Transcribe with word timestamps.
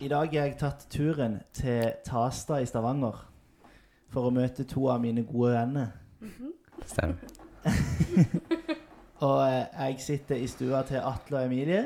I 0.00 0.08
dag 0.08 0.28
har 0.32 0.46
jeg 0.46 0.56
tatt 0.60 0.86
turen 0.92 1.38
til 1.56 1.90
Tasta 2.06 2.60
i 2.62 2.66
Stavanger 2.68 3.18
for 4.10 4.28
å 4.28 4.32
møte 4.34 4.64
to 4.68 4.86
av 4.90 5.00
mine 5.02 5.22
gode 5.28 5.52
venner. 5.54 5.90
Stemmer. 6.88 7.18
Og 9.26 9.42
eh, 9.44 9.66
jeg 9.76 9.98
sitter 10.00 10.40
i 10.40 10.46
stua 10.48 10.80
til 10.88 11.02
Atle 11.04 11.42
og 11.42 11.44
Emilie. 11.50 11.82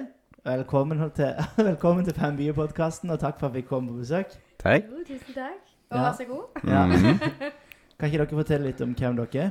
Velkommen 0.46 1.02
til, 1.16 1.32
velkommen 1.70 2.06
til 2.06 2.14
Fem 2.14 2.36
byer-podkasten, 2.38 3.10
og 3.10 3.18
takk 3.18 3.40
for 3.40 3.48
at 3.50 3.56
vi 3.56 3.64
kom 3.66 3.88
på 3.90 3.96
besøk. 3.98 4.36
Takk. 4.62 4.86
Jo, 4.92 5.02
tusen 5.08 5.34
takk. 5.34 5.72
Og 5.90 5.98
Ja. 5.98 6.02
vær 6.04 6.16
så 6.20 6.24
god. 6.30 6.62
Ja. 6.70 6.86
Mhm. 6.86 7.18
Kan 7.98 8.10
ikke 8.10 8.18
dere 8.24 8.36
fortelle 8.38 8.66
litt 8.70 8.80
om 8.82 8.94
hvem 8.98 9.16
dere 9.18 9.42
er? 9.48 9.50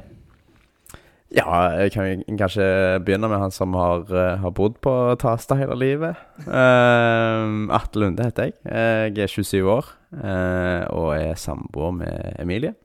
Ja, 1.34 1.50
jeg 1.82 1.92
kan 1.96 2.22
kanskje 2.38 2.66
begynne 3.02 3.26
med 3.30 3.40
han 3.42 3.52
som 3.52 3.74
har, 3.74 4.06
eh, 4.14 4.38
har 4.38 4.52
bodd 4.54 4.78
på 4.82 5.16
Tasta 5.20 5.56
hele 5.58 5.76
livet. 5.76 6.16
Uh, 6.46 7.74
Atle 7.74 8.06
Lunde 8.06 8.28
heter 8.28 8.44
jeg. 8.44 8.54
Jeg 8.66 9.24
er 9.24 9.28
27 9.28 9.66
år 9.66 9.86
uh, 10.14 10.86
og 10.94 11.18
er 11.18 11.34
samboer 11.34 11.92
med 11.92 12.36
Emilie. 12.40 12.76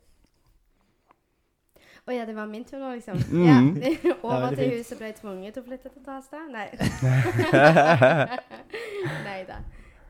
Å 2.09 2.15
ja, 2.15 2.23
det 2.25 2.33
var 2.33 2.47
min 2.49 2.65
tur 2.65 2.81
nå, 2.81 2.95
liksom. 2.97 3.21
Mm. 3.29 3.83
Ja. 3.85 4.15
Over 4.25 4.55
til 4.57 4.79
huset 4.79 4.97
ble 4.97 5.11
jeg 5.11 5.19
tvunget 5.19 5.53
til 5.53 5.61
å 5.61 5.67
flytte 5.67 5.91
til 5.93 6.01
Tasta? 6.07 6.41
Nei. 6.49 6.73
Nei 9.29 9.43
da. 9.45 9.61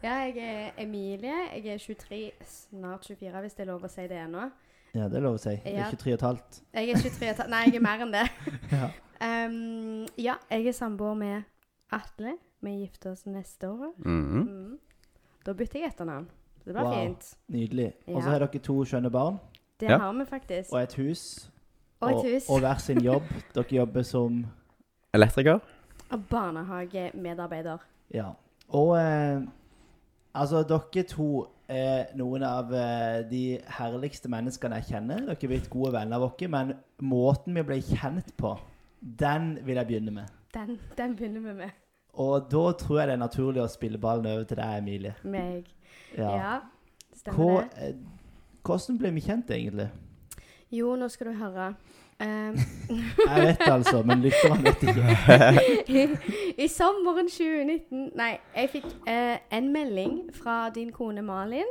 Ja, 0.05 0.21
jeg 0.29 0.39
er 0.39 0.79
Emilie. 0.79 1.41
Jeg 1.57 1.75
er 1.75 1.83
23, 1.83 2.21
snart 2.47 3.11
24, 3.11 3.43
hvis 3.43 3.59
det 3.59 3.67
er 3.67 3.71
lov 3.73 3.83
å 3.83 3.91
si 3.91 4.07
det 4.07 4.23
ennå. 4.29 4.47
Ja, 4.95 5.09
det 5.09 5.17
er 5.17 5.21
lov 5.21 5.35
å 5.35 5.39
si. 5.41 5.51
Det 5.51 5.67
er 5.75 5.79
Ja. 5.79 5.91
23 5.91 6.13
og 6.13 6.15
et 6.15 6.21
halvt. 6.23 6.63
Jeg 6.75 6.89
er 6.91 6.95
23 7.03 7.35
15. 7.35 7.51
Nei, 7.51 7.65
jeg 7.67 7.75
er 7.77 7.81
mer 7.81 8.01
enn 8.07 8.13
det. 8.13 8.31
Ja. 8.73 8.89
Um, 9.21 10.07
ja, 10.17 10.35
jeg 10.51 10.67
er 10.67 10.73
samboer 10.73 11.15
med 11.19 11.43
Atle. 11.93 12.37
Vi 12.63 12.71
gifter 12.71 13.11
oss 13.13 13.25
neste 13.27 13.69
år. 13.69 13.93
Mhm. 13.99 14.43
Mm. 14.49 14.79
Da 15.47 15.53
bytter 15.53 15.81
jeg 15.81 15.89
etternavn. 15.93 16.27
Det 16.65 16.75
blir 16.75 16.85
Wow. 16.85 16.95
fint. 16.95 17.35
Nydelig. 17.49 17.93
Og 18.09 18.23
så 18.23 18.27
Ja. 18.27 18.31
har 18.31 18.39
dere 18.47 18.59
to 18.59 18.85
skjønne 18.85 19.11
barn 19.11 19.39
Det 19.81 19.89
Ja. 19.91 19.99
har 19.99 20.13
vi 20.13 20.25
faktisk. 20.25 20.73
og 20.73 20.83
et 20.83 20.95
hus. 20.95 21.51
Og 22.01 22.11
et 22.11 22.35
hus. 22.35 22.49
og 22.51 22.61
hver 22.61 22.79
sin 22.81 23.01
jobb. 23.03 23.23
Dere 23.55 23.65
jobber 23.73 24.03
som 24.03 24.47
Elektriker. 25.15 25.61
Og 26.11 26.21
barnehagemedarbeider. 26.31 27.79
Ja. 28.15 28.33
Og 28.69 28.97
eh, 28.99 29.41
altså, 30.35 30.63
dere 30.69 31.03
to 31.03 31.47
er 31.69 32.15
noen 32.17 32.43
av 32.49 32.71
eh, 32.75 33.23
de 33.29 33.43
herligste 33.79 34.31
menneskene 34.33 34.79
jeg 34.81 34.89
kjenner. 34.95 35.21
Dere 35.27 35.37
er 35.37 35.53
blitt 35.53 35.69
gode 35.73 35.93
venner 35.99 36.17
av 36.23 36.33
dere, 36.39 36.49
men 36.55 36.73
måten 37.05 37.55
vi 37.59 37.65
ble 37.69 37.79
kjent 37.85 38.33
på, 38.41 38.55
den 39.01 39.59
vil 39.67 39.77
jeg 39.83 39.91
begynne 39.91 40.15
med. 40.17 40.33
Den, 40.55 40.79
den 40.97 41.15
begynner 41.19 41.45
vi 41.45 41.55
med. 41.61 41.77
Og 42.19 42.49
da 42.51 42.65
tror 42.81 42.99
jeg 43.03 43.11
det 43.11 43.15
er 43.19 43.21
naturlig 43.23 43.63
å 43.63 43.69
spille 43.71 44.01
ballen 44.03 44.27
over 44.27 44.47
til 44.49 44.59
deg, 44.59 44.79
Emilie. 44.81 45.15
Meg. 45.29 45.69
Ja. 46.17 46.31
Ja, 46.35 46.55
stemmer 47.15 47.37
Hvor, 47.39 47.61
det. 47.69 47.91
eh, 47.93 48.59
hvordan 48.67 48.99
ble 48.99 49.13
vi 49.19 49.23
kjent, 49.29 49.53
egentlig? 49.55 49.91
Jo, 50.75 50.97
nå 51.01 51.07
skal 51.13 51.31
du 51.31 51.39
høre. 51.39 51.69
Um, 52.21 52.57
Jeg 53.37 53.47
vet 53.47 53.59
det 53.59 53.73
altså, 53.73 54.03
men 54.03 54.19
lytterne 54.19 54.65
vet 54.65 54.83
ikke. 54.83 56.19
I 56.65 56.69
sommeren 56.69 57.29
2019 57.31 58.11
Nei, 58.19 58.33
jeg 58.57 58.71
fikk 58.73 58.89
eh, 59.07 59.39
en 59.55 59.69
melding 59.73 60.17
fra 60.35 60.71
din 60.75 60.91
kone 60.93 61.23
Malin 61.23 61.71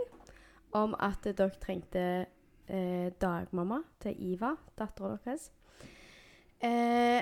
om 0.71 0.95
at 0.99 1.27
dere 1.27 1.49
trengte 1.59 2.03
eh, 2.69 3.11
dagmamma 3.21 3.81
til 3.99 4.15
Iva, 4.31 4.53
dattera 4.79 5.17
deres. 5.25 5.51
Eh, 6.63 7.21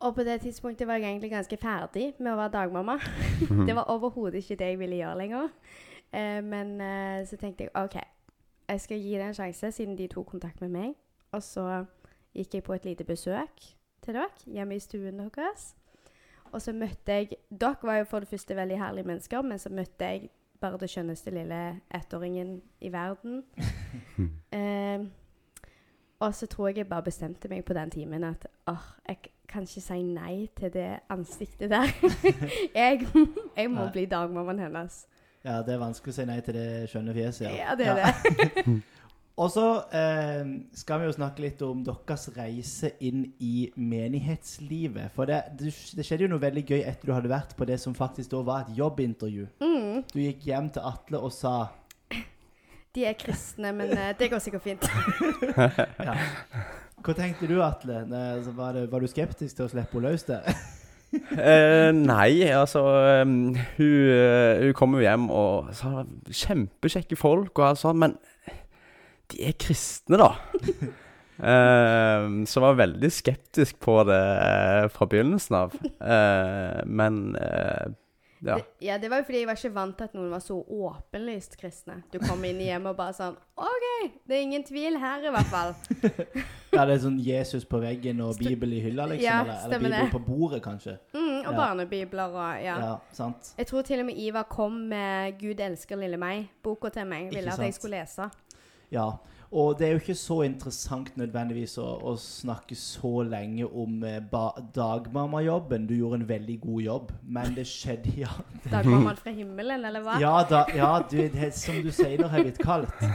og 0.00 0.14
på 0.14 0.22
det 0.22 0.40
tidspunktet 0.40 0.86
var 0.86 0.94
jeg 0.94 1.10
egentlig 1.10 1.30
ganske 1.30 1.56
ferdig 1.56 2.12
med 2.18 2.32
å 2.32 2.36
være 2.38 2.52
dagmamma. 2.54 2.98
det 3.68 3.74
var 3.74 3.90
overhodet 3.90 4.42
ikke 4.42 4.58
det 4.60 4.72
jeg 4.74 4.78
ville 4.78 5.00
gjøre 5.00 5.18
lenger. 5.18 5.48
Eh, 6.12 6.40
men 6.44 6.80
eh, 6.80 7.26
så 7.26 7.36
tenkte 7.36 7.64
jeg 7.64 7.74
OK, 7.74 7.96
jeg 8.68 8.80
skal 8.80 9.00
gi 9.00 9.14
det 9.16 9.26
en 9.26 9.34
sjanse, 9.34 9.72
siden 9.72 9.96
de 9.98 10.06
tok 10.12 10.34
kontakt 10.36 10.60
med 10.60 10.74
meg. 10.74 10.94
Og 11.32 11.42
så 11.42 11.84
gikk 12.36 12.54
jeg 12.54 12.62
på 12.66 12.74
et 12.74 12.84
lite 12.84 13.04
besøk 13.04 13.68
til 14.04 14.14
dere 14.14 14.28
hjemme 14.46 14.76
i 14.76 14.82
stuen 14.82 15.18
deres. 15.18 15.74
Og 16.52 16.62
så 16.62 16.72
møtte 16.72 17.12
jeg 17.12 17.36
Dere 17.50 17.76
var 17.82 17.98
jo 17.98 18.04
for 18.08 18.24
det 18.24 18.28
første 18.28 18.56
veldig 18.56 18.78
herlige 18.78 19.06
mennesker, 19.06 19.42
men 19.42 19.58
så 19.58 19.68
møtte 19.68 20.04
jeg 20.04 20.30
bare 20.60 20.78
det 20.80 20.90
skjønneste 20.90 21.30
lille 21.30 21.80
ettåringen 21.94 22.62
i 22.80 22.92
verden. 22.92 23.42
eh, 24.58 25.04
og 26.20 26.34
så 26.34 26.46
tror 26.46 26.68
jeg 26.68 26.76
jeg 26.76 26.88
bare 26.88 27.02
bestemte 27.02 27.48
meg 27.48 27.64
på 27.64 27.76
den 27.76 27.90
timen 27.90 28.24
at 28.24 28.46
åh, 28.66 28.88
jeg 29.08 29.18
kan 29.48 29.62
ikke 29.62 29.80
si 29.80 30.02
nei 30.02 30.48
til 30.56 30.72
det 30.72 30.88
ansiktet 31.10 31.70
der. 31.70 31.92
jeg, 32.74 33.06
jeg 33.56 33.70
må 33.70 33.84
Nei. 33.84 33.92
bli 33.92 34.04
dagmammaen 34.06 34.58
hennes. 34.58 35.06
Ja, 35.44 35.62
det 35.62 35.76
er 35.76 35.78
vanskelig 35.78 36.12
å 36.12 36.16
si 36.16 36.26
nei 36.26 36.40
til 36.44 36.58
det 36.58 36.68
skjønne 36.90 37.14
fjeset. 37.14 37.52
Ja, 37.54 37.76
det 37.78 37.86
er 37.86 38.00
det. 38.02 38.64
Og 39.38 39.52
så 39.54 39.64
eh, 39.94 40.48
skal 40.74 40.98
vi 41.00 41.06
jo 41.06 41.14
snakke 41.14 41.44
litt 41.44 41.60
om 41.62 41.84
deres 41.86 42.26
reise 42.34 42.90
inn 43.06 43.22
i 43.38 43.68
menighetslivet. 43.78 45.12
For 45.14 45.30
det, 45.30 45.44
det, 45.60 45.70
skjedde 46.02 46.26
jo 46.26 46.32
noe 46.32 46.42
veldig 46.42 46.64
gøy 46.66 46.80
etter 46.80 47.06
du 47.06 47.14
hadde 47.14 47.30
vært 47.30 47.54
på 47.58 47.68
det 47.68 47.78
som 47.78 47.94
faktisk 47.94 48.32
da 48.32 48.42
var 48.46 48.66
et 48.66 48.80
jobbintervju. 48.80 49.46
Mm, 49.62 50.02
Du 50.10 50.18
gikk 50.24 50.48
hjem 50.50 50.72
til 50.74 50.90
Atle 50.90 51.22
og 51.22 51.34
sa 51.34 51.58
de 52.96 53.04
er 53.04 53.14
kristne, 53.14 53.70
men 53.76 53.92
eh, 53.92 54.14
det 54.18 54.30
går 54.32 54.40
sikkert 54.42 54.64
fint. 54.64 54.86
ja. 56.08 56.14
Hva 57.04 57.14
tenkte 57.14 57.46
du, 57.46 57.60
Atle? 57.62 58.00
Altså, 58.08 58.54
Var, 58.56 58.72
det, 58.74 58.84
var 58.90 59.04
du 59.04 59.06
skeptisk 59.06 59.54
til 59.54 59.68
å 59.68 59.70
slippe 59.70 60.00
henne 60.00 60.10
løs 60.16 60.26
der? 60.28 60.48
Eh, 61.08 61.88
nei, 61.96 62.42
altså 62.52 62.82
um, 63.24 63.54
hun, 63.78 63.92
uh, 64.12 64.58
hun 64.60 64.74
kom 64.76 64.92
jo 64.92 65.00
hjem 65.00 65.30
og 65.32 65.70
sa 65.72 66.02
kjempekjekke 66.04 67.16
folk 67.16 67.62
og 67.62 67.64
alt 67.64 67.80
sånt, 67.80 68.02
men 68.02 68.18
de 69.32 69.44
er 69.48 69.54
kristne, 69.60 70.18
da. 70.20 70.32
Uh, 71.38 72.44
så 72.50 72.60
var 72.64 72.78
veldig 72.80 73.10
skeptisk 73.12 73.78
på 73.84 74.00
det 74.08 74.18
uh, 74.18 74.88
fra 74.92 75.08
begynnelsen 75.10 75.58
av. 75.60 75.78
Uh, 76.00 76.82
men 76.86 77.36
eh, 77.36 77.88
ja. 78.40 78.54
Det, 78.54 78.86
ja, 78.86 78.98
det 78.98 79.08
var 79.10 79.22
jo 79.22 79.26
fordi 79.26 79.40
jeg 79.40 79.48
var 79.48 79.58
ikke 79.58 79.74
vant 79.74 79.96
til 79.98 80.06
at 80.06 80.14
noen 80.14 80.30
var 80.30 80.42
så 80.42 80.56
åpenlyst 80.62 81.56
kristne. 81.58 82.02
Du 82.12 82.20
kom 82.22 82.44
inn 82.46 82.60
i 82.62 82.68
hjemmet 82.68 82.92
og 82.92 83.00
bare 83.00 83.16
sånn 83.16 83.34
OK, 83.58 83.86
det 84.30 84.36
er 84.36 84.44
ingen 84.44 84.64
tvil 84.66 84.98
her, 85.02 85.26
i 85.26 85.34
hvert 85.34 85.52
fall. 85.52 85.74
Ja, 86.68 86.82
det 86.84 86.98
er 86.98 87.00
sånn 87.00 87.16
Jesus 87.24 87.64
på 87.64 87.78
veggen 87.80 88.18
og 88.20 88.36
Bibel 88.38 88.74
i 88.76 88.82
hylla, 88.84 89.06
liksom? 89.08 89.24
Ja, 89.24 89.38
eller, 89.40 89.62
eller 89.64 89.80
Bibel 89.80 89.94
det. 89.94 90.10
på 90.12 90.18
bordet, 90.20 90.58
kanskje? 90.62 90.98
Mm, 91.16 91.38
og 91.38 91.48
Ja. 91.48 91.54
barnebibler 91.56 92.34
og 92.36 92.60
ja. 92.60 92.74
Ja, 92.84 92.90
sant? 93.16 93.54
Jeg 93.56 93.70
tror 93.70 93.86
til 93.88 94.02
og 94.02 94.06
med 94.10 94.20
Ivar 94.20 94.44
kom 94.52 94.76
med 94.90 95.38
'Gud 95.40 95.62
elsker 95.64 95.96
lille 95.96 96.20
meg', 96.20 96.50
boka 96.62 96.92
til 96.92 97.08
meg. 97.08 97.32
Ville 97.32 97.52
at 97.52 97.58
jeg 97.58 97.74
skulle 97.74 97.96
lese. 98.02 98.28
Ja, 98.94 99.10
og 99.48 99.78
det 99.78 99.86
er 99.86 99.94
jo 99.94 100.00
ikke 100.02 100.14
så 100.18 100.42
interessant 100.44 101.14
nødvendigvis 101.16 101.78
å, 101.80 101.86
å 102.10 102.12
snakke 102.20 102.76
så 102.76 103.22
lenge 103.24 103.64
om 103.64 104.02
eh, 104.04 104.20
dagmammajobben. 104.76 105.86
Du 105.88 105.94
gjorde 105.96 106.20
en 106.20 106.28
veldig 106.28 106.56
god 106.60 106.82
jobb, 106.84 107.12
men 107.24 107.56
det 107.56 107.64
skjedde, 107.70 108.12
ja. 108.26 108.34
Dagmammaen 108.74 109.16
fra 109.16 109.32
himmelen, 109.32 109.86
eller 109.88 110.04
hva? 110.04 110.18
Ja, 110.20 110.34
da, 110.48 110.66
ja 110.76 110.90
du, 111.00 111.16
det, 111.32 111.54
som 111.56 111.80
du 111.80 111.88
sier, 111.88 112.18
det 112.20 112.28
har 112.28 112.44
blitt 112.44 112.60
kaldt. 112.60 113.06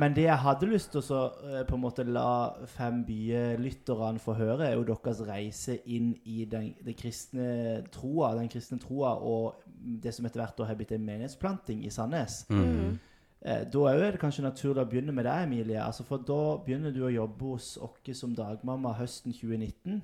Men 0.00 0.14
det 0.14 0.22
jeg 0.22 0.38
hadde 0.38 0.68
lyst 0.70 0.92
til 0.94 1.02
å 1.02 1.04
så, 1.04 1.20
eh, 1.50 1.60
på 1.68 1.76
en 1.76 1.82
måte 1.82 2.06
la 2.08 2.54
Fem 2.70 3.02
byer-lytterne 3.04 4.22
få 4.22 4.36
høre, 4.38 4.70
er 4.70 4.78
jo 4.78 4.86
deres 4.88 5.20
reise 5.28 5.76
inn 5.90 6.14
i 6.24 6.46
den, 6.48 6.72
den, 6.80 6.96
kristne 6.96 7.82
troa, 7.92 8.32
den 8.38 8.48
kristne 8.48 8.80
troa, 8.80 9.16
og 9.18 9.60
det 9.76 10.14
som 10.16 10.24
etter 10.24 10.40
hvert 10.40 10.64
har 10.70 10.78
blitt 10.78 10.96
en 10.96 11.04
menighetsplanting 11.04 11.84
i 11.84 11.92
Sandnes. 11.92 12.46
Mm. 12.48 12.96
Eh, 13.42 13.64
da 13.72 13.84
er 13.88 14.10
det 14.10 14.20
kanskje 14.20 14.44
naturlig 14.44 14.82
å 14.82 14.88
begynne 14.88 15.14
med 15.16 15.24
deg, 15.24 15.46
Emilie. 15.46 15.80
Altså, 15.80 16.04
for 16.04 16.20
da 16.28 16.58
begynner 16.64 16.92
du 16.92 17.04
å 17.06 17.12
jobbe 17.12 17.54
hos 17.54 17.76
oss 17.80 18.18
som 18.18 18.34
dagmamma 18.36 18.92
høsten 18.98 19.32
2019. 19.32 20.02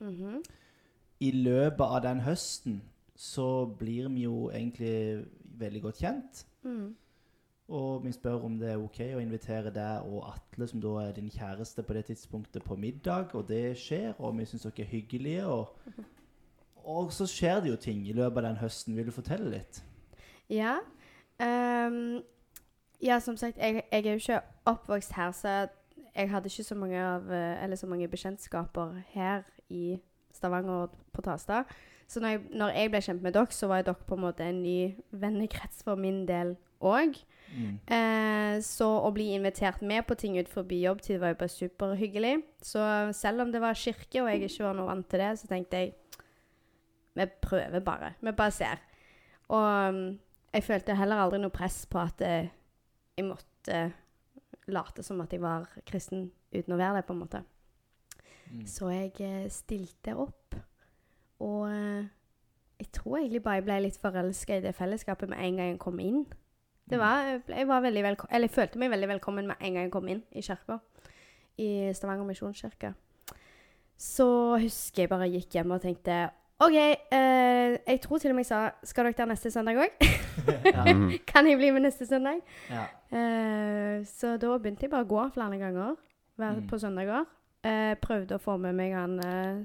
Mhm. 0.00 0.42
I 1.20 1.30
løpet 1.30 1.86
av 1.86 2.02
den 2.02 2.20
høsten 2.20 2.80
så 3.14 3.66
blir 3.78 4.08
vi 4.08 4.24
jo 4.24 4.50
egentlig 4.50 5.24
veldig 5.58 5.82
godt 5.82 6.00
kjent. 6.02 6.46
Mm. 6.64 6.96
Og 7.68 8.04
vi 8.04 8.12
spør 8.12 8.44
om 8.44 8.58
det 8.58 8.72
er 8.72 8.80
ok 8.82 8.98
å 9.14 9.20
invitere 9.22 9.70
deg 9.70 10.08
og 10.08 10.26
Atle, 10.32 10.66
som 10.66 10.80
da 10.82 10.96
er 11.04 11.12
din 11.16 11.30
kjæreste 11.30 11.84
på 11.86 11.94
det 11.94 12.04
tidspunktet, 12.10 12.64
på 12.64 12.76
middag. 12.76 13.30
Og 13.38 13.46
det 13.48 13.78
skjer, 13.78 14.12
og 14.18 14.34
vi 14.38 14.44
syns 14.44 14.66
dere 14.66 14.82
er 14.82 14.90
hyggelige. 14.90 15.46
Og, 15.46 16.02
og 16.84 17.12
så 17.12 17.28
skjer 17.30 17.62
det 17.62 17.70
jo 17.70 17.76
ting 17.76 18.02
i 18.08 18.16
løpet 18.18 18.42
av 18.42 18.48
den 18.50 18.60
høsten. 18.64 18.96
Vil 18.96 19.06
du 19.06 19.14
fortelle 19.14 19.54
litt? 19.54 19.84
Ja. 20.50 20.80
Ehm, 21.40 22.20
ja, 23.02 23.18
som 23.20 23.36
sagt, 23.36 23.58
jeg, 23.58 23.82
jeg 23.92 24.06
er 24.06 24.10
jo 24.10 24.20
ikke 24.20 24.40
oppvokst 24.70 25.12
her, 25.16 25.32
så 25.32 25.48
jeg 26.14 26.30
hadde 26.30 26.46
ikke 26.46 26.64
så 26.64 26.74
mange, 26.74 27.00
av, 27.00 27.30
eh, 27.32 27.64
eller 27.64 27.76
så 27.76 27.86
mange 27.86 28.08
bekjentskaper 28.08 29.00
her 29.14 29.42
i 29.68 29.98
Stavanger 30.32 30.86
og 30.86 30.98
på 31.12 31.24
Tasta. 31.24 31.62
Så 32.08 32.20
når 32.20 32.28
jeg, 32.28 32.40
når 32.50 32.68
jeg 32.76 32.90
ble 32.92 33.00
kjent 33.00 33.22
med 33.22 33.32
dere, 33.32 33.54
så 33.56 33.66
var 33.66 33.82
dere 33.82 34.06
på 34.08 34.14
en 34.14 34.24
måte 34.26 34.44
en 34.44 34.62
ny 34.62 34.94
vennekrets 35.10 35.82
for 35.86 35.96
min 35.96 36.26
del 36.28 36.56
òg. 36.84 37.16
Mm. 37.52 37.78
Eh, 37.94 38.56
så 38.64 38.88
å 39.00 39.10
bli 39.14 39.30
invitert 39.36 39.82
med 39.84 40.04
på 40.08 40.16
ting 40.20 40.36
utenfor 40.38 40.68
jobbtid 40.72 41.20
var 41.20 41.32
jo 41.32 41.40
bare 41.40 41.52
superhyggelig. 41.52 42.34
Så 42.60 42.84
selv 43.16 43.46
om 43.46 43.52
det 43.52 43.60
var 43.60 43.78
kirke, 43.78 44.22
og 44.22 44.30
jeg 44.30 44.48
ikke 44.48 44.66
var 44.66 44.76
noe 44.76 44.90
vant 44.90 45.08
til 45.08 45.24
det, 45.24 45.32
så 45.40 45.48
tenkte 45.50 45.82
jeg 45.82 45.94
vi 47.12 47.26
prøver 47.44 47.80
bare. 47.84 48.14
Vi 48.20 48.32
bare 48.32 48.50
ser. 48.50 48.80
Og 49.52 49.88
um, 49.88 50.18
jeg 50.52 50.64
følte 50.64 50.96
heller 50.96 51.20
aldri 51.20 51.40
noe 51.42 51.52
press 51.52 51.82
på 51.88 52.00
at 52.00 52.24
eh, 52.24 52.52
jeg 53.16 53.26
måtte 53.28 53.82
late 54.72 55.02
som 55.04 55.20
at 55.24 55.32
jeg 55.32 55.42
var 55.42 55.68
kristen 55.88 56.30
uten 56.52 56.74
å 56.74 56.80
være 56.80 57.00
det, 57.00 57.06
på 57.08 57.16
en 57.16 57.22
måte. 57.22 57.42
Mm. 58.52 58.66
Så 58.68 58.90
jeg 58.92 59.12
eh, 59.24 59.48
stilte 59.52 60.14
opp. 60.18 60.56
Og 61.42 61.66
eh, 61.72 62.10
jeg 62.82 62.90
tror 62.94 63.18
egentlig 63.18 63.42
bare 63.44 63.60
jeg 63.60 63.66
ble 63.68 63.80
litt 63.86 64.00
forelska 64.00 64.58
i 64.58 64.64
det 64.64 64.74
fellesskapet 64.76 65.30
med 65.30 65.42
en 65.42 65.60
gang 65.60 65.72
jeg 65.74 65.82
kom 65.82 66.00
inn. 66.02 66.24
Det 66.90 66.98
var, 66.98 67.38
jeg, 67.46 67.68
var 67.68 67.84
eller 67.86 68.16
jeg 68.28 68.52
følte 68.52 68.80
meg 68.80 68.90
veldig 68.92 69.08
velkommen 69.14 69.48
med 69.48 69.60
en 69.60 69.76
gang 69.76 69.86
jeg 69.86 69.94
kom 69.94 70.08
inn 70.10 70.22
i 70.34 70.42
kirka. 70.44 70.80
I 71.62 71.92
Stavanger 71.94 72.26
misjonskirke. 72.26 72.92
Så 74.02 74.26
husker 74.58 75.04
jeg 75.04 75.12
bare 75.12 75.30
gikk 75.30 75.54
hjem 75.54 75.76
og 75.76 75.84
tenkte 75.84 76.24
OK, 76.62 76.76
eh, 76.78 77.76
jeg 77.88 78.00
tror 78.04 78.18
til 78.22 78.30
og 78.30 78.36
med 78.38 78.44
jeg 78.44 78.50
sa 78.52 78.58
Skal 78.86 79.08
dere 79.08 79.16
der 79.18 79.30
neste 79.32 79.50
søndag 79.50 79.80
òg? 79.82 79.96
Mhm. 80.86 81.10
kan 81.30 81.46
jeg 81.46 81.58
bli 81.60 81.70
med 81.74 81.82
neste 81.86 82.06
søndag? 82.08 82.40
ja. 82.70 82.84
Eh, 83.12 84.04
så 84.08 84.36
da 84.40 84.54
begynte 84.58 84.86
jeg 84.86 84.90
bare 84.92 85.04
å 85.04 85.10
gå 85.10 85.24
flere 85.34 85.58
ganger 85.60 85.96
hver, 86.38 86.54
Mm. 86.56 86.66
på 86.70 86.78
søndager. 86.80 87.26
Eh, 87.64 87.94
prøvde 88.02 88.34
å 88.38 88.40
få 88.42 88.56
med 88.58 88.74
meg 88.74 88.94
han 88.96 89.18
eh, 89.20 89.58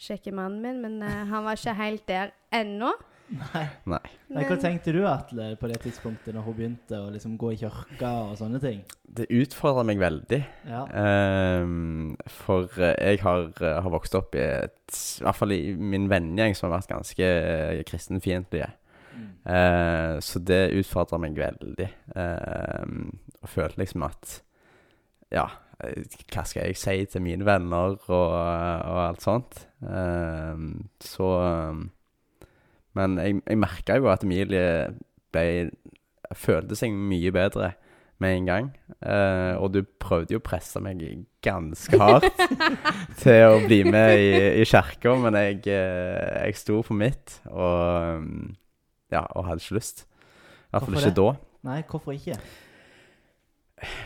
kjekke 0.00 0.32
mannen 0.34 0.62
min, 0.62 0.80
men 0.82 1.02
eh, 1.02 1.24
han 1.30 1.44
var 1.44 1.54
ikke 1.60 1.74
helt 1.76 2.06
der 2.08 2.32
ennå. 2.52 2.90
Nei. 3.32 3.64
Nei. 3.88 4.00
Men, 4.28 4.44
Hva 4.48 4.56
tenkte 4.60 4.92
du, 4.92 5.00
Atle, 5.08 5.54
på 5.60 5.68
det 5.70 5.78
tidspunktet 5.84 6.34
når 6.36 6.44
hun 6.44 6.56
begynte 6.58 6.98
å 7.00 7.08
liksom 7.12 7.38
gå 7.40 7.54
i 7.54 7.58
kirka 7.62 8.10
og 8.28 8.36
sånne 8.38 8.60
ting? 8.62 8.82
Det 9.04 9.26
utfordra 9.32 9.84
meg 9.86 10.00
veldig. 10.02 10.40
Ja. 10.68 10.84
Um, 11.64 12.14
for 12.44 12.68
eh, 12.82 12.94
jeg 12.98 13.22
har, 13.24 13.48
eh, 13.62 13.80
har 13.80 13.94
vokst 13.94 14.16
opp 14.18 14.36
i 14.36 14.44
et 14.44 14.98
I 15.22 15.24
hvert 15.24 15.40
fall 15.40 15.56
i 15.56 15.60
min 15.78 16.08
vennegjeng 16.12 16.56
som 16.58 16.68
har 16.68 16.78
vært 16.78 16.92
ganske 16.92 17.30
eh, 17.30 17.82
kristenfiendtlige. 17.88 18.70
Mm. 19.14 19.26
Uh, 19.46 20.14
så 20.24 20.42
det 20.42 20.62
utfordra 20.80 21.20
meg 21.22 21.38
veldig. 21.38 21.90
Ehm, 22.18 23.12
og 23.40 23.52
følte 23.52 23.84
liksom 23.84 24.08
at 24.08 24.40
Ja, 25.32 25.48
hva 25.78 26.44
skal 26.46 26.68
jeg 26.68 26.78
si 26.78 26.96
til 27.10 27.22
mine 27.24 27.46
venner 27.46 27.96
og, 27.96 28.08
og 28.12 28.98
alt 29.08 29.24
sånt? 29.24 29.64
Ehm, 29.82 30.88
så 31.02 31.30
ehm, 31.40 31.86
Men 32.94 33.18
jeg, 33.18 33.40
jeg 33.42 33.60
merka 33.60 33.98
jo 33.98 34.10
at 34.12 34.24
Emilie 34.26 34.66
ble 35.34 35.46
Følte 36.34 36.74
seg 36.74 36.90
mye 36.96 37.30
bedre 37.34 37.74
med 38.22 38.38
en 38.38 38.46
gang. 38.48 38.68
Uh, 39.04 39.54
og 39.60 39.74
du 39.74 39.82
prøvde 40.00 40.34
jo 40.34 40.40
å 40.40 40.44
presse 40.44 40.80
meg 40.82 41.02
ganske 41.44 41.98
hardt 42.00 42.42
til 43.22 43.44
å 43.50 43.60
bli 43.66 43.82
med 43.86 44.16
i, 44.18 44.30
i 44.62 44.66
kirka, 44.66 45.14
men 45.20 45.36
jeg, 45.38 45.60
uh, 45.68 46.46
jeg 46.46 46.58
sto 46.58 46.80
på 46.86 46.96
mitt 46.96 47.38
og 47.50 48.22
um, 48.24 48.54
ja, 49.12 49.24
og 49.36 49.46
hadde 49.46 49.62
ikke 49.62 49.78
lyst. 49.78 50.06
I 50.06 50.74
hvert 50.74 50.86
fall 50.86 50.96
Hvorfor 50.96 51.10
det? 51.10 51.16
da. 51.20 51.68
Nei, 51.70 51.80
hvorfor 51.90 52.16
ikke? 52.16 52.38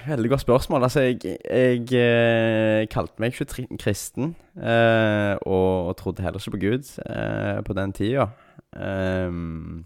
Veldig 0.08 0.30
godt 0.32 0.42
spørsmål. 0.42 0.82
Altså, 0.88 1.00
jeg, 1.06 1.38
jeg 1.44 1.92
eh, 1.94 2.88
kalte 2.90 3.22
meg 3.22 3.32
ikke 3.32 3.66
kristen, 3.78 4.32
og, 4.56 5.88
og 5.88 5.96
trodde 6.00 6.24
heller 6.24 6.42
ikke 6.42 6.56
på 6.56 6.60
Gud 6.64 6.90
eh, 7.06 7.60
på 7.64 7.76
den 7.78 7.94
tida. 7.94 8.26
Ehm, 8.78 9.84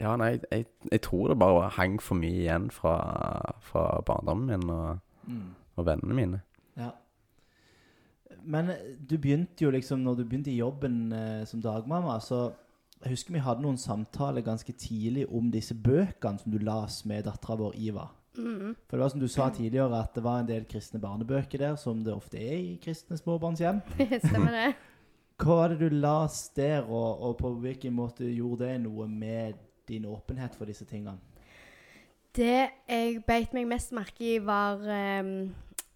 ja, 0.00 0.16
nei, 0.20 0.38
jeg, 0.50 0.66
jeg 0.92 1.00
tror 1.06 1.28
det 1.32 1.38
bare 1.40 1.70
hang 1.78 1.96
for 2.02 2.18
mye 2.20 2.42
igjen 2.44 2.70
fra, 2.74 2.96
fra 3.64 4.00
barndommen 4.06 4.46
min 4.60 4.70
og, 4.70 4.98
Mm. 5.26 5.54
og 5.76 5.86
vennene 5.88 6.14
mine. 6.14 6.40
Ja. 6.78 6.90
Men 8.44 8.68
eh, 8.70 8.76
du 9.10 9.16
begynte 9.18 9.64
jo 9.64 9.70
liksom 9.74 10.04
Når 10.04 10.14
du 10.20 10.24
begynte 10.24 10.52
i 10.52 10.58
jobben 10.60 11.12
eh, 11.12 11.44
som 11.50 11.62
dagmamma, 11.62 12.20
så 12.22 12.52
jeg 13.02 13.10
husker 13.10 13.34
vi 13.34 13.42
hadde 13.42 13.64
noen 13.64 13.76
samtaler 13.76 14.40
ganske 14.46 14.72
tidlig 14.72 15.26
om 15.34 15.50
disse 15.50 15.74
bøkene 15.74 16.38
som 16.38 16.52
du 16.54 16.58
las 16.62 17.00
med 17.04 17.24
dattera 17.26 17.56
vår 17.58 17.74
Iva. 17.76 18.06
Mm. 18.38 18.76
For 18.86 18.96
det 18.96 19.02
var 19.02 19.08
som 19.12 19.20
du 19.20 19.26
sa 19.28 19.48
tidligere, 19.50 19.98
at 19.98 20.14
det 20.14 20.22
var 20.24 20.40
en 20.40 20.48
del 20.48 20.64
kristne 20.70 21.00
barnebøker 21.02 21.58
der, 21.58 21.76
som 21.76 22.04
det 22.04 22.14
ofte 22.14 22.38
er 22.38 22.56
i 22.56 22.78
kristne 22.82 23.18
småbarnshjem. 23.18 23.82
Stemmer 24.28 24.54
det? 24.54 24.70
Hva 25.36 25.56
var 25.60 25.72
det 25.72 25.84
du 25.84 25.92
las 25.92 26.48
der, 26.56 26.86
og, 26.88 27.22
og 27.22 27.36
på 27.40 27.52
hvilken 27.60 27.92
måte 27.96 28.28
gjorde 28.30 28.70
det 28.70 28.80
noe 28.86 29.08
med 29.08 29.58
din 29.88 30.06
åpenhet 30.08 30.56
for 30.56 30.68
disse 30.68 30.86
tingene? 30.88 31.18
Det 32.36 32.68
jeg 32.88 33.20
beit 33.26 33.52
meg 33.56 33.68
mest 33.68 33.92
merke 33.96 34.24
i, 34.24 34.38
var 34.44 34.80
um, 34.80 35.54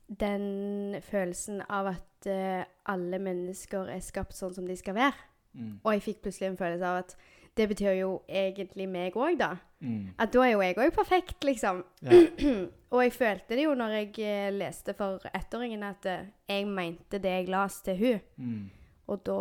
den 0.09 1.01
følelsen 1.05 1.61
av 1.69 1.93
at 1.95 2.29
uh, 2.29 2.63
alle 2.93 3.21
mennesker 3.21 3.91
er 3.93 4.05
skapt 4.05 4.37
sånn 4.37 4.55
som 4.57 4.69
de 4.69 4.77
skal 4.77 4.97
være. 4.97 5.29
Mm. 5.53 5.77
Og 5.83 5.93
jeg 5.97 6.05
fikk 6.07 6.25
plutselig 6.25 6.51
en 6.51 6.61
følelse 6.61 6.89
av 6.93 7.03
at 7.03 7.17
det 7.57 7.67
betyr 7.69 7.97
jo 7.99 8.11
egentlig 8.29 8.87
meg 8.89 9.17
òg, 9.19 9.39
da. 9.41 9.55
Mm. 9.81 10.13
At 10.21 10.33
da 10.33 10.45
er 10.45 10.53
jo 10.53 10.61
jeg 10.63 10.77
òg 10.79 10.93
perfekt, 10.95 11.45
liksom. 11.45 11.83
Ja. 12.05 12.21
og 12.95 13.03
jeg 13.05 13.15
følte 13.17 13.57
det 13.57 13.65
jo 13.65 13.75
når 13.79 13.97
jeg 13.99 14.13
eh, 14.25 14.51
leste 14.55 14.95
for 14.97 15.25
ettåringen, 15.35 15.83
at 15.85 16.07
eh, 16.09 16.29
jeg 16.49 16.69
mente 16.69 17.21
det 17.23 17.35
jeg 17.35 17.51
las 17.53 17.81
til 17.87 17.99
hun. 18.01 18.23
Mm. 18.37 18.69
Og 19.11 19.23
da 19.27 19.39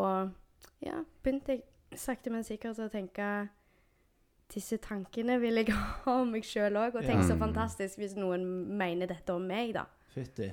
ja, 0.84 1.00
begynte 1.24 1.58
jeg 1.60 2.00
sakte, 2.00 2.32
men 2.34 2.46
sikkert 2.48 2.80
å 2.82 2.90
tenke 2.92 3.26
disse 4.50 4.80
tankene 4.82 5.38
vil 5.42 5.62
jeg 5.62 5.74
ha 6.06 6.16
om 6.24 6.32
meg 6.34 6.48
sjøl 6.48 6.80
òg. 6.82 6.98
Og 6.98 7.06
tenk 7.06 7.26
så 7.28 7.38
fantastisk 7.40 8.02
hvis 8.02 8.18
noen 8.18 8.46
mener 8.80 9.10
dette 9.12 9.36
om 9.36 9.46
meg, 9.46 9.76
da. 9.78 9.86
Fytti. 10.16 10.50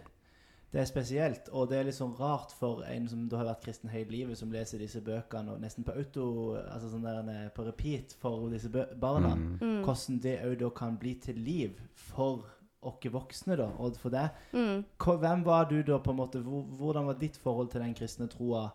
Det 0.73 0.83
er 0.83 0.89
spesielt, 0.91 1.47
og 1.57 1.71
det 1.71 1.77
er 1.79 1.87
litt 1.89 1.97
sånn 1.97 2.17
rart 2.19 2.51
for 2.53 2.83
en 2.85 3.07
som 3.09 3.23
har 3.33 3.47
vært 3.49 3.63
kristen 3.65 3.89
hele 3.89 4.11
livet, 4.13 4.37
som 4.37 4.51
leser 4.53 4.83
disse 4.83 5.01
bøkene 5.01 5.55
og 5.55 5.63
nesten 5.63 5.87
på 5.87 5.95
auto, 5.97 6.25
altså 6.59 6.91
sånn 6.93 7.07
der 7.07 7.31
eh, 7.33 7.47
på 7.55 7.65
repeat 7.65 8.13
for 8.21 8.51
disse 8.53 8.69
bø 8.75 8.83
barna, 9.01 9.31
Mm. 9.39 9.55
Mm. 9.63 9.79
hvordan 9.87 10.19
det 10.27 10.35
òg 10.45 10.59
da 10.61 10.71
kan 10.77 10.99
bli 11.01 11.15
til 11.23 11.39
liv 11.41 11.79
for 11.95 12.45
oss 12.83 13.09
voksne, 13.15 13.57
da, 13.57 13.71
Odd, 13.79 13.97
for 13.99 14.13
deg. 14.13 14.35
Mm. 14.53 14.85
Hvem 15.01 15.47
var 15.47 15.65
du 15.71 15.79
da, 15.83 15.97
på 16.03 16.13
en 16.13 16.19
måte, 16.21 16.43
hvordan 16.43 17.09
var 17.09 17.17
ditt 17.23 17.39
forhold 17.41 17.71
til 17.73 17.81
den 17.81 17.95
kristne 17.95 18.29
troa 18.29 18.67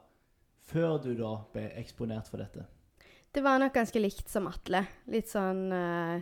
før 0.72 0.98
du 1.04 1.12
da 1.20 1.34
ble 1.54 1.68
eksponert 1.82 2.30
for 2.32 2.42
dette? 2.44 2.66
Det 3.32 3.44
var 3.44 3.60
nok 3.62 3.74
ganske 3.76 4.00
likt 4.02 4.28
som 4.32 4.48
Atle. 4.50 4.82
Litt 5.12 5.30
sånn 5.32 5.68
uh, 5.72 6.18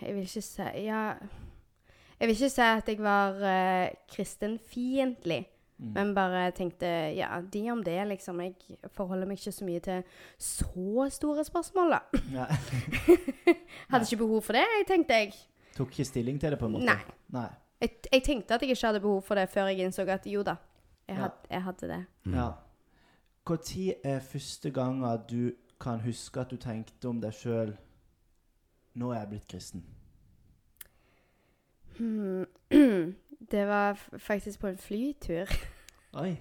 Jeg 0.00 0.14
vil 0.14 0.22
ikke 0.24 0.42
si 0.44 0.68
Ja. 0.86 1.02
Jeg 2.20 2.28
vil 2.30 2.36
ikke 2.38 2.52
si 2.54 2.62
at 2.64 2.88
jeg 2.88 3.00
var 3.04 3.40
uh, 3.42 3.88
kristenfiendtlig, 4.12 5.42
Mm. 5.74 5.88
men 5.92 6.10
bare 6.14 6.52
tenkte 6.54 6.86
ja, 7.18 7.40
de 7.42 7.60
om 7.72 7.80
det, 7.82 7.96
liksom. 8.06 8.38
Jeg 8.44 8.76
forholder 8.94 9.26
meg 9.26 9.40
ikke 9.40 9.52
så 9.52 9.64
mye 9.66 9.80
til 9.82 10.04
så 10.38 11.08
store 11.10 11.42
spørsmål, 11.44 11.90
da. 11.96 11.98
Ja. 12.36 12.44
Hadde 13.90 14.06
ikke 14.06 14.20
behov 14.22 14.44
for 14.46 14.54
det, 14.54 14.62
jeg 14.78 14.86
tenkte 14.86 15.18
jeg. 15.18 15.32
Tok 15.74 15.90
ikke 15.90 16.06
stilling 16.06 16.38
til 16.40 16.54
det, 16.54 16.60
på 16.60 16.68
en 16.70 16.76
måte? 16.76 16.86
Nei. 16.86 17.16
Nei. 17.34 17.48
Jeg, 17.82 17.90
jeg 18.12 18.22
tenkte 18.22 18.54
at 18.54 18.62
jeg 18.62 18.70
ikke 18.70 18.86
hadde 18.86 19.00
behov 19.02 19.18
for 19.26 19.34
det 19.34 19.48
før 19.50 19.66
jeg 19.72 19.82
innså 19.88 20.06
at 20.14 20.30
jo 20.30 20.44
da, 20.46 20.54
jeg, 21.08 21.16
Ja. 21.16 21.22
had, 21.24 21.42
jeg 21.50 21.62
hadde 21.66 21.88
det. 21.90 22.00
Mm. 22.22 22.34
Ja. 22.38 22.46
Når 23.44 23.94
er 24.04 24.20
første 24.20 24.70
gang 24.70 25.04
at 25.04 25.20
du 25.30 25.52
kan 25.80 26.00
huske 26.00 26.40
at 26.40 26.50
du 26.50 26.56
tenkte 26.56 27.08
om 27.08 27.20
deg 27.20 27.32
sjøl 27.36 27.74
Nå 28.94 29.10
er 29.10 29.18
jeg 29.18 29.28
blitt 29.28 29.48
kristen. 29.50 29.84
Hmm. 31.98 32.44
Det 33.50 33.66
var 33.66 33.98
faktisk 34.18 34.60
på 34.60 34.66
en 34.66 34.78
flytur. 34.78 35.44
Oi. 36.22 36.36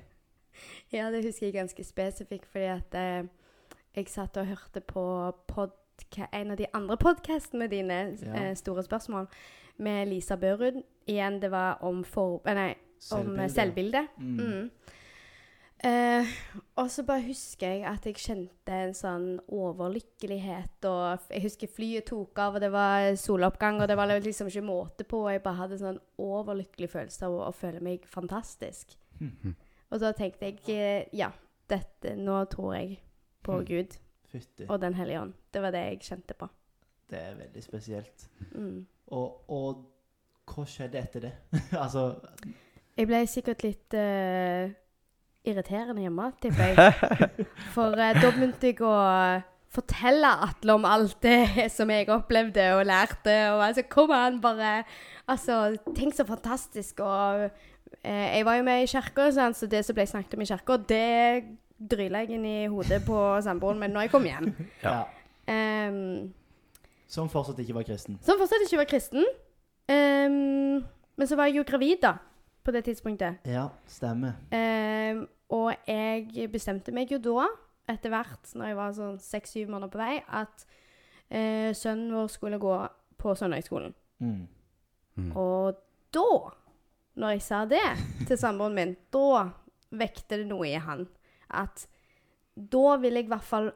Ja, 0.93 1.11
det 1.11 1.23
husker 1.25 1.47
jeg 1.47 1.53
ganske 1.53 1.83
spesifikt, 1.83 2.45
fordi 2.45 2.63
at 2.65 2.93
eh, 2.95 3.25
jeg 3.95 4.07
satt 4.07 4.37
og 4.37 4.45
hørte 4.45 4.81
på 4.85 5.33
en 6.33 6.51
av 6.53 6.57
de 6.57 6.65
andre 6.73 6.97
podkastene 6.97 7.67
dine, 7.67 8.17
Ja. 8.21 8.35
eh, 8.51 8.55
Store 8.55 8.83
spørsmål, 8.83 9.27
med 9.77 10.05
Lisa 10.07 10.35
Børud. 10.35 10.83
Igjen, 11.07 11.41
det 11.41 11.51
var 11.51 11.73
om, 11.81 12.03
for, 12.03 12.41
eh, 12.45 12.53
nei, 12.53 12.73
om 13.11 13.49
selvbilde. 13.49 14.07
Mm. 14.17 14.37
Mm. 14.37 14.69
Eh, 15.83 16.29
og 16.79 16.87
så 16.91 17.03
bare 17.03 17.25
husker 17.25 17.73
jeg 17.73 17.81
at 17.89 18.05
jeg 18.07 18.21
kjente 18.23 18.75
en 18.85 18.93
sånn 18.95 19.27
overlykkelighet. 19.51 20.87
Og 20.87 21.27
jeg 21.33 21.43
husker 21.43 21.71
flyet 21.71 22.07
tok 22.07 22.39
av, 22.39 22.55
og 22.55 22.63
det 22.63 22.71
var 22.71 23.09
soloppgang, 23.19 23.81
og 23.81 23.89
det 23.91 23.97
var 23.99 24.13
liksom 24.13 24.47
ikke 24.51 24.65
måte 24.65 25.07
på. 25.07 25.25
Og 25.25 25.33
jeg 25.35 25.43
bare 25.43 25.59
hadde 25.59 25.77
en 25.79 25.83
sånn 25.83 26.01
overlykkelig 26.23 26.89
følelse 26.95 27.27
av 27.27 27.35
å, 27.35 27.45
å 27.49 27.55
føle 27.55 27.83
meg 27.83 28.07
fantastisk. 28.09 28.95
Mhm. 29.19 29.55
Og 29.93 29.99
da 30.01 30.09
tenkte 30.17 30.47
jeg 30.49 30.63
eh, 30.73 31.09
ja, 31.13 31.27
dette, 31.69 32.15
nå 32.17 32.39
tror 32.49 32.71
jeg 32.73 32.95
på 33.45 33.59
mm. 33.59 33.65
Gud 33.67 33.97
Fytti. 34.31 34.65
og 34.65 34.79
Den 34.81 34.95
hellige 34.97 35.21
ånd. 35.21 35.35
Det 35.53 35.61
var 35.61 35.75
det 35.75 35.83
jeg 35.85 35.99
kjente 36.07 36.33
på. 36.33 36.47
Det 37.11 37.19
er 37.19 37.35
veldig 37.37 37.63
spesielt. 37.63 38.29
Mm. 38.55 38.87
Og, 39.13 39.51
og 39.53 39.83
hva 40.49 40.65
skjedde 40.65 40.97
etter 40.97 41.27
det? 41.27 41.33
altså 41.83 42.07
Jeg 42.97 43.09
ble 43.09 43.21
sikkert 43.29 43.67
litt 43.67 43.93
eh, 43.99 44.73
irriterende 45.47 46.03
hjemme, 46.05 46.29
tipper 46.41 46.71
jeg. 46.71 47.47
For 47.75 47.97
eh, 47.99 48.15
da 48.19 48.29
begynte 48.31 48.69
jeg 48.71 48.79
å 48.83 48.93
fortelle 49.73 50.29
Atle 50.45 50.75
om 50.77 50.85
alt 50.85 51.17
det 51.25 51.67
som 51.77 51.89
jeg 51.91 52.09
opplevde 52.13 52.69
og 52.77 52.85
lærte. 52.87 53.35
Og 53.55 53.65
altså, 53.67 53.85
kom 53.89 54.13
an, 54.15 54.41
bare 54.43 54.83
Altså, 55.31 55.77
tenk 55.95 56.15
så 56.17 56.25
fantastisk. 56.27 56.99
Og 56.99 57.45
eh, 58.03 58.37
jeg 58.37 58.45
var 58.45 58.57
jo 58.59 58.63
med 58.67 58.83
i 58.83 58.89
kirka, 58.91 59.29
så 59.31 59.67
det 59.71 59.85
som 59.87 59.95
ble 59.95 60.07
snakket 60.07 60.35
om 60.35 60.43
i 60.43 60.49
kirka, 60.49 60.77
det 60.89 61.43
dryla 61.83 62.23
jeg 62.23 62.37
inn 62.37 62.47
i 62.47 62.57
hodet 62.71 63.01
på 63.07 63.19
samboeren 63.43 63.79
min 63.79 63.93
når 63.95 64.07
jeg 64.07 64.11
kom 64.13 64.27
hjem. 64.27 64.49
Ja. 64.83 65.03
Um, 65.47 66.33
Som 67.07 67.29
fortsatt 67.31 67.59
ikke 67.59 67.75
var 67.75 67.87
kristen. 67.87 68.19
som 68.23 68.39
fortsatt 68.39 68.63
ikke 68.65 68.79
var 68.79 68.89
kristen. 68.89 69.25
Um, 69.91 70.83
men 71.19 71.27
så 71.29 71.35
var 71.35 71.49
jeg 71.49 71.59
jo 71.61 71.65
gravid, 71.67 71.97
da, 72.01 72.13
på 72.63 72.71
det 72.71 72.83
tidspunktet. 72.87 73.43
Ja, 73.49 73.67
stemmer. 73.87 74.37
Ehm, 74.55 75.25
og 75.53 75.73
jeg 75.87 76.49
bestemte 76.51 76.93
meg 76.95 77.11
jo 77.11 77.19
da, 77.21 77.47
etter 77.91 78.13
hvert, 78.13 78.53
når 78.55 78.69
jeg 78.69 78.79
var 78.79 78.95
sånn 78.97 79.19
seks-syv 79.21 79.71
måneder 79.73 79.91
på 79.91 80.01
vei, 80.01 80.15
at 80.23 80.65
eh, 81.27 81.71
sønnen 81.75 82.13
vår 82.15 82.31
skulle 82.31 82.61
gå 82.61 82.77
på 83.19 83.35
søndagsskolen. 83.39 83.95
Mm. 84.23 84.45
Mm. 85.19 85.31
Og 85.37 85.79
da, 86.15 86.29
når 87.19 87.35
jeg 87.35 87.45
sa 87.45 87.63
det 87.69 87.83
til 88.27 88.39
samboeren 88.39 88.77
min, 88.77 88.95
da 89.15 89.49
vekte 89.93 90.41
det 90.41 90.49
noe 90.49 90.71
i 90.71 90.79
han. 90.81 91.05
At 91.53 91.85
da 92.55 92.97
vil 93.01 93.19
jeg 93.19 93.27
i 93.27 93.33
hvert 93.33 93.45
fall 93.47 93.71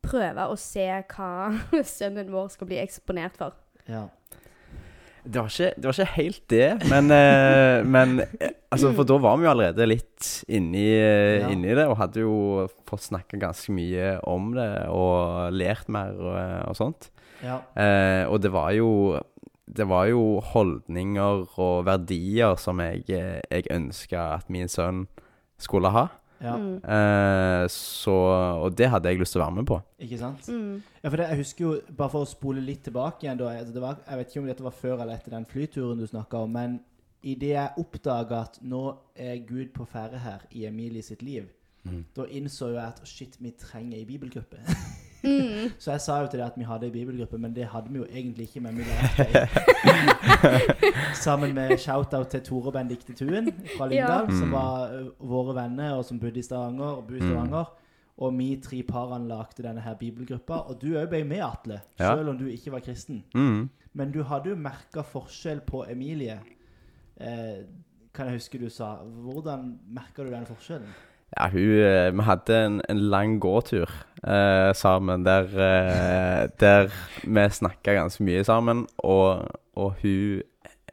prøve 0.00 0.46
å 0.48 0.56
se 0.56 0.86
hva 1.10 1.50
sønnen 1.96 2.32
vår 2.32 2.54
skal 2.54 2.70
bli 2.70 2.80
eksponert 2.80 3.36
for. 3.40 3.58
Ja. 3.90 4.06
Det 5.24 5.36
var, 5.42 5.48
ikke, 5.52 5.74
det 5.76 5.84
var 5.84 5.96
ikke 5.98 6.14
helt 6.16 6.42
det, 6.48 6.68
men, 6.88 7.10
eh, 7.12 7.84
men 7.84 8.20
eh, 8.40 8.54
altså, 8.72 8.92
For 8.96 9.04
da 9.04 9.18
var 9.20 9.36
vi 9.36 9.44
jo 9.44 9.50
allerede 9.52 9.86
litt 9.88 10.28
inni, 10.48 10.86
eh, 10.96 11.40
Ja. 11.42 11.48
inni 11.52 11.74
det, 11.76 11.86
og 11.86 11.98
hadde 12.00 12.22
jo 12.22 12.68
fått 12.88 13.04
snakka 13.10 13.38
ganske 13.42 13.72
mye 13.76 14.14
om 14.24 14.54
det 14.56 14.70
og 14.88 15.52
lært 15.52 15.88
mer 15.92 16.14
og, 16.16 16.70
og 16.70 16.76
sånt. 16.78 17.10
ja. 17.44 17.58
Eh, 17.76 18.24
og 18.30 18.40
det 18.40 18.52
var 18.52 18.72
jo 18.76 19.20
Det 19.70 19.86
var 19.86 20.08
jo 20.10 20.40
holdninger 20.40 21.44
og 21.62 21.84
verdier 21.86 22.56
som 22.58 22.80
jeg, 22.82 23.04
jeg 23.06 23.64
ønska 23.70 24.34
at 24.40 24.48
min 24.50 24.66
sønn 24.66 25.04
skulle 25.60 25.92
ha. 25.94 26.08
Ja. 26.40 26.54
Mm. 26.56 26.76
Eh, 26.84 27.64
så 27.68 28.14
Og 28.64 28.76
det 28.76 28.88
hadde 28.90 29.08
jeg 29.12 29.18
lyst 29.20 29.32
til 29.36 29.42
å 29.42 29.44
være 29.44 29.54
med 29.60 29.66
på. 29.68 29.80
Ikke 30.00 30.18
sant? 30.18 30.48
Mm. 30.48 30.82
Ja, 31.02 31.08
for 31.10 31.16
det, 31.20 31.28
jeg 31.28 31.40
husker 31.42 31.64
jo, 31.66 31.72
bare 31.96 32.10
for 32.10 32.24
å 32.24 32.28
spole 32.30 32.60
litt 32.64 32.82
tilbake 32.88 33.26
igjen 33.26 33.38
da, 33.38 33.50
altså 33.58 33.74
det 33.76 33.82
var, 33.84 33.98
Jeg 34.08 34.18
vet 34.18 34.28
ikke 34.32 34.40
om 34.40 34.46
dette 34.50 34.62
var 34.68 34.76
før 34.80 34.96
eller 35.02 35.14
etter 35.18 35.30
den 35.36 35.46
flyturen 35.50 35.98
du 36.00 36.06
snakka 36.06 36.44
om, 36.46 36.52
men 36.52 36.80
idet 37.22 37.50
jeg 37.52 37.76
oppdaga 37.78 38.40
at 38.46 38.58
nå 38.62 38.84
er 39.16 39.36
Gud 39.44 39.74
på 39.76 39.84
ferde 39.86 40.18
her 40.18 40.40
i 40.52 40.64
Emilie 40.66 41.02
sitt 41.02 41.22
liv, 41.22 41.48
Mm. 41.84 42.04
da 42.14 42.26
innså 42.28 42.66
jeg 42.74 42.82
at 42.84 43.00
shit, 43.08 43.36
vi 43.40 43.50
trenger 43.56 43.96
ei 43.96 44.04
bibelgruppe. 44.04 44.58
Mm. 45.22 45.70
Så 45.82 45.90
jeg 45.92 46.00
sa 46.00 46.20
jo 46.22 46.26
til 46.30 46.38
deg 46.40 46.46
at 46.46 46.58
vi 46.58 46.64
hadde 46.64 46.86
ei 46.86 46.90
bibelgruppe, 46.94 47.38
men 47.38 47.52
det 47.56 47.66
hadde 47.72 47.90
vi 47.92 47.98
jo 47.98 48.06
egentlig 48.08 48.46
ikke. 48.48 48.60
Men 48.64 48.78
vi 48.78 48.84
lærte. 48.88 49.48
Sammen 51.24 51.54
med 51.54 51.76
shout-out 51.78 52.28
til 52.32 52.40
Tore 52.46 52.66
og 52.70 52.72
Benedicte 52.72 53.12
Tuen 53.18 53.50
fra 53.76 53.88
Lyngdal, 53.88 54.24
Ja. 54.30 54.38
som 54.38 54.48
Mm. 54.48 54.52
var 54.52 55.10
våre 55.20 55.54
venner, 55.54 55.92
og 55.94 56.04
som 56.04 56.20
bodde 56.20 56.38
i 56.38 56.42
Stavanger 56.42 56.84
og 56.84 57.04
bodde 57.06 57.18
i 57.18 57.22
Mm. 57.22 57.28
Stavanger. 57.30 57.64
Og 58.18 58.38
vi 58.38 58.56
tre 58.62 58.82
parene 58.82 59.28
lagde 59.28 59.62
denne 59.62 59.80
her 59.80 59.94
bibelgruppa. 59.94 60.54
Og 60.68 60.80
du 60.82 60.86
òg 60.96 61.08
ble 61.08 61.24
med, 61.24 61.40
Atle, 61.40 61.80
Ja. 61.98 62.14
selv 62.16 62.28
om 62.28 62.38
du 62.38 62.46
ikke 62.46 62.70
var 62.72 62.80
kristen. 62.80 63.24
Mm. 63.34 63.70
Men 63.94 64.12
du 64.12 64.22
hadde 64.22 64.48
jo 64.50 64.56
merka 64.56 65.00
forskjell 65.02 65.60
på 65.60 65.84
Emilie. 65.90 66.40
Eh, 67.20 67.64
kan 68.14 68.26
jeg 68.26 68.34
huske 68.34 68.58
du 68.58 68.68
sa. 68.68 68.96
Hvordan 69.04 69.78
merka 69.88 70.22
du 70.24 70.30
den 70.30 70.46
forskjellen? 70.46 70.88
Ja, 71.38 71.48
hun 71.52 71.60
eh, 71.62 72.10
Vi 72.16 72.26
hadde 72.26 72.56
en, 72.66 72.80
en 72.88 73.00
lang 73.12 73.38
gåtur 73.40 73.90
eh, 74.26 74.74
sammen 74.74 75.24
der, 75.24 75.46
eh, 75.54 76.48
der 76.60 76.90
vi 77.22 77.48
snakka 77.50 77.94
ganske 77.94 78.24
mye 78.26 78.44
sammen, 78.44 78.86
og, 78.98 79.46
og 79.78 79.94
hun, 80.02 80.42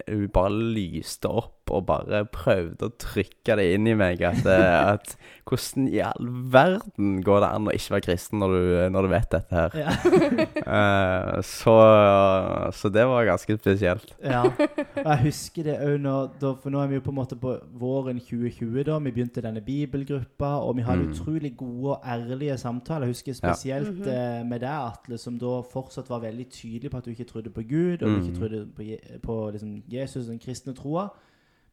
hun 0.08 0.30
bare 0.30 0.54
lyste 0.54 1.30
opp 1.30 1.57
og 1.72 1.86
bare 1.86 2.26
prøvde 2.26 2.88
å 2.90 2.94
trykke 3.00 3.56
det 3.60 3.74
inn 3.76 3.88
i 3.88 3.94
meg 3.98 4.22
at, 4.22 4.46
eh, 4.46 4.78
at 4.94 5.18
Hvordan 5.48 5.86
i 5.88 6.00
all 6.04 6.28
verden 6.52 7.22
går 7.24 7.40
det 7.40 7.50
an 7.56 7.68
å 7.70 7.72
ikke 7.72 7.94
være 7.94 8.04
kristen 8.04 8.40
når 8.42 8.52
du, 8.52 8.64
når 8.92 9.02
du 9.06 9.10
vet 9.14 9.30
dette 9.32 9.56
her? 9.56 9.78
Ja. 9.80 9.94
uh, 10.68 11.42
så, 11.58 11.76
så 12.76 12.90
det 12.92 13.06
var 13.08 13.24
ganske 13.30 13.56
spesielt. 13.58 14.12
Ja, 14.24 14.42
og 14.44 15.08
jeg 15.08 15.22
husker 15.28 15.64
det 15.70 15.78
òg 15.86 15.96
nå, 16.04 16.16
da, 16.42 16.52
for 16.60 16.74
nå 16.74 16.82
er 16.84 16.92
vi 16.92 17.00
jo 17.00 17.04
på 17.06 17.14
en 17.14 17.20
måte 17.22 17.38
på 17.40 17.54
våren 17.80 18.20
2020 18.20 18.84
da, 18.90 18.98
vi 19.06 19.14
begynte 19.16 19.44
denne 19.46 19.64
bibelgruppa, 19.64 20.52
og 20.68 20.76
vi 20.82 20.86
hadde 20.88 20.98
Mm. 20.98 21.12
utrolig 21.14 21.54
gode 21.58 21.92
og 21.96 22.02
ærlige 22.10 22.58
samtaler. 22.58 23.06
Jeg 23.08 23.14
husker 23.16 23.32
Ja. 23.32 23.54
spesielt 23.54 23.88
-hmm. 24.04 24.10
eh, 24.42 24.46
med 24.46 24.60
deg, 24.60 24.70
Atle, 24.92 25.18
som 25.18 25.38
da 25.40 25.62
fortsatt 25.62 26.10
var 26.10 26.20
veldig 26.20 26.50
tydelig 26.50 26.92
på 26.92 26.98
at 26.98 27.06
du 27.06 27.10
ikke 27.12 27.24
trodde 27.24 27.50
på 27.50 27.62
Gud, 27.62 28.02
og 28.04 28.10
du 28.10 28.16
ikke 28.16 28.34
Mm. 28.34 28.40
trodde 28.40 28.68
på, 28.76 28.84
på 29.24 29.50
liksom, 29.52 29.84
Jesus, 29.88 30.26
den 30.26 30.40
kristne 30.40 30.74
troa, 30.74 31.08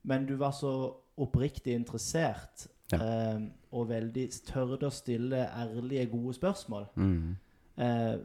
men 0.05 0.27
du 0.29 0.37
var 0.41 0.53
så 0.57 0.75
oppriktig 1.21 1.75
interessert, 1.75 2.69
Ja. 2.93 2.99
eh, 2.99 3.41
og 3.73 3.89
veldig 3.89 4.29
tørde 4.47 4.87
å 4.87 4.93
stille 4.93 5.49
ærlige, 5.49 6.11
gode 6.11 6.35
spørsmål. 6.37 6.87
Mm. 6.97 7.37
Eh, 7.77 8.17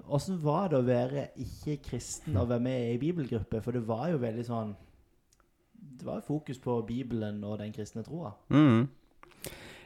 var 0.43 0.67
det 0.69 0.77
å 0.77 0.85
være 0.85 1.27
ikke-kristen 1.41 2.37
og 2.37 2.49
være 2.49 2.59
med 2.59 2.93
i 2.93 2.97
bibelgruppe? 3.01 3.63
For 3.63 3.71
det 3.71 3.87
var 3.87 4.09
jo 4.11 4.17
veldig 4.21 4.45
sånn 4.45 4.75
Det 5.99 6.05
var 6.05 6.15
jo 6.19 6.21
fokus 6.27 6.57
på 6.59 6.85
Bibelen 6.87 7.43
og 7.43 7.57
den 7.59 7.73
kristne 7.73 8.03
troa. 8.03 8.31
Mm. 8.49 8.87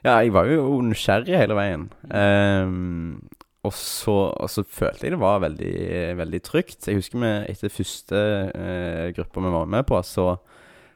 Ja, 0.03 0.17
jeg 0.19 0.33
var 0.33 0.45
jo 0.45 0.81
nysgjerrig 0.81 1.38
hele 1.38 1.55
veien. 1.57 1.88
Um, 2.12 3.21
og, 3.63 3.73
så, 3.73 4.15
og 4.35 4.50
så 4.51 4.65
følte 4.67 5.07
jeg 5.07 5.15
det 5.15 5.19
var 5.21 5.39
veldig, 5.39 6.17
veldig 6.19 6.41
trygt. 6.43 6.88
Jeg 6.88 7.00
husker 7.00 7.21
vi 7.21 7.31
etter 7.53 7.71
første 7.73 8.19
uh, 8.51 9.07
gruppa 9.15 9.45
vi 9.45 9.53
var 9.55 9.71
med 9.71 9.88
på, 9.89 10.01
så, 10.05 10.35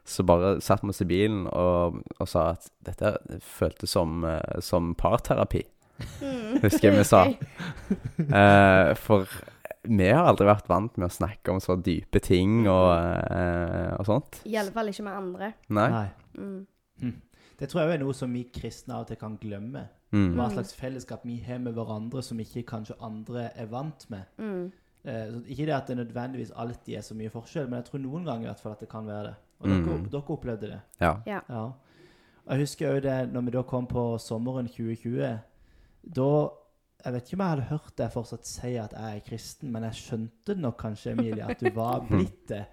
så 0.07 0.23
bare 0.27 0.57
satt 0.63 0.85
vi 0.85 0.93
oss 0.93 1.03
i 1.03 1.09
bilen 1.09 1.45
og, 1.51 1.99
og 2.17 2.29
sa 2.29 2.51
at 2.55 2.69
dette 2.87 3.39
føltes 3.43 3.93
som, 3.97 4.23
eh, 4.27 4.61
som 4.63 4.93
parterapi. 4.97 5.65
Mm. 6.21 6.59
Husker 6.63 6.89
jeg 6.89 6.97
vi 6.99 7.05
sa. 7.07 7.27
Eh, 8.17 8.91
for 8.99 9.29
vi 9.87 10.07
har 10.09 10.27
aldri 10.27 10.47
vært 10.49 10.67
vant 10.69 10.97
med 10.99 11.07
å 11.07 11.13
snakke 11.13 11.53
om 11.53 11.61
så 11.63 11.77
dype 11.79 12.19
ting 12.23 12.65
og, 12.67 12.89
uh, 12.91 13.93
og 13.95 14.07
sånt. 14.09 14.39
I 14.49 14.57
alle 14.59 14.73
fall 14.75 14.91
ikke 14.91 15.05
med 15.05 15.15
andre. 15.15 15.51
Nei. 15.77 16.07
Mm. 16.35 17.13
Det 17.57 17.69
tror 17.69 17.83
jeg 17.83 17.95
er 17.95 18.03
noe 18.03 18.15
som 18.17 18.33
vi 18.35 18.43
kristne 18.53 18.97
av 18.97 19.05
og 19.05 19.11
til 19.11 19.19
kan 19.21 19.37
glemme. 19.41 19.85
Mm. 20.13 20.35
Hva 20.37 20.49
slags 20.53 20.75
fellesskap 20.77 21.23
vi 21.27 21.39
har 21.45 21.61
med 21.63 21.77
hverandre 21.77 22.21
som 22.25 22.39
ikke 22.41 22.65
kanskje 22.67 22.97
andre 23.03 23.49
er 23.55 23.71
vant 23.71 24.05
med. 24.13 24.27
Mm. 24.37 24.67
Eh, 25.07 25.33
ikke 25.53 25.67
det 25.69 25.75
at 25.75 25.89
det 25.89 25.97
nødvendigvis 26.01 26.53
alltid 26.55 26.99
er 26.99 27.05
så 27.05 27.17
mye 27.17 27.33
forskjell, 27.33 27.69
men 27.69 27.81
jeg 27.81 27.89
tror 27.89 28.03
noen 28.03 28.27
ganger 28.27 28.47
i 28.47 28.51
hvert 28.51 28.63
fall 28.63 28.75
at 28.75 28.83
det 28.83 28.91
kan 28.91 29.07
være 29.07 29.31
det. 29.31 29.35
Og 29.61 29.67
Mm. 29.69 29.85
dere, 29.85 30.09
dere 30.11 30.29
opplevde 30.37 30.67
det. 30.71 30.79
Ja. 31.01 31.15
Ja. 31.25 31.39
Ja. 31.49 31.63
Og 32.45 32.51
Jeg 32.51 32.59
husker 32.59 32.91
òg 32.95 33.01
det 33.01 33.33
når 33.33 33.41
vi 33.45 33.51
da 33.51 33.61
kom 33.63 33.87
på 33.87 34.17
sommeren 34.19 34.67
2020. 34.67 35.39
Da 36.15 36.49
Jeg 37.05 37.13
vet 37.13 37.23
ikke 37.27 37.33
om 37.35 37.39
jeg 37.39 37.49
hadde 37.49 37.69
hørt 37.69 37.95
deg 37.97 38.11
fortsatt 38.11 38.45
si 38.45 38.75
at 38.75 38.91
jeg 38.91 39.15
er 39.17 39.19
kristen, 39.29 39.71
men 39.71 39.83
jeg 39.83 39.93
skjønte 39.93 40.55
nok 40.57 40.77
kanskje, 40.81 41.11
Emilie, 41.11 41.43
at 41.49 41.59
du 41.59 41.69
var 41.75 41.99
blitt 42.09 42.47
det. 42.49 42.65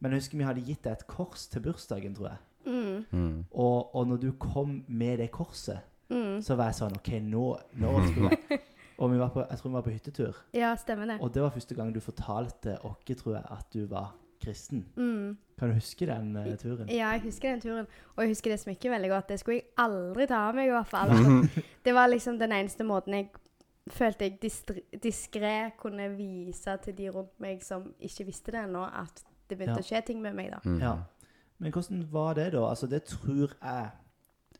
Men 0.00 0.10
jeg 0.12 0.20
husker 0.20 0.38
vi 0.38 0.44
hadde 0.44 0.60
gitt 0.66 0.82
deg 0.84 0.92
et 0.92 1.06
kors 1.06 1.46
til 1.48 1.60
bursdagen, 1.62 2.14
tror 2.14 2.28
jeg. 2.28 2.38
Mm. 2.66 3.04
Mm. 3.10 3.44
Og, 3.54 3.94
og 3.96 4.06
når 4.08 4.16
du 4.20 4.32
kom 4.32 4.84
med 4.88 5.18
det 5.18 5.30
korset, 5.30 5.80
Mm. 6.10 6.42
så 6.42 6.54
var 6.56 6.64
jeg 6.68 6.74
sånn 6.74 6.92
OK, 6.98 7.08
nå, 7.24 7.56
nå 7.80 7.92
skulle 8.06 8.30
jeg 8.50 8.60
Og 8.98 9.10
vi 9.10 9.18
var 9.18 9.30
på, 9.32 9.40
jeg 9.48 9.58
tror 9.58 9.70
vi 9.70 9.74
var 9.74 9.82
på 9.86 9.90
hyttetur. 9.94 10.36
Ja, 10.52 10.74
stemmer 10.76 11.06
det. 11.06 11.16
Og 11.22 11.32
det 11.32 11.42
var 11.42 11.50
første 11.50 11.74
gang 11.74 11.92
du 11.94 12.00
fortalte 12.00 12.76
oss, 12.84 12.98
tror 13.16 13.34
jeg, 13.38 13.44
at 13.50 13.66
du 13.72 13.86
var 13.86 14.12
kristen. 14.42 14.82
Mm. 14.96 15.36
Kan 15.58 15.70
du 15.70 15.74
huske 15.78 16.06
den 16.10 16.32
uh, 16.36 16.48
turen? 16.58 16.88
Ja, 16.90 17.12
jeg 17.14 17.22
husker 17.28 17.52
den 17.54 17.60
turen. 17.62 17.86
Og 18.16 18.24
jeg 18.24 18.32
husker 18.34 18.50
det 18.54 18.58
smykket 18.60 18.90
veldig 18.90 19.10
godt. 19.12 19.28
Det 19.30 19.38
skulle 19.40 19.60
jeg 19.60 19.70
aldri 19.84 20.26
ta 20.30 20.42
av 20.48 20.58
meg, 20.58 20.68
i 20.68 20.74
hvert 20.74 20.90
fall. 20.90 21.14
Det 21.86 21.94
var 21.94 22.10
liksom 22.10 22.38
den 22.40 22.52
eneste 22.58 22.84
måten 22.86 23.14
jeg 23.18 23.30
følte 23.90 24.28
jeg 24.28 24.36
diskré 25.02 25.54
kunne 25.78 26.08
vise 26.16 26.76
til 26.84 26.94
de 26.98 27.08
rundt 27.10 27.40
meg 27.42 27.62
som 27.66 27.88
ikke 27.98 28.28
visste 28.28 28.52
det 28.54 28.60
ennå, 28.66 28.84
at 28.86 29.24
det 29.50 29.58
begynte 29.58 29.80
Ja. 29.80 29.82
å 29.82 29.88
skje 29.88 30.02
ting 30.06 30.20
med 30.22 30.36
meg, 30.38 30.52
da. 30.54 30.60
Mm. 30.64 30.78
Ja. 30.80 30.92
Men 31.58 31.72
hvordan 31.72 32.04
var 32.12 32.34
det, 32.38 32.52
da? 32.52 32.62
Altså, 32.68 32.86
det 32.86 33.02
tror 33.10 33.50
jeg 33.62 33.90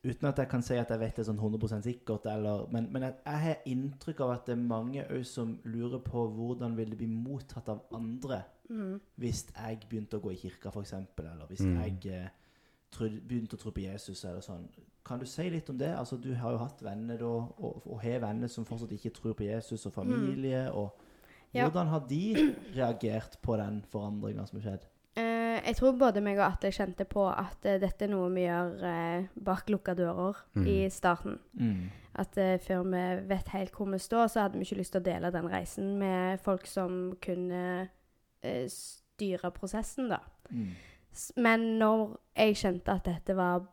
Uten 0.03 0.27
at 0.27 0.37
jeg 0.37 0.49
kan 0.51 0.61
si 0.61 0.75
at 0.75 0.89
jeg 0.91 0.99
vet 0.99 1.15
det 1.15 1.25
sånn 1.25 1.37
100% 1.39 1.85
sikkert, 1.85 2.25
eller, 2.27 2.65
men, 2.71 2.89
men 2.91 3.01
jeg, 3.07 3.13
jeg 3.25 3.39
har 3.45 3.61
inntrykk 3.71 4.19
av 4.25 4.31
at 4.33 4.45
det 4.49 4.57
er 4.57 4.63
mange 4.67 5.05
òg 5.07 5.23
som 5.25 5.53
lurer 5.63 6.01
på 6.03 6.25
hvordan 6.35 6.75
vil 6.75 6.89
det 6.91 6.97
bli 6.97 7.07
mottatt 7.07 7.69
av 7.69 7.85
andre 7.93 8.43
Mm. 8.69 8.99
hvis 9.19 9.41
jeg 9.53 9.79
begynte 9.89 10.17
å 10.17 10.21
gå 10.23 10.31
i 10.31 10.37
kirka, 10.39 10.69
f.eks., 10.71 10.93
eller 11.19 11.45
hvis 11.49 11.59
Mm. 11.65 11.75
jeg 11.83 12.13
eh, 12.15 12.29
trodde, 12.91 13.19
begynte 13.27 13.55
å 13.57 13.59
tro 13.59 13.71
på 13.71 13.81
Jesus, 13.83 14.23
eller 14.25 14.39
sånn. 14.41 14.69
Kan 15.05 15.19
du 15.19 15.25
si 15.25 15.49
litt 15.49 15.69
om 15.69 15.77
det? 15.77 15.89
Altså, 15.97 16.15
Du 16.17 16.33
har 16.33 16.51
jo 16.51 16.57
hatt 16.57 16.81
venner 16.81 17.17
da, 17.17 17.25
og, 17.25 17.81
og 17.85 18.01
har 18.01 18.19
venner 18.23 18.47
som 18.47 18.65
fortsatt 18.65 18.91
ikke 18.95 19.11
tror 19.13 19.33
på 19.35 19.43
Jesus, 19.43 19.85
og 19.85 19.93
familie. 19.93 20.71
og 20.71 20.91
Ja. 21.53 21.67
Hvordan 21.69 21.87
har 21.87 22.07
de 22.09 22.55
reagert 22.75 23.37
på 23.41 23.57
den 23.57 23.83
forandringa 23.91 24.47
som 24.47 24.59
har 24.59 24.71
skjedd? 24.71 24.87
Eh, 25.63 25.69
jeg 25.69 25.79
tror 25.79 25.97
både 25.97 26.21
meg 26.21 26.37
og 26.37 26.45
Atle 26.51 26.71
kjente 26.75 27.05
på 27.09 27.25
at 27.31 27.65
uh, 27.65 27.79
dette 27.81 28.05
er 28.05 28.11
noe 28.11 28.29
vi 28.33 28.43
gjør 28.45 28.73
uh, 28.83 29.27
bak 29.35 29.69
lukka 29.71 29.95
dører 29.97 30.43
Mm. 30.55 30.67
i 30.67 30.89
starten. 30.89 31.39
Mm. 31.57 31.89
At 32.15 32.37
eh, 32.37 32.59
før 32.61 32.83
vi 32.83 33.03
vet 33.27 33.47
helt 33.55 33.73
hvor 33.73 33.87
vi 33.89 33.97
står, 33.97 34.27
så 34.29 34.43
hadde 34.43 34.59
vi 34.59 34.67
ikke 34.67 34.77
lyst 34.77 34.93
til 34.93 35.01
å 35.01 35.05
dele 35.07 35.31
den 35.33 35.49
reisen 35.49 35.95
med 35.97 36.39
folk 36.45 36.67
som 36.69 37.15
kunne 37.23 37.87
styre 38.69 39.49
prosessen, 39.55 40.09
da. 40.11 40.19
Mm. 40.51 40.73
Men 41.37 41.59
når 41.79 42.17
jeg 42.35 42.57
kjente 42.59 42.91
at 42.91 43.05
dette 43.07 43.35
var 43.37 43.63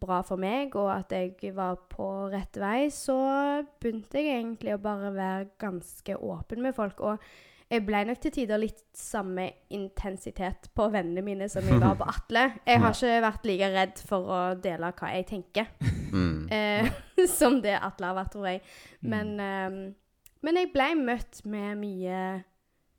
bra 0.00 0.20
for 0.26 0.36
meg, 0.36 0.74
og 0.76 0.90
at 0.90 1.12
jeg 1.14 1.54
var 1.54 1.76
på 1.88 2.28
rett 2.32 2.58
vei, 2.58 2.88
så 2.90 3.16
begynte 3.80 4.18
jeg 4.18 4.40
egentlig 4.42 4.74
å 4.74 4.82
bare 4.82 5.12
være 5.14 5.48
ganske 5.62 6.16
åpen 6.18 6.64
med 6.64 6.74
folk. 6.74 7.00
Og 7.00 7.22
jeg 7.70 7.86
ble 7.86 8.04
nok 8.06 8.20
til 8.22 8.30
tider 8.30 8.58
litt 8.62 8.82
samme 8.94 9.48
intensitet 9.74 10.68
på 10.76 10.86
vennene 10.92 11.22
mine 11.26 11.48
som 11.50 11.66
jeg 11.66 11.80
var 11.82 11.96
på 11.98 12.06
Atle. 12.12 12.44
Jeg 12.66 12.80
har 12.82 12.92
ikke 12.94 13.22
vært 13.24 13.46
like 13.50 13.68
redd 13.74 13.96
for 14.06 14.20
å 14.30 14.54
dele 14.62 14.92
hva 14.94 15.08
jeg 15.16 15.26
tenker, 15.32 15.66
Mm. 16.06 16.46
eh, 16.54 16.86
som 17.28 17.58
det 17.60 17.74
Atle 17.82 18.06
har 18.06 18.14
vært, 18.16 18.30
tror 18.32 18.46
jeg. 18.48 18.60
Mm. 19.02 19.08
Men, 19.10 19.40
eh, 19.42 19.70
men 20.46 20.54
jeg 20.60 20.70
ble 20.72 20.94
møtt 21.00 21.44
med 21.44 21.76
mye 21.80 22.20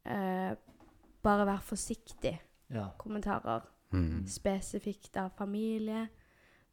eh, 0.05 0.51
bare 1.23 1.45
vær 1.47 1.61
forsiktig-kommentarer. 1.63 3.61
Ja. 3.63 3.71
Mm. 3.95 4.25
Spesifikt 4.27 5.15
av 5.17 5.29
familie. 5.39 6.09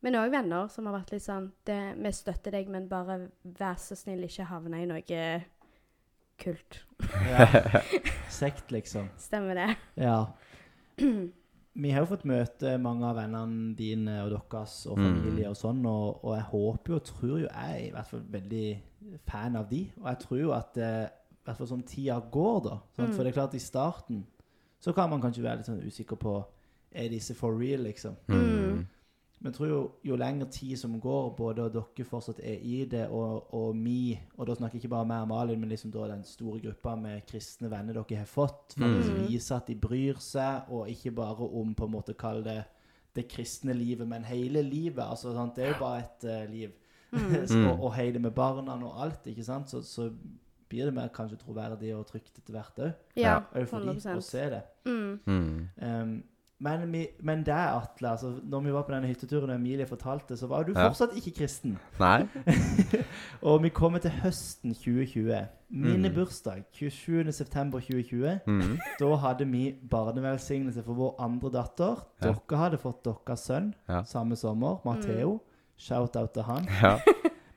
Men 0.02 0.14
òg 0.18 0.30
venner 0.34 0.66
som 0.68 0.86
har 0.90 0.98
vært 0.98 1.12
litt 1.14 1.24
sånn 1.24 1.52
det, 1.64 1.94
'Vi 1.96 2.12
støtter 2.12 2.50
deg, 2.52 2.68
men 2.68 2.88
bare 2.90 3.30
vær 3.44 3.78
så 3.80 3.94
snill, 3.96 4.24
ikke 4.26 4.44
havne 4.50 4.82
i 4.82 4.86
noe 4.90 5.02
kult'. 6.40 6.80
ja. 7.28 7.46
Sekt, 8.28 8.70
liksom. 8.72 9.08
Stemmer 9.18 9.54
det? 9.54 9.76
Ja. 9.96 10.24
Vi 11.76 11.90
har 11.90 12.04
jo 12.04 12.06
fått 12.12 12.24
møte 12.30 12.76
mange 12.78 13.02
av 13.08 13.16
vennene 13.18 13.72
dine 13.74 14.20
og 14.22 14.30
deres 14.30 14.86
og 14.86 14.98
Mm. 14.98 15.04
familie 15.08 15.48
og 15.50 15.56
sånn, 15.58 15.80
og, 15.90 16.20
og 16.24 16.36
jeg 16.36 16.44
håper 16.52 16.92
jo 16.92 16.98
og 17.00 17.04
tror 17.08 17.32
jo 17.40 17.48
jeg 17.48 17.70
er 17.72 17.80
i 17.88 17.90
hvert 17.90 18.06
fall 18.06 18.22
veldig 18.30 18.68
fan 19.26 19.56
av 19.58 19.66
de. 19.70 19.80
Og 20.00 20.06
jeg 20.06 20.18
tror 20.22 20.38
jo 20.38 20.52
at 20.54 20.76
eh, 20.78 21.08
i 21.34 21.44
hvert 21.44 21.56
fall 21.58 21.66
som 21.72 21.82
tida 21.82 22.20
går, 22.30 22.60
da. 22.68 22.76
Sant? 22.96 23.08
Mm. 23.10 23.14
For 23.16 23.22
det 23.24 23.32
er 23.32 23.38
klart, 23.40 23.54
i 23.58 23.58
starten 23.58 24.22
så 24.80 24.92
kan 24.94 25.10
man 25.10 25.20
kanskje 25.20 25.42
være 25.42 25.56
litt 25.62 25.66
sånn 25.66 25.82
usikker 25.82 26.16
på 26.20 26.44
Er 26.94 27.08
disse 27.10 27.34
for 27.34 27.50
real, 27.58 27.80
liksom. 27.82 28.14
Mm. 28.28 28.84
Men 29.40 29.50
jeg 29.52 29.54
tror 29.58 29.68
jo, 29.68 29.80
jo 30.04 30.16
lengre 30.16 30.46
tid 30.50 30.76
som 30.78 31.00
går, 31.00 31.34
både 31.36 31.66
dere 31.74 32.04
fortsatt 32.08 32.38
er 32.40 32.58
i 32.62 32.84
det, 32.88 33.08
og, 33.10 33.50
og 33.54 33.74
vi 33.76 34.18
og 34.38 34.46
da 34.46 34.54
snakker 34.54 34.78
jeg 34.78 34.84
ikke 34.84 34.92
bare 34.94 35.04
med 35.06 35.26
Malin, 35.28 35.60
men 35.60 35.68
liksom 35.68 35.90
da 35.92 36.06
den 36.08 36.22
store 36.24 36.60
gruppa 36.60 36.94
med 36.96 37.26
kristne 37.28 37.68
venner 37.70 37.92
dere 37.98 38.16
har 38.22 38.26
fått, 38.30 38.74
faktisk 38.78 39.10
Mm. 39.12 39.26
viser 39.28 39.56
at 39.56 39.66
de 39.66 39.74
bryr 39.74 40.14
seg, 40.22 40.62
og 40.70 40.88
ikke 40.88 41.10
bare 41.14 41.44
om 41.50 41.74
på 41.74 41.84
en 41.84 41.92
måte 41.92 42.14
kalle 42.16 42.44
det 42.44 42.64
det 43.14 43.28
kristne 43.30 43.72
livet, 43.74 44.08
men 44.08 44.24
hele 44.24 44.62
livet. 44.62 44.98
altså 45.04 45.32
sant? 45.34 45.54
Det 45.56 45.64
er 45.64 45.68
jo 45.68 45.78
bare 45.78 45.98
et 46.00 46.24
uh, 46.24 46.50
liv. 46.52 46.70
Mm. 47.12 47.46
Så- 47.46 47.54
Mm. 47.58 47.66
og, 47.70 47.84
og 47.84 47.94
hele 47.94 48.18
med 48.18 48.30
barna 48.34 48.72
og 48.84 49.02
alt, 49.04 49.26
ikke 49.26 49.44
sant? 49.44 49.70
Så, 49.70 49.82
så 49.82 50.10
blir 50.68 50.84
det 50.86 50.94
mer 50.94 51.08
kanskje 51.14 51.36
troverdig 51.38 51.94
og 51.94 52.06
trygt 52.06 52.38
etter 52.38 52.52
hvert 52.52 52.78
òg. 52.78 52.92
Ja, 53.16 53.36
Eufori 53.54 53.86
100 53.86 54.16
å 54.16 54.22
se 54.22 54.48
det. 54.50 54.62
Mm. 54.86 55.68
Um, 55.82 56.22
men, 56.60 56.92
vi, 56.92 57.06
men 57.22 57.42
det, 57.44 57.52
Atle, 57.52 58.08
altså, 58.10 58.40
når 58.42 58.60
vi 58.60 58.72
var 58.72 58.82
på 58.82 58.92
denne 58.94 59.06
hytteturen 59.10 59.50
og 59.50 59.56
Emilie 59.56 59.86
fortalte, 59.86 60.36
så 60.36 60.46
var 60.46 60.62
du 60.62 60.72
Ja. 60.76 60.88
fortsatt 60.88 61.16
ikke 61.16 61.34
kristen. 61.38 61.78
Nei. 62.00 62.26
Og 63.42 63.62
vi 63.62 63.68
kommer 63.68 63.98
til 63.98 64.10
høsten 64.10 64.74
2020. 64.74 65.46
Min 65.70 66.02
Mm. 66.06 66.14
bursdag, 66.14 66.62
27. 66.72 67.32
september 67.32 67.80
2020. 67.80 68.38
Mm. 68.46 68.78
Da 69.00 69.14
hadde 69.16 69.46
vi 69.50 69.74
barnevelsignelse 69.90 70.82
for 70.84 70.94
vår 70.94 71.16
andre 71.20 71.50
datter. 71.50 72.06
Ja. 72.22 72.32
Dere 72.50 72.58
hadde 72.58 72.78
fått 72.78 73.04
deres 73.04 73.40
sønn 73.40 73.74
Ja. 73.88 74.02
samme 74.04 74.36
sommer, 74.36 74.78
Matheo. 74.84 75.40
Shout-out 75.78 76.30
til 76.34 76.42
han. 76.42 76.68
Ja. 76.82 76.98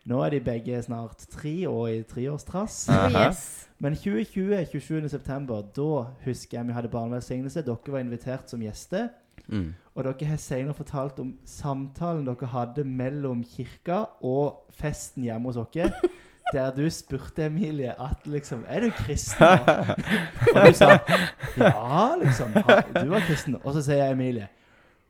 Nå 0.08 0.22
er 0.24 0.30
de 0.30 0.40
begge 0.40 0.82
snart 0.84 1.26
tre 1.32 1.68
år 1.68 1.88
i 1.88 2.04
treårstrass. 2.08 2.90
Yes. 3.12 3.68
Men 3.80 3.96
2020, 3.96 4.66
27. 4.72 5.10
september, 5.10 5.62
da 5.76 6.06
husker 6.24 6.58
jeg 6.58 6.68
vi 6.68 6.76
hadde 6.78 6.92
barnevelsignelse. 6.92 7.62
Dere 7.62 7.92
var 7.92 8.00
invitert 8.00 8.50
som 8.50 8.62
gjester. 8.64 9.10
Mm. 9.48 9.74
Og 9.96 10.04
dere 10.08 10.30
har 10.30 10.40
senere 10.40 10.74
fortalt 10.78 11.20
om 11.20 11.34
samtalen 11.46 12.24
dere 12.26 12.48
hadde 12.54 12.86
mellom 12.88 13.44
kirka 13.44 14.06
og 14.24 14.64
festen 14.80 15.28
hjemme 15.28 15.52
hos 15.52 15.60
dere. 15.76 15.92
Der 16.54 16.72
du 16.72 16.86
spurte 16.90 17.46
Emilie 17.46 17.92
at 18.02 18.24
liksom 18.24 18.62
Er 18.70 18.80
du 18.80 18.90
kristen? 18.96 19.44
Og 20.56 20.68
du 20.68 20.74
sa 20.74 20.94
ja, 21.58 22.16
liksom. 22.22 22.54
Du 23.04 23.10
var 23.10 23.26
kristen. 23.28 23.58
Og 23.64 23.74
så 23.74 23.82
sier 23.84 24.14
Emilie 24.14 24.48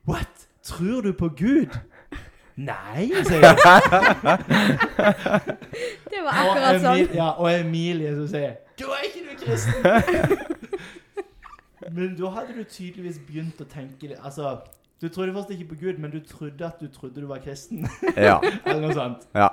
What? 0.08 0.48
Tror 0.66 1.00
du 1.00 1.12
på 1.12 1.28
Gud? 1.28 1.78
Nei, 2.58 3.06
sier 3.22 3.44
jeg. 3.44 3.56
Det 6.10 6.22
var 6.24 6.32
akkurat 6.42 6.80
sånn. 6.82 7.04
Ja, 7.14 7.28
og 7.38 7.46
Emilie 7.52 8.10
som 8.16 8.26
sier 8.32 8.56
Da 8.80 8.88
er 8.96 9.04
ikke 9.06 9.22
du 9.28 9.32
kristen! 9.44 9.78
men 11.96 12.16
da 12.18 12.32
hadde 12.34 12.56
du 12.56 12.64
tydeligvis 12.64 13.20
begynt 13.28 13.62
å 13.62 13.66
tenke 13.70 14.10
litt 14.10 14.18
Altså, 14.26 14.56
du 14.98 15.06
trodde 15.06 15.36
først 15.36 15.54
ikke 15.54 15.68
på 15.70 15.78
Gud, 15.84 16.02
men 16.02 16.10
du 16.10 16.18
trodde 16.26 16.66
at 16.66 16.82
du 16.82 16.90
trodde 16.90 17.22
du 17.22 17.28
var 17.30 17.38
kristen. 17.44 17.86
Ja. 18.28 18.40
Eller 18.64 18.82
noe 18.88 18.96
sånt. 18.96 19.28
Ja. 19.38 19.52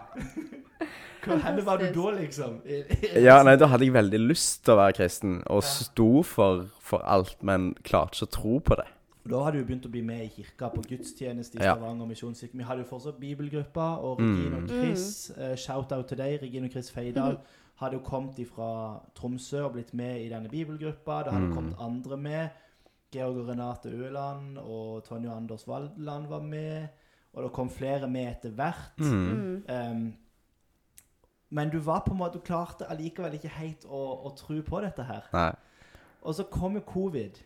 Hvor 1.25 1.37
henne 1.41 1.65
var 1.65 1.77
du 1.81 1.85
da, 1.93 2.09
liksom? 2.17 2.57
Ja, 3.21 3.37
nei, 3.45 3.55
da 3.57 3.69
hadde 3.69 3.85
jeg 3.85 3.93
veldig 3.93 4.19
lyst 4.25 4.63
til 4.65 4.73
å 4.73 4.81
være 4.81 4.97
kristen, 4.97 5.39
og 5.45 5.61
sto 5.65 6.09
for, 6.25 6.65
for 6.81 7.05
alt, 7.05 7.37
men 7.45 7.73
klarte 7.85 8.17
ikke 8.17 8.29
å 8.29 8.33
tro 8.39 8.59
på 8.65 8.81
det. 8.81 8.89
Da 9.29 9.39
hadde 9.43 9.57
du 9.57 9.65
begynt 9.65 9.85
å 9.87 9.89
bli 9.91 10.01
med 10.05 10.21
i 10.25 10.27
kirka 10.29 10.69
på 10.69 10.83
gudstjeneste 10.85 11.57
i 11.57 11.63
Ja. 11.63 11.73
Stavanger 11.75 12.05
misjonskirke. 12.05 12.57
Vi 12.57 12.63
hadde 12.63 12.83
jo 12.83 12.89
fortsatt 12.89 13.19
bibelgruppa, 13.19 13.97
og 13.97 14.19
Mm. 14.19 14.35
Regine 14.35 14.57
og 14.63 14.69
Chris, 14.69 15.29
eh, 15.37 15.55
shout-out 15.55 16.07
til 16.07 16.17
deg, 16.17 16.41
Regine 16.41 16.65
og 16.65 16.71
Chris 16.71 16.91
Feidal, 16.91 17.37
hadde 17.75 17.93
jo 17.93 17.99
kommet 17.99 18.47
fra 18.47 18.99
Tromsø 19.15 19.63
og 19.65 19.73
blitt 19.73 19.93
med 19.93 20.21
i 20.21 20.29
denne 20.29 20.47
bibelgruppa. 20.49 21.23
Det 21.23 21.33
hadde 21.33 21.47
Mm. 21.47 21.53
kommet 21.53 21.75
andre 21.79 22.17
med. 22.17 22.49
Georg 23.11 23.37
og 23.37 23.47
Renate 23.49 23.85
Øland 23.89 24.57
og 24.59 25.03
Tonje 25.03 25.29
Anders 25.31 25.67
Valdeland 25.67 26.27
var 26.27 26.41
med. 26.41 26.87
Og 27.33 27.43
det 27.43 27.51
kom 27.53 27.69
flere 27.69 28.07
med 28.09 28.27
etter 28.35 28.49
hvert. 28.51 28.97
Mm. 28.97 29.63
Mm. 29.67 29.91
Um, 29.91 30.13
men 31.49 31.69
du 31.69 31.79
var 31.79 32.03
på 32.05 32.11
en 32.11 32.17
måte, 32.17 32.33
du 32.33 32.39
klarte 32.39 32.85
allikevel 32.89 33.33
ikke 33.33 33.49
helt 33.49 33.85
å, 33.85 34.25
å 34.25 34.35
tro 34.37 34.61
på 34.61 34.81
dette 34.81 35.03
her. 35.03 35.23
Nei. 35.33 35.51
Og 36.23 36.35
så 36.35 36.43
kom 36.49 36.73
jo 36.75 36.81
covid. 36.81 37.39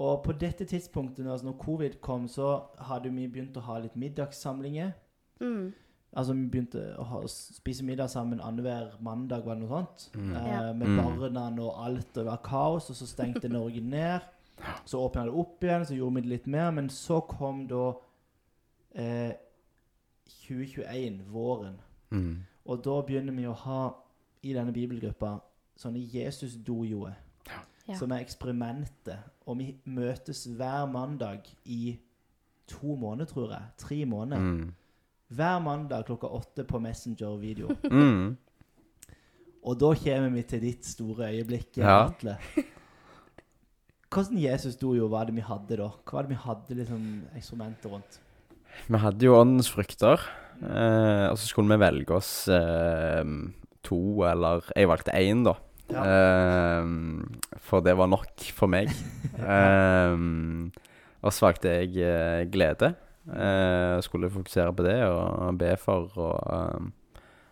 Og 0.00 0.22
på 0.24 0.32
dette 0.40 0.64
tidspunktet, 0.64 1.26
altså 1.28 1.46
når 1.50 1.58
covid 1.60 1.98
kom, 2.00 2.26
så 2.28 2.54
hadde 2.88 3.10
vi 3.12 3.26
begynt 3.28 3.56
å 3.60 3.64
ha 3.66 3.78
litt 3.82 3.96
middagssamlinger. 4.00 4.94
Mm. 5.40 5.72
Altså 6.16 6.34
vi 6.34 6.46
begynte 6.50 6.80
å 6.98 7.04
ha, 7.06 7.20
spise 7.30 7.84
middag 7.84 8.08
sammen 8.10 8.40
annenhver 8.40 8.96
mandag, 9.04 9.44
var 9.46 9.54
det 9.58 9.62
noe 9.66 9.68
sånt. 9.84 10.06
Mm. 10.16 10.30
Eh, 10.36 10.46
Ja. 10.48 10.72
med 10.72 10.88
Mm. 10.88 10.96
barna 10.96 11.62
og 11.62 11.84
alt, 11.86 12.08
og 12.16 12.24
det 12.24 12.30
var 12.30 12.40
kaos, 12.44 12.90
og 12.90 12.96
så 12.96 13.06
stengte 13.06 13.48
Norge 13.48 13.80
ned. 13.80 14.20
Så 14.84 14.98
åpna 14.98 15.24
det 15.24 15.32
opp 15.34 15.60
igjen, 15.64 15.84
så 15.84 15.94
gjorde 15.94 16.14
vi 16.14 16.20
det 16.20 16.28
litt 16.28 16.46
mer. 16.46 16.70
Men 16.70 16.88
så 16.88 17.20
kom 17.28 17.66
da 17.68 17.92
eh, 18.94 19.32
2021, 20.48 21.20
våren. 21.32 21.80
Mm. 22.10 22.36
Og 22.66 22.84
da 22.84 23.00
begynner 23.02 23.32
vi 23.36 23.46
å 23.46 23.52
ha 23.54 23.94
i 24.42 24.52
denne 24.52 24.72
bibelgruppa 24.72 25.40
sånne 25.76 26.00
Jesus-dojoer. 26.12 27.14
Ja. 27.90 27.96
Som 27.98 28.12
er 28.14 28.22
eksperimentet. 28.22 29.18
Og 29.50 29.58
vi 29.58 29.72
møtes 29.90 30.44
hver 30.46 30.86
mandag 30.90 31.48
i 31.66 31.96
to 32.70 32.94
måneder, 32.96 33.26
tror 33.26 33.50
jeg. 33.56 33.62
Tre 33.82 34.04
måneder. 34.06 34.40
Mm. 34.40 34.68
Hver 35.34 35.58
mandag 35.62 36.06
klokka 36.06 36.30
åtte 36.38 36.64
på 36.66 36.80
Messenger-video. 36.82 37.74
Mm. 37.90 38.36
Og 39.60 39.76
da 39.76 39.90
kommer 39.92 40.30
vi 40.32 40.42
til 40.48 40.62
ditt 40.62 40.86
store 40.88 41.26
øyeblikk, 41.34 41.76
Ja. 41.76 42.06
Atle. 42.06 42.38
Hvordan 44.10 44.38
Jesus-dojo 44.40 45.06
var 45.12 45.28
det 45.28 45.34
vi 45.36 45.44
hadde 45.44 45.76
da? 45.76 45.90
Hva 46.02 46.16
var 46.16 46.26
det 46.26 46.32
vi 46.32 46.38
hadde 46.46 46.76
liksom 46.78 47.02
eksperimenter 47.36 47.92
rundt? 47.92 48.16
Vi 48.88 48.98
hadde 48.98 49.26
jo 49.28 49.36
åndens 49.36 49.68
frukter, 49.70 50.22
eh, 50.64 51.26
og 51.28 51.36
så 51.38 51.46
skulle 51.46 51.76
vi 51.76 51.82
velge 51.84 52.16
oss 52.16 52.48
eh, 52.48 53.22
to, 53.86 54.00
eller 54.26 54.64
Jeg 54.74 54.88
valgte 54.88 55.12
én, 55.14 55.44
da. 55.44 55.54
Ja. 55.92 56.04
Eh, 56.06 56.86
for 57.58 57.80
det 57.84 57.96
var 57.98 58.06
nok 58.06 58.44
for 58.56 58.66
meg. 58.70 58.88
Uh, 59.38 60.70
og 61.24 61.32
så 61.32 61.46
valgte 61.48 61.68
jeg 61.80 61.96
eh, 62.04 62.44
glede. 62.52 62.94
Uh, 63.30 64.00
skulle 64.02 64.30
fokusere 64.32 64.72
på 64.74 64.82
det 64.86 64.96
og 65.04 65.58
be 65.60 65.74
for, 65.78 66.08
og 66.18 66.38
eh, 66.56 66.86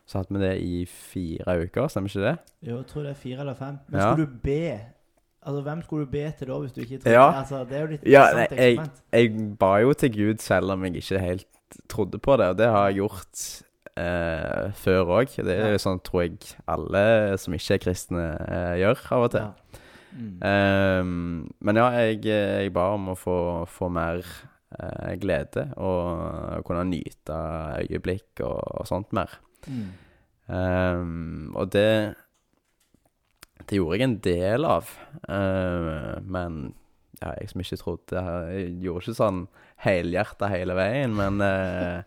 så 0.08 0.18
hadde 0.22 0.32
vi 0.38 0.40
det 0.46 0.54
i 0.64 0.78
fire 0.88 1.58
uker, 1.66 1.88
stemmer 1.92 2.08
ikke 2.08 2.24
det? 2.24 2.36
Jo, 2.70 2.76
jeg 2.80 2.86
tror 2.88 3.02
det 3.04 3.10
er 3.12 3.18
fire 3.20 3.40
eller 3.44 3.54
fem. 3.58 3.76
Men 3.88 4.00
Ja. 4.00 4.06
skulle 4.14 4.26
du 4.26 4.38
be 4.42 4.62
Altså, 5.48 5.60
hvem 5.62 5.82
skulle 5.82 6.04
du 6.06 6.10
be 6.10 6.24
til 6.38 6.48
da, 6.50 6.56
hvis 6.58 6.72
du 6.72 6.80
ikke 6.82 6.98
trodde? 6.98 7.12
Ja. 7.14 7.26
Altså, 7.40 7.60
det 7.64 7.76
er 7.76 7.80
jo 7.80 7.86
litt 7.86 8.02
Ja, 8.04 8.24
interessant 8.28 8.52
eksperiment. 8.52 9.02
jeg- 9.12 9.30
Jeg 9.30 9.58
ba 9.58 9.68
jo 9.80 9.92
til 9.92 10.10
Gud 10.12 10.38
selv 10.42 10.70
om 10.72 10.84
jeg 10.84 10.96
ikke 10.96 11.18
helt 11.18 11.46
trodde 11.88 12.18
på 12.18 12.36
det, 12.36 12.46
og 12.48 12.58
det 12.58 12.66
har 12.66 12.86
jeg 12.88 12.94
gjort 12.94 13.62
eh, 13.98 14.68
før 14.78 15.10
òg. 15.18 15.34
Det 15.36 15.54
er 15.58 15.72
Ja. 15.74 15.78
sånn 15.82 16.00
tror 16.06 16.22
jeg 16.26 16.38
alle 16.70 17.36
som 17.38 17.54
ikke 17.56 17.74
er 17.74 17.82
kristne, 17.82 18.26
eh, 18.48 18.74
gjør 18.82 19.02
av 19.16 19.24
og 19.26 19.30
til. 19.34 19.40
Ja. 19.40 19.84
Mm. 20.18 20.38
Um, 20.42 21.50
men 21.60 21.76
ja, 21.76 21.90
jeg, 22.00 22.22
jeg 22.24 22.72
ba 22.72 22.86
om 22.94 23.10
å 23.12 23.16
få, 23.18 23.66
få 23.68 23.90
mer 23.92 24.22
eh, 24.72 25.12
glede 25.20 25.66
og 25.76 26.64
kunne 26.64 26.86
nyte 26.88 27.36
øyeblikk 27.84 28.40
og, 28.46 28.62
og 28.80 28.88
sånt 28.88 29.12
mer. 29.12 29.36
Mm. 29.68 29.90
Um, 30.48 31.52
og 31.60 31.68
det 31.74 32.14
Det 33.68 33.76
gjorde 33.76 33.98
jeg 33.98 34.06
en 34.06 34.18
del 34.24 34.64
av, 34.64 34.88
uh, 35.28 36.16
men 36.24 36.72
ja, 37.20 37.34
jeg 37.40 37.50
som 37.50 37.60
ikke 37.60 37.76
trodde 37.82 38.22
Jeg 38.54 38.68
gjorde 38.80 39.02
ikke 39.04 39.18
sånn 39.18 39.42
helhjerta 39.84 40.48
hele 40.48 40.74
veien, 40.78 41.12
men 41.18 41.40
eh, 41.44 42.02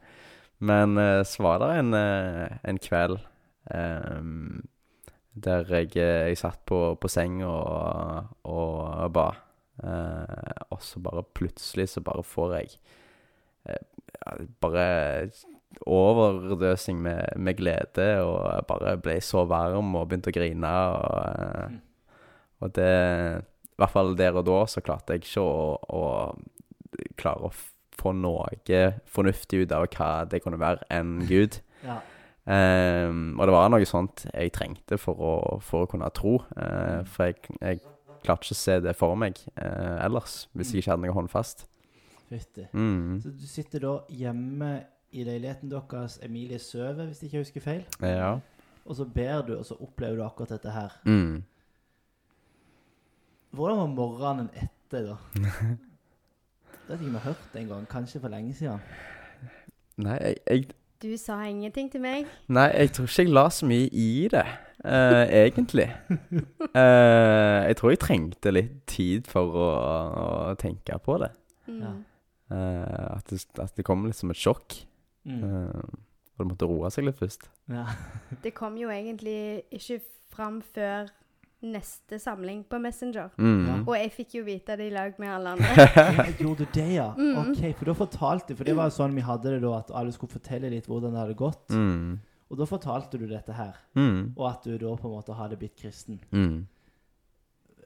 Men 0.62 0.98
eh, 0.98 1.24
så 1.26 1.44
var 1.44 1.62
det 1.62 1.70
en, 1.80 1.94
eh, 1.98 2.58
en 2.70 2.80
kveld 2.82 3.18
um, 3.74 4.62
der 5.34 5.66
jeg, 5.74 5.96
jeg 5.96 6.38
satt 6.38 6.60
på, 6.70 6.80
på 7.02 7.10
senga 7.10 7.50
og, 7.50 8.36
og 8.46 9.08
ba. 9.16 9.32
Uh, 9.82 10.68
og 10.70 10.84
så 10.86 11.00
bare 11.02 11.24
plutselig 11.34 11.88
så 11.90 12.04
bare 12.06 12.22
får 12.28 12.52
jeg 12.60 12.68
uh, 13.66 14.44
bare 14.62 14.84
overdøsing 15.90 17.00
med, 17.02 17.40
med 17.42 17.58
glede, 17.58 18.10
og 18.22 18.68
bare 18.70 19.00
ble 19.02 19.16
så 19.26 19.48
varm 19.50 19.96
og 19.98 20.12
begynte 20.12 20.30
å 20.30 20.36
grine. 20.36 20.76
Og, 20.94 21.10
uh, 21.26 22.22
og 22.62 22.76
det 22.78 22.92
I 22.92 23.82
hvert 23.82 23.96
fall 23.96 24.14
der 24.20 24.38
og 24.38 24.46
da 24.46 24.62
så 24.70 24.86
klarte 24.86 25.18
jeg 25.18 25.26
ikke 25.26 25.42
å, 25.42 25.74
å 25.90 27.10
klare 27.18 27.50
å 27.50 27.56
få 28.02 28.16
noe 28.18 28.82
fornuftig 29.10 29.64
ut 29.66 29.76
av 29.76 29.88
hva 29.94 30.12
det 30.30 30.42
kunne 30.44 30.60
være 30.62 30.88
enn 30.94 31.20
Gud. 31.30 31.62
Ja. 31.86 32.02
Um, 32.42 33.38
og 33.38 33.46
det 33.46 33.54
var 33.54 33.70
noe 33.70 33.86
sånt 33.86 34.24
jeg 34.32 34.52
trengte 34.56 34.98
for 34.98 35.20
å, 35.22 35.34
for 35.62 35.86
å 35.86 35.90
kunne 35.90 36.10
tro. 36.18 36.40
Uh, 36.58 37.02
for 37.06 37.30
jeg, 37.30 37.58
jeg 37.62 37.82
klarte 38.24 38.48
ikke 38.48 38.58
å 38.58 38.62
se 38.62 38.80
det 38.82 38.96
for 38.98 39.20
meg 39.20 39.38
uh, 39.56 40.02
ellers, 40.02 40.46
hvis 40.58 40.74
jeg 40.74 40.84
ikke 40.84 40.96
hadde 40.96 41.06
noe 41.06 41.18
håndfast. 41.18 41.68
Fytti. 42.32 42.66
Mm. 42.74 43.20
Så 43.22 43.36
du 43.36 43.46
sitter 43.50 43.86
da 43.86 43.94
hjemme 44.16 44.72
i 45.12 45.26
leiligheten 45.28 45.72
deres, 45.72 46.18
Emilie 46.24 46.60
sover, 46.64 47.06
hvis 47.10 47.22
jeg 47.22 47.30
ikke 47.30 47.44
husker 47.44 47.66
feil. 47.66 47.86
Ja. 48.00 48.38
Og 48.88 48.98
så 48.98 49.06
ber 49.06 49.44
du, 49.46 49.58
og 49.60 49.66
så 49.68 49.78
opplever 49.84 50.18
du 50.18 50.26
akkurat 50.26 50.56
dette 50.56 50.74
her. 50.74 50.96
Mm. 51.06 51.44
Hvordan 53.52 53.82
var 53.82 53.92
morgenen 53.92 54.52
etter, 54.56 55.12
da? 55.12 55.18
Det 56.92 57.00
vet 57.00 57.08
jeg 57.08 57.16
har 57.16 57.26
hørt 57.30 57.56
en 57.56 57.68
gang. 57.68 57.88
Kanskje 57.88 58.20
for 58.20 58.34
lenge 58.34 58.54
siden. 58.58 58.84
Nei, 60.02 60.18
jeg, 60.20 60.36
jeg, 60.50 60.66
Du 61.02 61.18
sa 61.18 61.40
ingenting 61.48 61.88
til 61.92 62.04
meg. 62.04 62.28
nei, 62.48 62.68
jeg 62.68 62.92
tror 62.98 63.08
ikke 63.08 63.24
jeg 63.24 63.34
la 63.34 63.48
så 63.50 63.66
mye 63.66 63.88
i 63.90 64.28
det, 64.32 64.46
uh, 64.86 65.24
egentlig. 65.24 65.88
Uh, 66.12 66.78
jeg 67.70 67.78
tror 67.80 67.94
jeg 67.94 68.00
trengte 68.04 68.52
litt 68.52 68.76
tid 68.92 69.32
for 69.32 69.56
å, 69.56 69.70
å 70.52 70.56
tenke 70.60 71.00
på 71.00 71.18
det. 71.24 71.32
Mm. 71.68 71.80
Ja. 71.80 71.94
Eh, 72.52 73.16
at, 73.16 73.30
det 73.32 73.46
at 73.64 73.76
det 73.78 73.86
kom 73.88 74.04
litt 74.06 74.20
som 74.20 74.32
et 74.34 74.40
sjokk. 74.40 74.82
Mm. 75.24 75.44
Eh, 75.44 75.84
og 76.36 76.44
det 76.44 76.50
måtte 76.50 76.68
roe 76.68 76.92
seg 76.92 77.08
litt 77.08 77.20
først. 77.20 77.48
Ja. 77.72 77.86
Det 78.44 78.54
kom 78.58 78.78
jo 78.80 78.92
egentlig 78.92 79.64
ikke 79.72 80.02
fram 80.32 80.60
før 80.76 81.12
neste 81.62 82.18
samling 82.20 82.64
på 82.70 82.80
Messenger. 82.82 83.30
Mm. 83.38 83.62
Ja. 83.68 83.76
Og 83.86 83.94
jeg 83.98 84.12
fikk 84.16 84.36
jo 84.40 84.44
vite 84.48 84.76
det 84.80 84.88
i 84.90 84.94
lag 84.96 85.14
med 85.22 85.30
alle 85.30 85.52
andre. 85.56 85.86
jeg 86.26 86.36
Gjorde 86.42 86.66
du 86.66 86.74
det, 86.74 86.88
ja? 86.96 87.08
Mm. 87.18 87.38
Ok, 87.44 87.62
For 87.78 87.86
da 87.92 87.96
fortalte 87.98 88.54
du 88.54 88.60
For 88.60 88.68
det 88.70 88.76
var 88.78 88.90
jo 88.90 88.96
sånn 88.98 89.16
vi 89.18 89.24
hadde 89.26 89.54
det 89.56 89.62
da, 89.64 89.74
at 89.78 89.94
alle 89.94 90.14
skulle 90.16 90.34
fortelle 90.34 90.72
litt 90.74 90.90
hvordan 90.90 91.14
det 91.14 91.22
hadde 91.24 91.38
gått. 91.40 91.70
Mm. 91.76 92.20
Og 92.52 92.58
da 92.60 92.68
fortalte 92.68 93.20
du 93.22 93.28
dette 93.30 93.54
her. 93.56 93.78
Mm. 93.96 94.34
Og 94.36 94.46
at 94.50 94.66
du 94.68 94.74
da 94.82 94.96
på 95.00 95.08
en 95.08 95.16
måte 95.16 95.38
hadde 95.38 95.60
blitt 95.62 95.78
kristen. 95.80 96.18
Mm. 96.36 96.66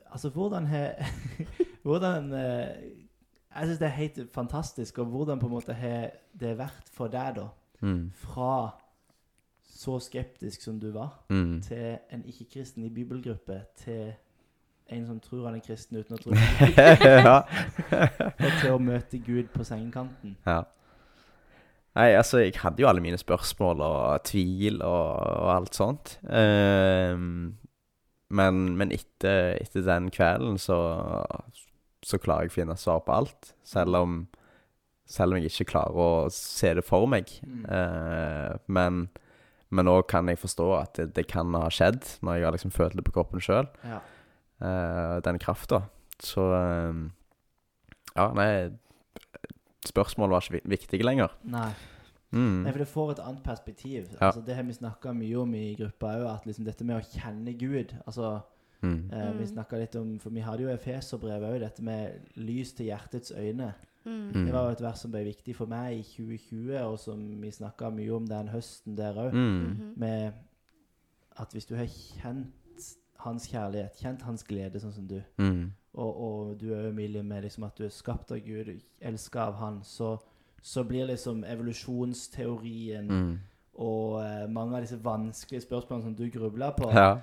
Altså, 0.09 0.31
hvordan 0.33 0.65
har 0.71 0.95
Hvordan 1.85 2.31
eh, 2.33 2.69
Jeg 3.55 3.67
syns 3.67 3.79
det 3.81 3.85
er 3.87 3.99
helt 3.99 4.17
fantastisk. 4.33 4.97
Og 5.03 5.11
hvordan 5.13 5.39
på 5.39 5.45
en 5.51 5.53
måte 5.53 5.75
har 5.77 6.15
det 6.33 6.55
vært 6.57 6.89
for 6.95 7.11
deg, 7.13 7.37
da? 7.37 7.49
Mm. 7.85 8.07
Fra 8.23 8.53
så 9.75 9.97
skeptisk 9.99 10.61
som 10.63 10.77
du 10.79 10.87
var, 10.95 11.17
Mm. 11.29 11.57
til 11.65 11.97
en 12.15 12.23
ikke-kristen 12.23 12.85
i 12.87 12.93
bibelgruppe, 12.95 13.57
til 13.83 14.13
en 14.93 15.05
som 15.07 15.17
tror 15.19 15.47
han 15.49 15.55
er 15.57 15.63
kristen 15.65 15.97
uten 15.97 16.15
å 16.15 16.19
tro, 16.21 16.31
og 18.45 18.51
til 18.61 18.71
å 18.71 18.79
møte 18.79 19.19
Gud 19.25 19.51
på 19.53 19.65
sengekanten. 19.67 20.37
ja. 20.45 20.61
Nei, 21.95 22.09
altså, 22.11 22.41
jeg 22.43 22.57
hadde 22.59 22.81
jo 22.83 22.89
alle 22.89 22.99
mine 22.99 23.15
spørsmål 23.15 23.79
og 23.85 24.23
tvil 24.27 24.81
og, 24.83 25.11
og 25.15 25.51
alt 25.53 25.77
sånt. 25.77 26.17
Um, 26.27 27.53
men 28.35 28.57
men 28.75 28.91
etter, 28.91 29.53
etter 29.61 29.85
den 29.87 30.09
kvelden 30.11 30.57
så, 30.59 30.75
så 32.03 32.19
klarer 32.19 32.49
jeg 32.49 32.51
å 32.51 32.55
finne 32.57 32.75
svar 32.75 32.99
på 33.07 33.15
alt. 33.15 33.53
Selv 33.63 33.95
om, 33.95 34.17
selv 35.07 35.31
om 35.31 35.39
jeg 35.39 35.47
ikke 35.53 35.69
klarer 35.71 35.95
å 35.95 36.09
se 36.35 36.73
det 36.75 36.83
for 36.83 37.07
meg. 37.07 37.31
Mm. 37.47 37.63
Uh, 37.71 38.59
men 38.67 39.05
men 39.75 39.89
òg 39.91 40.05
kan 40.11 40.27
jeg 40.31 40.39
forstå 40.41 40.67
at 40.79 40.93
det, 40.99 41.09
det 41.17 41.25
kan 41.31 41.51
ha 41.57 41.67
skjedd, 41.73 42.01
når 42.23 42.39
jeg 42.39 42.47
har 42.47 42.55
liksom 42.55 42.71
følt 42.75 42.95
det 42.97 43.03
på 43.07 43.13
kroppen 43.17 43.43
sjøl. 43.43 43.67
Ja. 43.83 43.99
Uh, 44.63 45.19
den 45.25 45.37
krafta. 45.43 45.81
Så 46.23 46.45
eh, 46.55 46.93
Ja, 48.15 48.29
nei 48.31 48.47
Spørsmålet 49.85 50.31
var 50.33 50.47
ikke 50.47 50.69
viktig 50.71 51.01
lenger. 51.05 51.33
Nei. 51.45 51.67
Mm. 52.35 52.63
Nei, 52.65 52.71
for 52.73 52.81
det 52.81 52.87
får 52.89 53.11
et 53.13 53.19
annet 53.21 53.43
perspektiv. 53.45 54.07
Ja. 54.15 54.29
Altså, 54.31 54.41
det 54.47 54.55
har 54.57 54.65
vi 54.65 54.73
snakka 54.73 55.11
mye 55.15 55.37
om 55.43 55.53
i 55.55 55.75
gruppa 55.77 56.15
òg, 56.17 56.25
at 56.31 56.47
liksom 56.49 56.65
dette 56.65 56.87
med 56.87 56.97
å 56.97 57.05
kjenne 57.19 57.53
Gud 57.59 57.93
altså, 58.07 58.41
Mm. 58.83 59.09
eh, 59.11 59.31
Vi 59.33 59.45
Mm. 59.45 59.53
snakka 59.55 59.77
litt 59.79 59.95
om 59.95 60.19
For 60.19 60.29
vi 60.29 60.41
hadde 60.41 60.61
jo 60.63 60.69
Efeserbrevet 60.69 61.53
òg, 61.53 61.59
dette 61.59 61.81
med 61.81 62.19
lys 62.35 62.73
til 62.73 62.87
hjertets 62.87 63.31
øyne. 63.31 63.73
Mm. 64.05 64.45
Det 64.45 64.53
var 64.53 64.65
jo 64.67 64.71
et 64.75 64.81
vers 64.81 64.99
som 65.01 65.11
ble 65.11 65.23
viktig 65.25 65.55
for 65.55 65.65
meg 65.65 65.99
i 65.99 66.03
2020, 66.03 66.75
og 66.85 66.99
som 66.99 67.41
vi 67.41 67.49
snakka 67.51 67.89
mye 67.89 68.11
om 68.15 68.27
den 68.27 68.47
høsten 68.53 68.95
der 68.97 69.13
òg. 69.15 69.33
Mm. 69.33 69.63
Mhm. 69.69 69.93
Med 69.97 70.33
at 71.39 71.51
hvis 71.51 71.65
du 71.65 71.75
har 71.75 71.85
kjent 71.85 72.53
hans 73.19 73.47
kjærlighet, 73.47 73.95
kjent 74.01 74.21
hans 74.21 74.43
glede 74.43 74.79
sånn 74.79 74.93
som 74.93 75.07
du, 75.07 75.21
Mm. 75.37 75.71
og, 75.93 76.21
og 76.21 76.59
du 76.59 76.73
er 76.73 76.89
Emilie 76.89 77.23
med 77.23 77.43
liksom 77.43 77.63
at 77.63 77.77
du 77.77 77.83
er 77.85 77.89
skapt 77.89 78.31
av 78.31 78.37
Gud, 78.45 78.81
elska 79.01 79.39
av 79.39 79.55
Han, 79.55 79.79
så, 79.83 80.17
så 80.61 80.83
blir 80.83 81.07
liksom 81.07 81.43
evolusjonsteorien 81.43 83.07
Mm. 83.07 83.39
Og 83.75 84.21
eh, 84.23 84.45
mange 84.49 84.77
av 84.77 84.81
disse 84.85 84.97
vanskelige 85.03 85.65
spørsmålene 85.65 86.05
som 86.05 86.15
du 86.15 86.29
grubler 86.31 86.71
på, 86.77 86.89
Ja. 86.95 87.17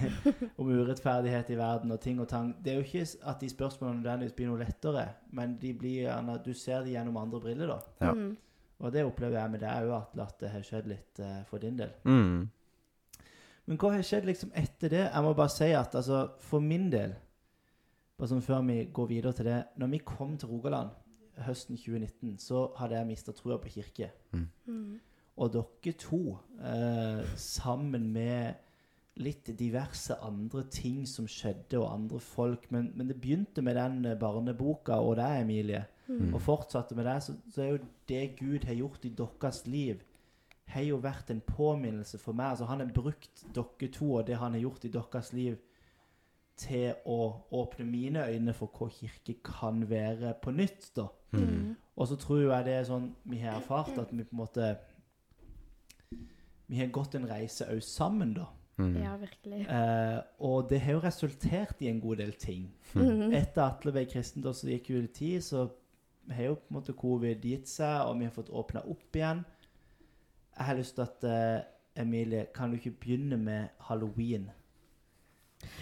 om 0.60 0.68
urettferdighet 0.70 1.50
i 1.50 1.56
verden 1.58 1.90
og 1.90 2.00
ting 2.00 2.20
og 2.20 2.28
tang 2.28 2.52
Det 2.62 2.72
er 2.72 2.76
jo 2.76 2.82
ikke 2.84 3.00
s- 3.06 3.16
at 3.26 3.40
de 3.40 3.48
spørsmålene 3.50 4.02
nødvendigvis 4.02 4.34
blir 4.36 4.46
noe 4.52 4.58
lettere, 4.62 5.08
men 5.32 5.56
de 5.58 5.72
blir 5.74 6.02
gjerne 6.04 6.36
du 6.44 6.52
ser 6.54 6.84
de 6.84 6.92
gjennom 6.94 7.16
andre 7.16 7.40
briller, 7.40 7.66
da. 7.66 7.78
Ja. 8.06 8.12
Mm. 8.12 8.36
Og 8.78 8.92
det 8.92 9.04
opplever 9.08 9.40
jeg 9.40 9.50
med 9.50 9.60
deg 9.60 9.86
òg, 9.88 9.94
at, 9.96 10.18
at 10.28 10.38
det 10.40 10.50
har 10.52 10.62
skjedd 10.62 10.86
litt 10.92 11.20
eh, 11.24 11.42
for 11.48 11.58
din 11.58 11.76
del. 11.80 11.90
Mm. 12.04 12.48
Men 13.66 13.78
hva 13.82 13.90
har 13.96 14.02
skjedd 14.06 14.26
liksom 14.28 14.52
etter 14.54 14.92
det? 14.92 15.00
Jeg 15.08 15.22
må 15.24 15.32
bare 15.34 15.50
si 15.50 15.72
at 15.74 15.94
altså, 15.98 16.20
for 16.38 16.60
min 16.62 16.90
del, 16.92 17.16
bare 18.18 18.28
sånn 18.30 18.44
før 18.44 18.62
vi 18.68 18.84
går 18.94 19.08
videre 19.10 19.32
til 19.36 19.44
det 19.48 19.56
Når 19.76 19.90
vi 19.92 19.98
kom 20.06 20.36
til 20.40 20.48
Rogaland 20.48 20.90
høsten 21.48 21.76
2019, 21.76 22.36
så 22.40 22.70
hadde 22.78 22.94
jeg 22.96 23.06
mista 23.10 23.32
trua 23.36 23.58
på 23.60 23.68
kirke. 23.74 24.10
Mm. 24.32 25.00
Og 25.36 25.52
dere 25.52 25.92
to, 26.00 26.38
eh, 26.64 27.24
sammen 27.36 28.12
med 28.12 28.54
litt 29.16 29.48
diverse 29.58 30.14
andre 30.22 30.62
ting 30.70 31.06
som 31.08 31.26
skjedde, 31.28 31.78
og 31.78 31.92
andre 31.92 32.20
folk 32.20 32.70
Men, 32.70 32.92
men 32.96 33.08
det 33.08 33.20
begynte 33.20 33.62
med 33.62 33.76
den 33.76 34.04
eh, 34.04 34.18
barneboka 34.18 34.92
og 35.00 35.16
deg, 35.16 35.42
Emilie, 35.42 35.84
Mm. 36.08 36.34
og 36.34 36.42
fortsatte 36.42 36.94
med 36.94 37.04
det, 37.04 37.22
så, 37.22 37.32
så 37.50 37.62
er 37.62 37.68
jo 37.68 37.78
det 38.08 38.36
Gud 38.38 38.64
har 38.64 38.74
gjort 38.74 39.04
i 39.04 39.08
deres 39.08 39.66
liv, 39.66 40.02
har 40.70 40.82
jo 40.82 40.96
vært 41.02 41.30
en 41.30 41.40
påminnelse 41.40 42.18
for 42.18 42.32
meg. 42.32 42.52
Altså 42.52 42.64
Han 42.64 42.80
har 42.80 42.92
brukt 42.94 43.42
dere 43.54 43.88
to 43.92 44.12
og 44.14 44.26
det 44.26 44.36
han 44.36 44.52
har 44.52 44.60
gjort 44.60 44.84
i 44.84 44.92
deres 44.94 45.32
liv, 45.32 45.56
til 46.56 46.94
å 47.04 47.42
åpne 47.52 47.84
mine 47.84 48.22
øyne 48.30 48.54
for 48.56 48.70
hva 48.72 48.86
kirke 48.88 49.34
kan 49.44 49.82
være 49.90 50.34
på 50.42 50.50
nytt. 50.50 50.92
da. 50.96 51.08
Mm. 51.32 51.74
Og 51.96 52.08
så 52.08 52.16
tror 52.16 52.38
jeg 52.54 52.64
det 52.64 52.72
er 52.74 52.86
sånn 52.88 53.10
vi 53.24 53.42
har 53.42 53.58
erfart 53.58 53.98
at 53.98 54.12
vi 54.12 54.24
på 54.24 54.32
en 54.32 54.44
måte 54.44 54.76
Vi 56.66 56.80
har 56.80 56.92
gått 56.94 57.14
en 57.14 57.28
reise 57.30 57.66
òg 57.70 57.82
sammen, 57.84 58.34
da. 58.36 58.46
Mm. 58.76 58.96
Ja, 59.00 59.14
virkelig. 59.16 59.62
Eh, 59.72 60.18
og 60.44 60.68
det 60.70 60.80
har 60.84 60.98
jo 60.98 61.02
resultert 61.04 61.80
i 61.80 61.88
en 61.88 62.00
god 62.00 62.16
del 62.20 62.32
ting. 62.40 62.66
Mm. 62.94 63.32
Etter 63.32 63.64
Atle 63.64 63.94
ble 63.94 64.04
kristen, 64.10 64.44
da, 64.44 64.52
så 64.52 64.68
gikk 64.68 64.90
jo 64.92 65.00
i 65.00 65.06
tid, 65.06 65.44
så 65.46 65.68
har 66.32 66.50
jo 66.50 66.58
på 66.58 66.68
en 66.70 66.78
måte 66.80 66.96
covid 66.96 67.46
gitt 67.46 67.70
seg, 67.70 68.02
og 68.04 68.18
vi 68.18 68.28
har 68.28 68.34
fått 68.34 68.52
åpna 68.52 68.82
opp 68.84 69.16
igjen. 69.16 69.44
Jeg 70.56 70.68
har 70.68 70.78
lyst 70.78 70.96
til 70.98 71.06
at 71.06 71.26
eh, 71.30 72.02
Emilie, 72.02 72.46
kan 72.54 72.70
du 72.70 72.76
ikke 72.76 72.98
begynne 73.00 73.36
med 73.40 73.68
halloween? 73.88 74.50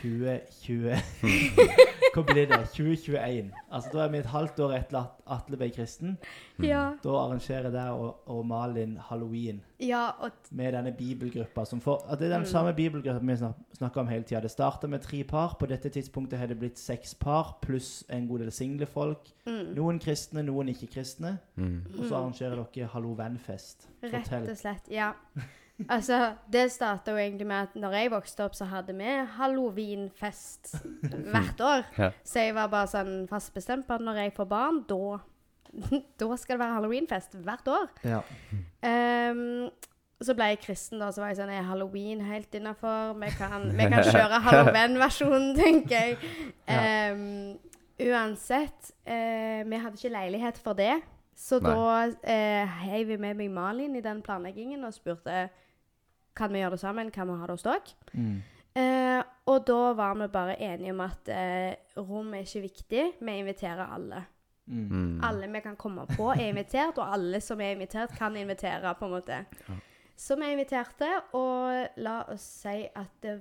2020 0.03 0.95
Hva 2.15 2.23
blir 2.29 2.47
det? 2.47 2.59
2021. 2.77 3.49
Altså 3.75 3.91
Da 3.93 4.05
er 4.05 4.09
vi 4.13 4.19
et 4.23 4.27
halvt 4.31 4.61
år 4.63 4.75
etter 4.77 4.99
at 5.01 5.23
Atle 5.35 5.57
ble 5.59 5.69
kristen. 5.75 6.17
Ja. 6.63 6.93
Da 7.03 7.15
arrangerer 7.25 7.73
jeg 7.75 7.91
og, 7.91 8.21
og 8.31 8.45
Malin 8.47 8.97
halloween 9.09 9.63
ja, 9.85 10.11
og 10.23 10.31
med 10.53 10.73
denne 10.73 10.93
bibelgruppa. 10.97 11.65
Som 11.67 11.81
får, 11.81 12.07
at 12.09 12.19
det 12.19 12.27
er 12.31 12.37
den 12.37 12.45
Mm. 12.45 12.51
samme 12.53 12.73
bibelgruppa 12.75 13.19
vi 13.27 13.37
snak, 13.37 13.55
snakker 13.77 14.01
om 14.01 14.09
hele 14.09 14.23
tida. 14.25 14.41
Det 14.41 14.51
starta 14.51 14.87
med 14.87 15.03
tre 15.03 15.25
par. 15.25 15.57
På 15.59 15.67
dette 15.67 15.89
tidspunktet 15.91 16.39
har 16.39 16.47
det 16.47 16.59
blitt 16.59 16.79
seks 16.79 17.15
par, 17.15 17.59
pluss 17.63 18.05
en 18.09 18.29
god 18.29 18.39
del 18.39 18.53
single 18.53 18.87
folk. 18.87 19.29
mm. 19.47 19.75
Noen 19.75 19.99
kristne, 19.99 20.43
noen 20.43 20.69
ikke-kristne. 20.69 21.39
Mm. 21.57 21.83
Og 21.99 22.05
så 22.09 22.15
arrangerer 22.15 22.65
dere 22.75 22.87
Hallo 22.95 23.15
venn-fest. 23.15 23.89
Rett 24.03 24.33
og 24.33 24.57
slett. 24.57 24.89
Ja. 24.91 25.13
Altså, 25.91 26.19
det 26.55 26.69
starta 26.71 27.11
jo 27.11 27.19
egentlig 27.19 27.47
med 27.51 27.57
at 27.69 27.73
når 27.75 27.93
jeg 27.99 28.11
vokste 28.13 28.45
opp, 28.45 28.55
så 28.55 28.65
hadde 28.71 28.95
vi 28.95 29.09
halloweenfest 29.39 30.75
hvert 31.03 31.61
år. 31.61 31.83
Ja. 31.99 32.11
Så 32.25 32.45
jeg 32.45 32.55
var 32.55 32.69
bare 32.71 32.87
sånn 32.93 33.25
fast 33.31 33.51
bestemt 33.57 33.87
på 33.89 33.97
at 33.99 34.05
når 34.07 34.21
jeg 34.23 34.35
får 34.37 34.47
barn, 34.51 34.83
da 34.89 35.19
Da 36.21 36.37
skal 36.39 36.55
det 36.55 36.61
være 36.63 36.77
halloweenfest 36.79 37.35
hvert 37.43 37.67
år. 37.75 37.89
Ja. 38.07 38.21
Um, 38.87 39.67
så 40.23 40.37
ble 40.39 40.47
jeg 40.53 40.61
kristen, 40.63 41.01
da, 41.03 41.09
så 41.13 41.21
var 41.25 41.33
jeg 41.33 41.41
sånn 41.41 41.51
Er 41.53 41.67
halloween 41.67 42.23
helt 42.25 42.55
innafor? 42.55 43.17
Vi, 43.19 43.33
kan- 43.37 43.67
vi 43.75 43.89
kan 43.91 44.07
kjøre 44.07 44.39
halloween-versjonen, 44.47 45.51
tenker 45.59 45.97
jeg. 45.97 46.31
Ehm, 46.71 47.27
uansett, 48.01 48.93
uh, 49.11 49.61
vi 49.67 49.83
hadde 49.83 49.99
ikke 49.99 50.15
leilighet 50.15 50.63
for 50.63 50.79
det. 50.79 50.95
Så 51.35 51.59
Nei. 51.59 51.73
da 51.75 52.31
eh, 52.31 52.75
heiv 52.85 53.09
vi 53.11 53.17
med 53.19 53.35
meg 53.41 53.51
Malin 53.51 53.97
i 53.99 54.03
den 54.05 54.21
planleggingen 54.23 54.85
og 54.87 54.95
spurte 54.95 55.49
kan 56.37 56.53
vi 56.53 56.61
gjøre 56.63 56.75
det 56.77 56.83
sammen, 56.83 57.11
kan 57.15 57.29
vi 57.31 57.39
ha 57.39 57.47
det 57.47 57.57
hos 57.57 57.67
dere. 57.67 57.97
Mm. 58.13 58.43
Eh, 58.75 59.23
og 59.47 59.67
da 59.69 59.81
var 59.95 60.15
vi 60.19 60.27
bare 60.35 60.57
enige 60.63 60.93
om 60.93 61.03
at 61.05 61.29
eh, 61.31 61.75
rom 61.97 62.33
er 62.35 62.43
ikke 62.47 62.65
viktig, 62.65 63.05
vi 63.21 63.37
inviterer 63.39 63.87
alle. 63.87 64.25
Mm. 64.67 64.85
Mm. 64.91 65.25
Alle 65.25 65.49
vi 65.53 65.61
kan 65.61 65.77
komme 65.77 66.07
på, 66.17 66.31
er 66.33 66.49
invitert, 66.49 66.99
og 66.99 67.13
alle 67.15 67.41
som 67.45 67.61
er 67.61 67.75
invitert, 67.77 68.15
kan 68.19 68.37
invitere, 68.37 68.95
på 68.99 69.05
en 69.07 69.13
måte. 69.19 69.43
Ja. 69.69 69.81
Så 70.17 70.37
vi 70.41 70.53
inviterte, 70.53 71.11
og 71.37 71.99
la 72.03 72.21
oss 72.33 72.47
si 72.65 72.87
at 72.97 73.11
det, 73.23 73.41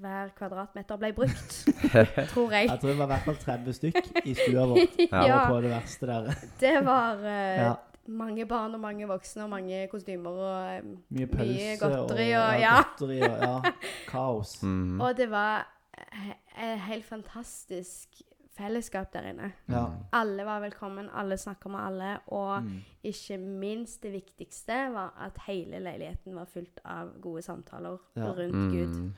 hver 0.00 0.32
kvadratmeter 0.38 0.98
ble 1.00 1.12
brukt, 1.16 1.54
tror 2.32 2.54
jeg. 2.54 2.68
Jeg 2.68 2.80
tror 2.80 2.90
det 2.90 2.98
var 2.98 3.04
i 3.04 3.12
hvert 3.12 3.28
fall 3.28 3.38
30 3.44 3.76
stykk 3.78 4.00
i 4.24 4.34
stua 4.34 4.66
vår. 4.72 4.80
Ja. 5.12 5.22
Ja, 5.26 5.38
På 5.48 5.60
det 5.62 5.70
verste 5.70 6.06
der. 6.10 6.32
det 6.60 6.74
var 6.86 7.22
uh, 7.22 7.62
Ja. 7.62 7.70
Mange 8.08 8.46
barn 8.48 8.74
og 8.74 8.80
mange 8.80 9.06
voksne 9.08 9.42
og 9.44 9.50
mange 9.50 9.86
kostymer 9.92 10.30
og 10.30 10.76
eh, 10.76 10.82
Mye 11.10 11.26
pølse 11.26 11.76
godteri 11.80 12.30
og, 12.32 12.42
og- 12.46 12.60
ja. 12.60 12.76
godteri 12.82 13.20
og 13.20 13.38
ja, 13.42 13.72
kaos. 14.12 14.62
Mm. 14.62 15.00
Og 15.00 15.16
det 15.16 15.30
var 15.30 15.68
et 16.58 16.80
helt 16.88 17.04
fantastisk 17.04 18.22
fellesskap 18.58 19.12
der 19.14 19.28
inne. 19.30 19.52
Ja. 19.70 19.84
Alle 20.12 20.42
var 20.46 20.60
velkommen, 20.60 21.06
alle 21.14 21.36
snakka 21.38 21.68
med 21.68 21.80
alle, 21.80 22.18
og 22.26 22.62
Mm. 22.62 22.80
ikke 23.04 23.36
minst 23.38 24.02
det 24.02 24.12
viktigste 24.12 24.72
var 24.94 25.14
at 25.26 25.38
hele 25.46 25.78
leiligheten 25.78 26.34
var 26.34 26.44
fullt 26.44 26.80
av 26.84 27.12
gode 27.22 27.42
samtaler 27.42 27.98
Ja. 28.16 28.32
rundt 28.32 28.72
Gud. 28.72 28.94
Mm. 29.00 29.12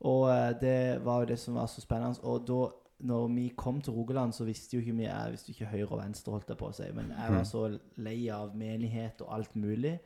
Og 0.00 0.28
eh, 0.30 0.54
det 0.60 1.04
var 1.04 1.18
jo 1.20 1.24
det 1.26 1.38
som 1.38 1.54
var 1.54 1.66
så 1.66 1.80
spennende. 1.80 2.20
Og 2.22 2.46
da 2.48 2.68
når 3.00 3.28
vi 3.34 3.48
kom 3.56 3.80
til 3.80 3.92
Rogaland, 3.92 4.32
så 4.32 4.44
visste 4.44 4.76
jo 4.76 4.80
ikke 4.80 4.96
vi 4.96 5.02
Jeg 5.04 5.30
visste 5.32 5.50
ikke 5.52 5.66
høyre 5.66 5.88
og 5.90 5.98
venstre, 6.04 6.32
holdt 6.32 6.48
jeg 6.48 6.56
på 6.56 6.68
å 6.68 6.72
si. 6.74 6.86
Men 6.94 7.10
jeg 7.10 7.32
var 7.32 7.38
Mhm. 7.38 7.44
så 7.44 7.78
lei 7.96 8.28
av 8.30 8.54
menighet 8.56 9.20
og 9.20 9.34
alt 9.34 9.56
mulig. 9.56 9.98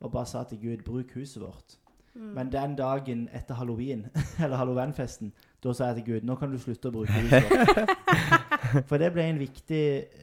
Og 0.00 0.12
bare 0.12 0.26
sa 0.26 0.42
til 0.44 0.58
Gud, 0.58 0.84
bruk 0.84 1.12
huset 1.14 1.42
vårt. 1.42 1.76
Mm. 2.14 2.34
Men 2.34 2.50
den 2.52 2.76
dagen 2.76 3.28
etter 3.32 3.54
halloween, 3.54 4.06
eller 4.42 4.56
halloweenfesten, 4.56 5.32
da 5.62 5.72
sa 5.72 5.84
jeg 5.92 5.96
til 6.04 6.14
Gud, 6.14 6.24
nå 6.26 6.34
kan 6.40 6.50
du 6.50 6.58
slutte 6.58 6.88
å 6.88 6.92
bruke 6.92 7.12
huset 7.12 7.44
vårt. 7.50 7.90
For 8.88 8.98
det 8.98 9.12
ble, 9.12 9.22
en 9.22 9.38
viktig, 9.38 9.82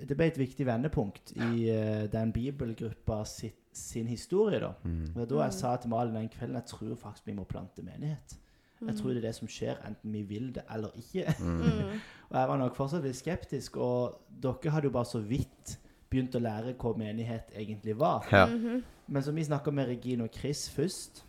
det 0.10 0.18
ble 0.18 0.28
et 0.28 0.38
viktig 0.40 0.66
vendepunkt 0.66 1.32
i 1.38 1.70
uh, 1.70 2.08
den 2.12 2.32
bibelgruppa 2.34 3.22
sitt, 3.26 3.56
sin 3.78 4.08
historie, 4.08 4.60
da. 4.60 4.74
Mm. 4.84 5.06
Det 5.14 5.16
var 5.16 5.26
da 5.26 5.42
jeg 5.46 5.54
sa 5.54 5.76
til 5.78 5.90
Malin 5.90 6.16
den 6.16 6.30
kvelden, 6.30 6.56
jeg 6.56 6.66
tror 6.66 6.96
faktisk 6.96 7.28
vi 7.28 7.34
må 7.34 7.44
plante 7.44 7.84
menighet. 7.86 8.36
Jeg 8.86 8.96
tror 8.98 9.10
det 9.10 9.18
er 9.18 9.28
det 9.28 9.36
som 9.36 9.48
skjer, 9.50 9.78
enten 9.88 10.14
vi 10.14 10.22
vil 10.22 10.52
det 10.54 10.64
eller 10.74 10.90
ikke. 10.96 11.34
Mm. 11.40 11.56
Mm. 11.58 12.00
Og 12.30 12.36
jeg 12.40 12.50
var 12.52 12.58
nok 12.58 12.76
fortsatt 12.76 13.04
litt 13.04 13.16
skeptisk, 13.18 13.78
og 13.78 14.20
dere 14.30 14.72
hadde 14.72 14.86
jo 14.86 14.92
bare 14.94 15.06
så 15.10 15.20
vidt 15.24 15.78
begynt 16.10 16.36
å 16.36 16.40
lære 16.44 16.76
hva 16.78 16.94
menighet 16.98 17.52
egentlig 17.56 17.98
var. 18.00 18.28
Ja. 18.32 18.46
Mhm. 18.46 18.84
Men 19.08 19.24
så 19.24 19.32
vi 19.32 19.44
snakka 19.44 19.72
med 19.72 19.88
Regine 19.88 20.24
og 20.24 20.34
Chris 20.36 20.70
først, 20.70 21.24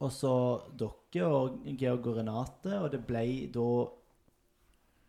og 0.00 0.10
så 0.12 0.32
dere 0.76 1.26
og 1.26 1.62
Georg 1.78 2.06
og 2.06 2.16
Renate, 2.18 2.78
og 2.80 2.90
det 2.92 3.06
ble 3.06 3.46
da 3.54 3.68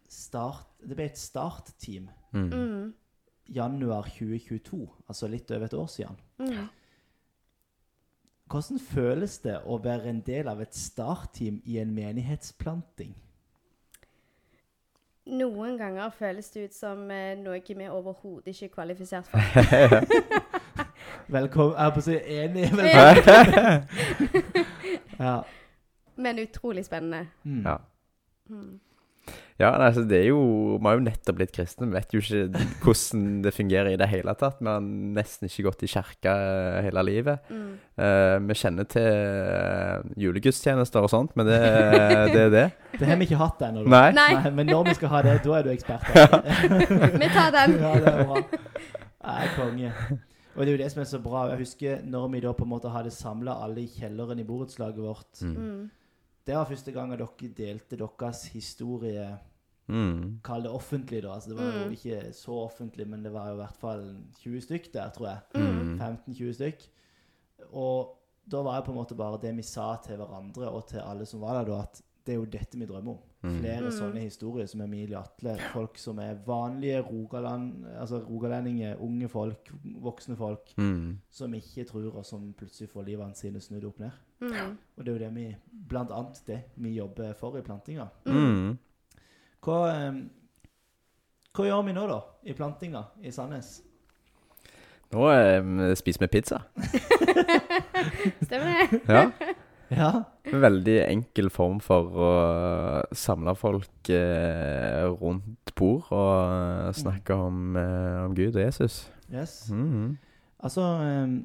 start 0.08 0.67
Det 0.86 0.95
ble 0.95 1.05
et 1.10 1.17
startteam 1.17 2.10
Mm. 2.34 2.49
Mm. 2.51 2.93
januar 3.55 4.03
2022, 4.10 4.88
altså 5.08 5.27
litt 5.27 5.51
over 5.51 5.65
et 5.65 5.73
år 5.73 5.88
siden. 5.88 6.15
Mm. 6.39 6.67
Hvordan 8.45 8.79
føles 8.79 9.39
det 9.41 9.55
å 9.65 9.77
være 9.81 10.10
en 10.10 10.19
del 10.25 10.47
av 10.47 10.60
et 10.62 10.75
startteam 10.77 11.62
i 11.65 11.79
en 11.81 11.93
menighetsplanting? 11.93 13.15
Noen 15.25 15.79
ganger 15.79 16.12
føles 16.13 16.51
det 16.53 16.67
ut 16.67 16.75
som 16.77 17.10
eh, 17.10 17.34
noe 17.39 17.58
vi 17.65 17.88
overhodet 17.89 18.53
ikke 18.53 18.67
er 18.67 18.73
kvalifisert 18.75 19.25
for. 19.31 19.39
Velkommen 21.36 21.73
Jeg 21.73 21.88
er 21.88 21.93
på 21.95 22.03
å 22.03 22.05
si 22.05 22.17
enig. 22.38 22.69
Velkommen. 22.77 23.81
Ja. 25.15 25.39
Men 26.19 26.39
utrolig 26.43 26.84
spennende. 26.86 27.29
Mm. 27.43 27.62
Ja. 27.65 27.77
Mm. 28.51 28.79
Ja, 29.55 29.69
nei, 29.79 29.87
altså 29.87 30.01
det 30.03 30.17
er 30.17 30.25
jo 30.33 30.39
Vi 30.75 30.83
har 30.83 30.97
jo 30.97 31.03
nettopp 31.05 31.37
blitt 31.37 31.53
kristne. 31.55 31.87
Vi 31.87 31.95
vet 31.95 32.11
jo 32.11 32.19
ikke 32.19 32.63
hvordan 32.83 33.21
det 33.45 33.53
fungerer 33.55 33.93
i 33.93 33.99
det 33.99 34.09
hele 34.11 34.35
tatt. 34.35 34.59
Vi 34.59 34.67
har 34.67 34.83
nesten 34.83 35.47
ikke 35.47 35.69
gått 35.69 35.85
i 35.87 35.91
kirka 35.93 36.33
eh, 36.35 36.79
hele 36.89 37.05
livet. 37.07 37.47
Mm. 37.47 37.69
Uh, 37.95 38.35
vi 38.49 38.57
kjenner 38.59 38.87
til 38.91 39.07
eh, 39.07 40.03
julegudstjenester 40.19 41.07
og 41.07 41.13
sånt, 41.13 41.31
men 41.39 41.47
det, 41.47 41.61
det 42.35 42.43
er 42.49 42.51
det. 42.51 42.67
Det 42.99 43.07
har 43.07 43.19
vi 43.21 43.29
ikke 43.29 43.39
hatt 43.39 43.63
ennå. 43.69 43.87
Nei. 43.87 44.09
Nei, 44.17 44.51
Men 44.51 44.67
når 44.73 44.89
vi 44.89 44.99
skal 44.99 45.13
ha 45.15 45.23
det, 45.23 45.39
da 45.47 45.57
er 45.61 45.67
du 45.67 45.71
ekspert. 45.71 46.11
Ja, 46.11 46.27
vi 47.23 47.31
tar 47.31 47.55
den. 47.55 47.79
Ja, 47.79 47.95
det 47.95 48.11
er 48.11 48.23
bra. 48.27 48.43
Jeg 49.25 49.47
er 49.47 49.53
konge. 49.55 49.93
Og 50.55 50.63
det 50.63 50.67
er 50.67 50.75
jo 50.75 50.81
det 50.83 50.91
som 50.91 51.03
er 51.03 51.07
så 51.09 51.19
bra. 51.23 51.49
Jeg 51.53 51.63
husker 51.63 52.03
når 52.03 52.27
vi 52.33 52.43
da 52.43 52.51
på 52.55 52.67
en 52.67 52.75
måte 52.75 52.91
hadde 52.91 53.11
samla 53.11 53.55
alle 53.63 53.85
i 53.85 53.91
kjelleren 53.91 54.39
i 54.39 54.47
borettslaget 54.47 54.99
vårt. 54.99 55.31
Mm. 55.47 55.87
Mm. 56.45 56.51
Det 56.51 56.55
var 56.55 56.65
første 56.69 56.91
gang 56.91 57.12
dere 57.12 57.27
delte 57.58 57.97
deres 57.97 58.45
historie 58.53 59.38
Mm. 59.88 60.39
Kall 60.43 60.63
det 60.63 60.71
offentlig, 60.71 61.21
da. 61.21 61.34
Altså, 61.36 61.49
det 61.49 61.58
var 61.58 61.65
jo 61.65 61.86
Mm. 61.86 61.91
ikke 61.91 62.34
så 62.34 62.51
offentlig, 62.51 63.08
men 63.08 63.23
det 63.23 63.31
var 63.31 63.47
jo 63.49 63.53
i 63.53 63.58
hvert 63.58 63.75
fall 63.77 64.15
20 64.39 64.62
stykk 64.62 64.91
der, 64.93 65.10
tror 65.12 65.27
jeg. 65.27 65.39
Mm. 65.55 65.99
15-20 65.99 66.53
stykk. 66.53 66.88
Og 67.73 68.17
da 68.51 68.62
var 68.63 68.75
det 68.79 68.86
på 68.86 68.91
en 68.91 68.97
måte 68.97 69.15
bare 69.15 69.39
det 69.41 69.55
vi 69.55 69.62
sa 69.62 69.95
til 70.03 70.17
hverandre 70.17 70.69
og 70.69 70.88
til 70.88 70.97
alle 70.99 71.25
som 71.25 71.39
var 71.41 71.60
der, 71.63 71.71
da, 71.71 71.81
at 71.84 72.01
det 72.25 72.34
er 72.34 72.39
jo 72.39 72.45
dette 72.45 72.77
vi 72.79 72.86
drømmer 72.86 73.12
om. 73.12 73.17
Mm. 73.43 73.60
Flere 73.62 73.81
Mm. 73.86 73.91
sånne 73.91 74.19
historier 74.23 74.65
som 74.67 74.81
Emilie 74.81 75.17
Atle. 75.19 75.55
Folk 75.73 75.97
som 75.97 76.17
er 76.19 76.34
vanlige 76.47 77.01
Rogaland, 77.05 77.86
altså 77.99 78.23
rogalendinger, 78.27 78.97
unge 78.99 79.27
folk, 79.29 79.71
voksne 80.01 80.36
folk, 80.36 80.73
Mm. 80.77 81.19
som 81.29 81.53
ikke 81.53 81.86
tror, 81.86 82.15
og 82.15 82.25
som 82.25 82.53
plutselig 82.58 82.89
får 82.89 83.05
livene 83.05 83.36
sine 83.36 83.60
snudd 83.62 83.84
opp 83.86 83.99
ned. 83.99 84.12
Mm. 84.45 84.75
Og 84.95 85.03
det 85.03 85.12
er 85.12 85.15
jo 85.15 85.23
det 85.25 85.31
vi, 85.36 85.47
blant 85.89 86.13
annet 86.13 86.41
det 86.47 86.60
vi 86.81 86.93
jobber 86.95 87.34
for 87.39 87.58
i 87.58 87.63
plantinga. 87.65 88.08
Mm. 88.29 88.77
Hva, 89.65 89.79
eh, 89.91 90.21
hva 91.55 91.67
gjør 91.67 91.84
vi 91.88 91.97
nå, 91.97 92.05
da, 92.12 92.21
i 92.45 92.55
plantinga 92.58 93.03
i 93.25 93.34
Sandnes? 93.34 93.75
Nå 95.15 95.27
eh, 95.31 95.93
spiser 95.97 96.25
vi 96.25 96.31
pizza. 96.38 96.62
Stemmer 98.45 98.73
det? 98.73 99.03
Ja. 99.10 99.29
Ja. 99.93 100.12
En 100.49 100.62
veldig 100.62 100.95
enkel 101.05 101.49
form 101.53 101.77
for 101.84 102.15
å 102.17 102.29
samle 103.15 103.53
folk 103.58 104.10
eh, 104.13 105.05
rundt 105.21 105.73
bord 105.77 106.10
og 106.10 106.31
eh, 106.41 106.93
snakke 106.97 107.38
om, 107.38 107.75
eh, 107.77 108.21
om 108.25 108.36
Gud 108.38 108.55
og 108.55 108.63
Jesus. 108.63 109.03
Yes. 109.29 109.65
Mhm. 109.71 110.15
Altså 110.65 110.86
eh, 111.05 111.36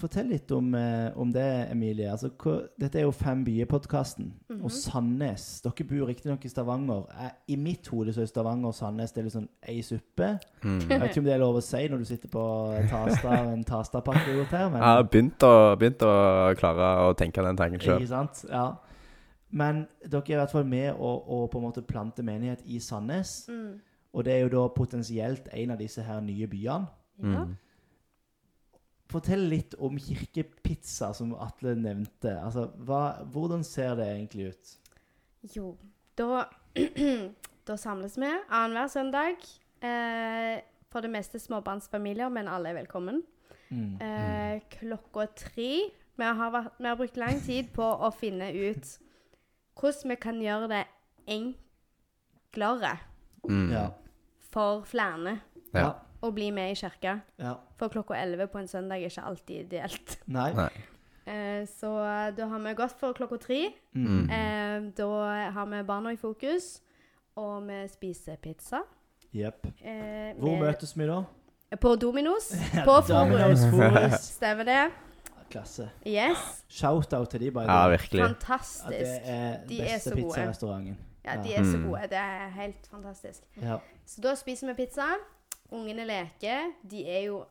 Fortell 0.00 0.30
litt 0.32 0.50
om, 0.56 0.70
eh, 0.74 1.10
om 1.20 1.32
det, 1.32 1.46
Emilie. 1.70 2.08
Altså, 2.08 2.30
hva, 2.40 2.56
dette 2.80 2.98
er 2.98 3.04
jo 3.04 3.12
Fem 3.12 3.42
byer-podkasten. 3.44 4.30
Mhm. 4.48 4.62
Og 4.64 4.72
Sandnes 4.72 5.60
Dere 5.64 5.86
bor 5.88 6.08
riktignok 6.08 6.44
i 6.44 6.48
Stavanger. 6.48 7.06
Jeg, 7.12 7.32
I 7.48 7.56
mitt 7.56 7.88
hode 7.92 8.14
så 8.16 8.22
er 8.22 8.30
Stavanger 8.30 8.72
og 8.72 8.74
Sandnes 8.74 9.12
det 9.12 9.20
er 9.20 9.28
litt 9.28 9.36
sånn 9.36 9.48
ei 9.68 9.80
suppe. 9.84 10.30
Mm. 10.64 10.78
Jeg 10.88 11.00
vet 11.00 11.10
ikke 11.10 11.22
om 11.22 11.28
det 11.28 11.34
er 11.34 11.42
lov 11.42 11.58
å 11.60 11.64
si 11.64 11.82
når 11.88 11.98
du 11.98 12.04
sitter 12.08 12.32
på 12.32 12.44
Tasta, 12.90 13.34
en 13.54 13.64
Tasta-pakke 13.64 14.24
du 14.24 14.30
har 14.30 14.38
gjort 14.40 14.56
her, 14.56 14.68
men 14.70 14.80
Jeg 14.80 14.96
har 14.96 15.10
begynt 15.12 15.48
å, 15.48 15.54
begynt 15.80 16.06
å 16.06 16.14
klare 16.60 16.90
å 17.06 17.12
tenke 17.18 17.44
den 17.44 17.60
tanken 17.60 17.84
sjøl. 17.84 18.00
Ikke 18.00 18.14
sant? 18.14 18.44
Ja. 18.48 18.66
Men 19.50 19.86
dere 20.04 20.22
er 20.22 20.36
i 20.36 20.40
hvert 20.40 20.52
fall 20.54 20.68
med 20.68 20.94
å, 20.94 21.14
å 21.26 21.46
på 21.50 21.58
en 21.58 21.66
måte 21.66 21.82
plante 21.84 22.22
menighet 22.22 22.62
i 22.64 22.80
Sandnes. 22.80 23.42
Mm. 23.50 23.80
Og 24.14 24.24
det 24.26 24.32
er 24.34 24.46
jo 24.46 24.54
da 24.54 24.68
potensielt 24.74 25.50
en 25.52 25.74
av 25.74 25.78
disse 25.78 26.02
her 26.02 26.22
nye 26.24 26.48
byene. 26.50 26.88
Ja. 27.20 27.44
Mm. 29.10 29.12
Fortell 29.12 29.42
litt 29.50 29.74
om 29.82 29.98
kirkepizza, 29.98 31.10
som 31.16 31.34
Atle 31.34 31.74
nevnte. 31.74 32.36
Altså, 32.38 32.68
hva, 32.86 33.24
Hvordan 33.26 33.64
ser 33.66 33.96
det 33.98 34.06
egentlig 34.06 34.52
ut? 34.52 34.74
Jo, 35.56 35.72
da, 36.18 36.44
da 37.66 37.76
samles 37.76 38.14
vi 38.20 38.30
annenhver 38.30 38.86
søndag. 38.92 39.42
Eh, 39.82 40.60
for 40.90 41.02
det 41.02 41.10
meste 41.10 41.38
småbarnsfamilier, 41.38 42.30
men 42.30 42.48
alle 42.48 42.70
er 42.70 42.80
velkommen. 42.80 43.22
Mm. 43.70 43.98
Eh, 44.02 44.62
klokka 44.78 45.26
tre. 45.36 45.70
Vi 46.20 46.24
har, 46.24 46.50
vært, 46.54 46.74
vi 46.78 46.86
har 46.86 46.98
brukt 46.98 47.16
lang 47.16 47.38
tid 47.42 47.70
på 47.74 47.82
å 47.82 48.10
finne 48.14 48.50
ut 48.52 48.98
hvordan 49.80 50.12
vi 50.12 50.16
kan 50.20 50.42
gjøre 50.42 50.68
det 50.70 50.84
enklere 51.30 52.98
Mm. 53.48 53.72
For 54.52 54.82
flere 54.84 55.40
Ja. 55.72 55.92
Å 56.22 56.30
bli 56.34 56.50
med 56.52 56.72
i 56.72 56.74
kirka. 56.74 57.20
ja. 57.38 57.54
For 57.78 57.88
klokka 57.88 58.14
11 58.14 58.46
på 58.52 58.58
en 58.58 58.68
søndag 58.68 59.00
er 59.02 59.08
ikke 59.08 59.24
alltid 59.24 59.60
ideelt. 59.66 60.18
Nei. 60.26 60.52
Nei. 60.52 60.70
Eh, 61.26 61.66
så 61.66 61.90
da 62.36 62.46
har 62.46 62.58
vi 62.58 62.74
gått 62.74 62.92
for 63.00 63.12
klokka 63.14 63.38
tre. 63.40 63.72
Mm. 63.94 64.30
Eh, 64.30 64.80
da 64.96 65.06
har 65.54 65.66
vi 65.66 65.82
barna 65.82 66.12
i 66.12 66.16
fokus, 66.16 66.80
og 67.36 67.66
vi 67.68 67.86
spiser 67.88 68.36
pizza. 68.36 68.82
Jepp. 69.32 69.66
Eh, 69.80 70.34
Hvor 70.38 70.58
møtes 70.58 70.96
vi 70.96 71.06
da? 71.06 71.22
På 71.80 71.94
Dominos. 71.96 72.50
På 72.88 72.98
Domino's 73.06 73.62
Forus. 73.70 74.20
Stemmer 74.36 74.64
det? 74.64 74.90
Klasse. 75.50 75.88
Yes. 76.06 76.64
Shout-out 76.68 77.30
til 77.30 77.40
de, 77.40 77.50
by 77.50 77.64
the 77.64 77.72
Ja, 77.72 77.88
virkelig. 77.88 78.22
Fantastisk. 78.22 78.90
Ja, 78.90 78.90
det 78.90 79.28
er 79.28 79.66
De 79.68 79.80
er 79.80 79.84
beste 79.94 80.10
så 80.10 80.14
gode. 80.14 80.24
pizzarestauranten. 80.34 80.98
Ja, 81.24 81.36
de 81.42 81.54
er 81.54 81.64
så 81.64 81.76
Mm. 81.78 81.86
gode. 81.88 82.02
Det 82.02 82.18
er 82.18 82.48
helt 82.48 82.86
fantastisk. 82.90 83.42
Ja. 83.62 83.78
Så 84.06 84.20
da 84.20 84.34
spiser 84.34 84.66
vi 84.66 84.74
pizza. 84.84 85.02
Ungene 85.72 86.04
leker. 86.08 86.70
De 86.90 87.04
er 87.08 87.24
jo 87.28 87.44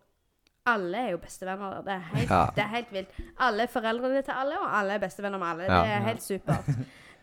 Alle 0.65 0.97
er 0.97 1.11
jo 1.11 1.17
bestevenner. 1.17 1.81
Det 1.81 1.93
er 1.93 1.99
helt, 2.13 2.29
Ja. 2.29 2.45
det 2.55 2.63
er 2.63 2.67
helt 2.67 2.91
vilt. 2.93 3.09
Alle 3.39 3.63
er 3.63 3.67
foreldrene 3.67 4.21
til 4.21 4.31
alle, 4.37 4.57
og 4.59 4.77
alle 4.79 4.93
er 4.93 4.99
bestevenner 4.99 5.39
med 5.39 5.47
alle. 5.47 5.63
Ja. 5.63 5.79
Det 5.83 5.91
er 5.91 6.07
helt 6.11 6.23
supert. 6.23 6.65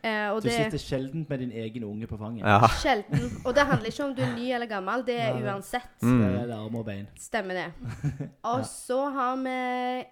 Eh, 0.04 0.30
og 0.30 0.42
Du 0.42 0.48
det 0.48 0.52
sitter 0.54 0.78
sjelden 0.78 1.26
med 1.28 1.38
din 1.38 1.50
egen 1.52 1.84
unge 1.84 2.06
på 2.06 2.16
fanget. 2.16 2.44
Ja. 2.46 2.66
Sjelden. 2.78 3.30
Og 3.44 3.54
det 3.54 3.62
handler 3.66 3.86
ikke 3.86 4.04
om 4.04 4.14
du 4.14 4.20
er 4.22 4.34
ny 4.36 4.52
eller 4.54 4.66
gammel. 4.66 5.02
Det 5.06 5.16
er 5.20 5.32
uansett. 5.34 5.88
Mm. 6.02 6.20
Der 6.20 6.28
er 6.42 6.46
det 6.46 6.54
armer 6.54 6.78
og 6.78 6.84
bein. 6.84 7.08
Stemmer 7.18 7.54
det. 7.54 7.72
Og 8.52 8.62
så 8.66 9.08
har 9.10 9.36
vi 9.36 9.54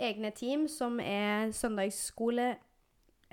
egne 0.09 0.31
team 0.35 0.65
som 0.69 0.99
er 1.01 1.53
søndagsskole 1.53 2.57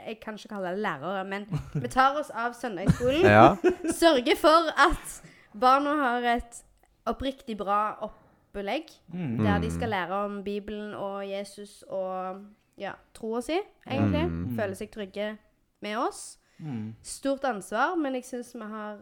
Jeg 0.07 0.19
kan 0.21 0.33
ikke 0.37 0.49
kalle 0.53 0.69
det 0.75 0.79
lærere, 0.79 1.23
men 1.25 1.47
vi 1.73 1.87
tar 1.87 2.19
oss 2.19 2.29
av 2.29 2.53
søndagsskolen. 2.53 3.21
Ja. 3.25 3.55
Sørger 3.91 4.35
for 4.37 4.69
at 4.89 5.21
barna 5.59 5.95
har 6.03 6.35
et 6.35 6.61
oppriktig 7.09 7.57
bra 7.57 7.95
opplegg. 8.05 8.91
Mm. 9.13 9.37
Der 9.43 9.59
de 9.63 9.71
skal 9.71 9.89
lære 9.89 10.19
om 10.25 10.43
Bibelen 10.43 10.93
og 10.93 11.23
Jesus 11.29 11.83
og 11.89 12.41
ja, 12.77 12.91
troa 13.13 13.41
si, 13.41 13.57
egentlig. 13.87 14.25
Mm. 14.29 14.55
Føle 14.59 14.75
seg 14.75 14.91
trygge 14.93 15.37
med 15.81 15.97
oss. 15.97 16.37
Mm. 16.59 16.93
Stort 17.01 17.43
ansvar, 17.49 17.95
men 17.97 18.13
jeg 18.19 18.25
syns 18.25 18.53
vi 18.55 18.67
har 18.69 18.99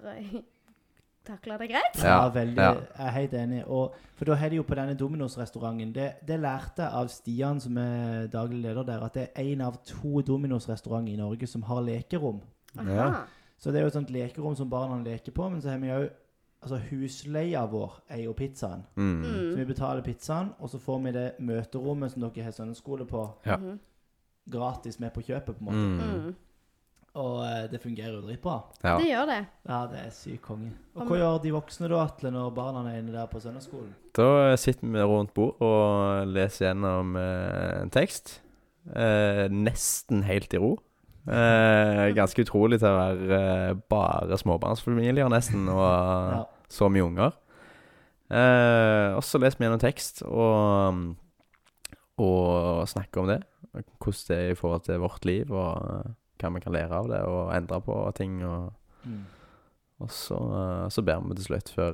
takla 1.29 1.57
det 1.59 1.67
greit. 1.69 1.97
Ja, 2.03 2.23
Ja, 2.23 2.29
veldig. 2.33 2.55
ja. 2.63 2.71
Jeg 2.73 3.07
er 3.07 3.11
helt 3.11 3.33
enig. 3.33 3.63
Og, 3.67 3.95
for 4.15 4.25
da 4.25 4.33
har 4.39 4.49
de 4.49 4.55
jo 4.55 4.63
på 4.63 4.75
denne 4.79 4.95
Dominos-restauranten 4.97 5.91
det, 5.93 6.07
det 6.27 6.39
lærte 6.39 6.81
jeg 6.85 6.91
av 7.01 7.07
Stian, 7.13 7.59
som 7.61 7.77
er 7.77 8.27
daglig 8.31 8.61
leder 8.63 8.83
der, 8.87 9.03
at 9.05 9.13
det 9.13 9.27
er 9.35 9.43
én 9.53 9.61
av 9.65 9.77
to 9.85 10.21
Dominos-restauranter 10.25 11.13
i 11.13 11.19
Norge 11.19 11.47
som 11.47 11.61
har 11.67 11.81
lekerom. 11.85 12.39
Aha. 12.79 13.25
Så 13.59 13.71
det 13.71 13.79
er 13.81 13.81
jo 13.85 13.91
et 13.91 13.93
sånt 13.99 14.09
lekerom 14.15 14.55
som 14.55 14.69
barna 14.71 15.01
leker 15.03 15.31
på, 15.35 15.49
men 15.51 15.61
så 15.61 15.69
har 15.73 15.77
vi 15.83 15.89
jo 15.91 16.07
Altså 16.61 16.77
husleia 16.89 17.61
vår 17.71 18.01
er 18.09 18.23
jo 18.25 18.33
pizzaen. 18.33 18.81
Mm. 18.95 19.23
Så 19.23 19.55
vi 19.55 19.61
Mm. 19.63 19.67
betaler 19.67 20.01
pizzaen, 20.03 20.49
og 20.59 20.69
så 20.69 20.77
får 20.79 20.99
vi 21.03 21.11
det 21.11 21.27
møterommet 21.39 22.11
som 22.11 22.21
dere 22.21 22.43
har 22.43 22.51
søndagsskole 22.51 23.05
på, 23.07 23.29
Ja. 23.45 23.57
Mhm. 23.57 23.79
gratis 24.49 24.99
med 24.99 25.13
på 25.13 25.21
kjøpet, 25.21 25.55
på 25.55 25.59
en 25.59 25.65
måte. 25.65 25.75
Mm. 25.77 26.25
Mm. 26.25 26.35
Og 27.15 27.43
eh, 27.45 27.67
det 27.71 27.81
fungerer 27.81 28.13
jo 28.13 28.21
dritbra. 28.21 28.57
Ja. 28.83 28.97
Det 28.97 29.07
gjør 29.07 29.25
det. 29.25 29.45
Ja, 29.69 29.79
det 29.87 29.99
er 30.05 30.09
sykt 30.11 30.41
konge. 30.41 30.71
Og 30.95 31.07
hva 31.07 31.15
gjør 31.17 31.41
de 31.43 31.51
voksne 31.51 31.89
da, 31.89 32.03
Atle, 32.05 32.31
når 32.31 32.51
barna 32.55 32.83
er 32.91 32.99
inne 33.01 33.11
der 33.13 33.25
på 33.27 33.39
søndagsskolen? 33.41 33.93
Da 34.15 34.55
sitter 34.55 34.87
vi 34.87 34.99
rundt 35.01 35.33
bord 35.33 35.55
og 35.61 36.27
leser 36.27 36.67
gjennom 36.73 37.15
eh, 37.15 37.81
en 37.81 37.89
tekst. 37.89 38.41
Eh, 38.95 39.47
nesten 39.49 40.23
helt 40.23 40.53
i 40.53 40.57
ro. 40.57 40.77
Eh, 41.29 42.07
ganske 42.17 42.41
utrolig 42.41 42.79
til 42.81 42.89
å 42.89 42.97
være 42.97 43.39
eh, 43.69 43.73
bare 43.91 44.37
småbarnsfamilier, 44.41 45.29
nesten, 45.29 45.67
og 45.69 45.83
Ja. 46.33 46.43
så 46.69 46.89
mye 46.89 47.05
unger. 47.05 47.31
Eh, 48.31 49.15
og 49.17 49.23
så 49.25 49.39
leser 49.41 49.57
vi 49.59 49.65
gjennom 49.67 49.81
tekst 49.81 50.23
og, 50.25 51.15
og 52.19 52.87
snakker 52.89 53.21
om 53.23 53.27
det. 53.31 53.39
Hvordan 53.99 54.27
det 54.27 54.37
er 54.37 54.51
i 54.51 54.57
forhold 54.57 54.81
til 54.85 54.99
vårt 54.99 55.25
liv, 55.25 55.51
og 55.51 55.89
eh, 55.89 56.13
hva 56.41 56.49
vi 56.55 56.61
kan 56.63 56.73
lære 56.73 56.95
av 56.97 57.09
det, 57.11 57.21
og 57.29 57.51
endre 57.55 57.81
på 57.85 57.99
ting. 58.17 58.43
Og, 58.45 58.73
Mm. 59.05 59.21
og 60.01 60.09
så, 60.11 60.35
eh, 60.35 60.89
så 60.91 61.01
ber 61.07 61.21
vi 61.23 61.35
til 61.35 61.45
slutt, 61.45 61.69
før, 61.71 61.93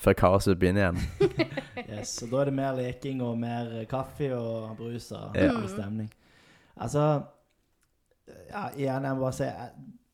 før 0.00 0.12
kaoset 0.16 0.58
begynner 0.58 0.86
igjen. 0.92 1.02
Yes, 1.88 2.22
og 2.22 2.30
da 2.30 2.40
er 2.40 2.44
det 2.48 2.54
mer 2.54 2.72
leking 2.76 3.20
og 3.22 3.38
mer 3.38 3.84
kaffe 3.88 4.30
og 4.36 4.76
brus 4.78 5.10
og 5.12 5.36
Ja. 5.36 5.52
stemning. 5.66 6.10
Altså 6.80 7.22
ja, 8.50 8.68
Igjen, 8.76 9.02
jeg 9.04 9.14
må 9.16 9.20
bare 9.20 9.32
si 9.32 9.42
jeg, 9.44 9.70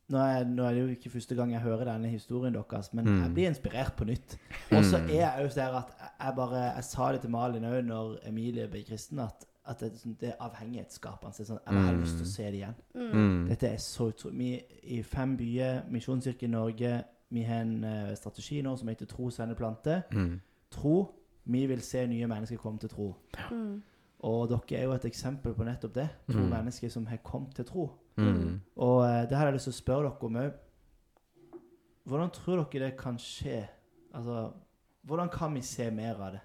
nå, 0.09 0.18
er, 0.18 0.44
nå 0.44 0.62
er 0.68 0.74
det 0.74 0.81
jo 0.83 0.87
ikke 0.94 1.11
første 1.11 1.35
gang 1.35 1.53
jeg 1.53 1.61
hører 1.61 1.85
denne 1.85 2.09
historien 2.09 2.55
deres, 2.55 2.92
men 2.94 3.05
Mm. 3.07 3.22
jeg 3.22 3.35
blir 3.35 3.48
inspirert 3.48 3.92
på 3.96 4.05
nytt. 4.05 4.38
Og 4.72 4.85
så 4.85 4.98
Mm. 4.98 5.09
er 5.11 5.14
jeg 5.14 5.35
jo 5.42 5.48
der 5.55 5.77
at 5.79 5.94
jeg- 6.20 6.35
bare 6.37 6.74
Jeg 6.74 6.85
sa 6.85 7.12
det 7.12 7.20
til 7.20 7.31
Malin 7.31 7.64
òg 7.64 7.85
når 7.85 8.18
Emilie 8.29 8.68
ble 8.68 8.83
kristen, 8.85 9.18
at, 9.18 9.44
at 9.66 9.81
det, 9.81 9.92
sånn- 9.94 10.16
det 10.20 10.29
er 10.29 10.35
avhengighetsskapende. 10.40 11.33
Sånn, 11.35 11.59
jeg 11.66 11.74
bare 11.74 11.87
har 11.87 11.92
lyst 11.94 12.16
til 12.16 12.27
å 12.27 12.29
se 12.29 12.42
det 12.44 12.55
igjen. 12.55 12.74
Mm. 12.94 13.12
Mm. 13.14 13.48
Dette 13.48 13.66
er 13.68 13.77
så 13.77 14.09
utrolig. 14.12 14.37
Vi 14.38 14.62
i 14.98 15.03
fem 15.03 15.37
byer, 15.37 15.83
Misjonskirken 15.90 16.50
Norge, 16.50 17.05
vi 17.31 17.42
har 17.42 17.61
en 17.61 17.85
eh, 17.85 18.14
strategi 18.14 18.62
nå 18.62 18.77
som 18.79 18.88
heter 18.88 19.07
Tro, 19.07 19.31
sende, 19.31 19.55
plante. 19.55 20.03
Mm. 20.12 20.40
Tro. 20.70 21.14
Vi 21.46 21.66
vil 21.66 21.81
se 21.81 22.07
nye 22.07 22.27
mennesker 22.27 22.57
komme 22.57 22.79
til 22.79 22.88
tro. 22.88 23.14
Mm. 23.50 23.83
Og 24.20 24.48
dere 24.48 24.81
er 24.81 24.85
jo 24.85 24.92
et 24.92 25.03
eksempel 25.05 25.55
på 25.55 25.64
nettopp 25.64 25.92
det. 25.94 26.09
To 26.31 26.38
Mm. 26.38 26.48
mennesker 26.50 26.88
som 26.90 27.07
har 27.07 27.16
kommet 27.18 27.55
til 27.55 27.64
tro. 27.64 27.90
Mm. 28.16 28.61
Og 28.77 28.98
eh, 29.07 29.22
det 29.29 29.37
har 29.37 29.46
jeg 29.48 29.55
lyst 29.59 29.68
til 29.70 29.74
å 29.74 29.81
spørre 29.83 30.11
dere 30.11 30.29
om 30.29 30.37
òg. 30.44 30.53
Hvordan 32.05 32.31
tror 32.37 32.64
dere 32.70 32.90
det 32.90 32.96
kan 33.00 33.16
skje? 33.18 33.62
Altså, 34.14 34.53
hvordan 35.03 35.29
kan 35.33 35.55
vi 35.57 35.62
se 35.66 35.90
mer 35.90 36.20
av 36.20 36.33
det? 36.37 36.42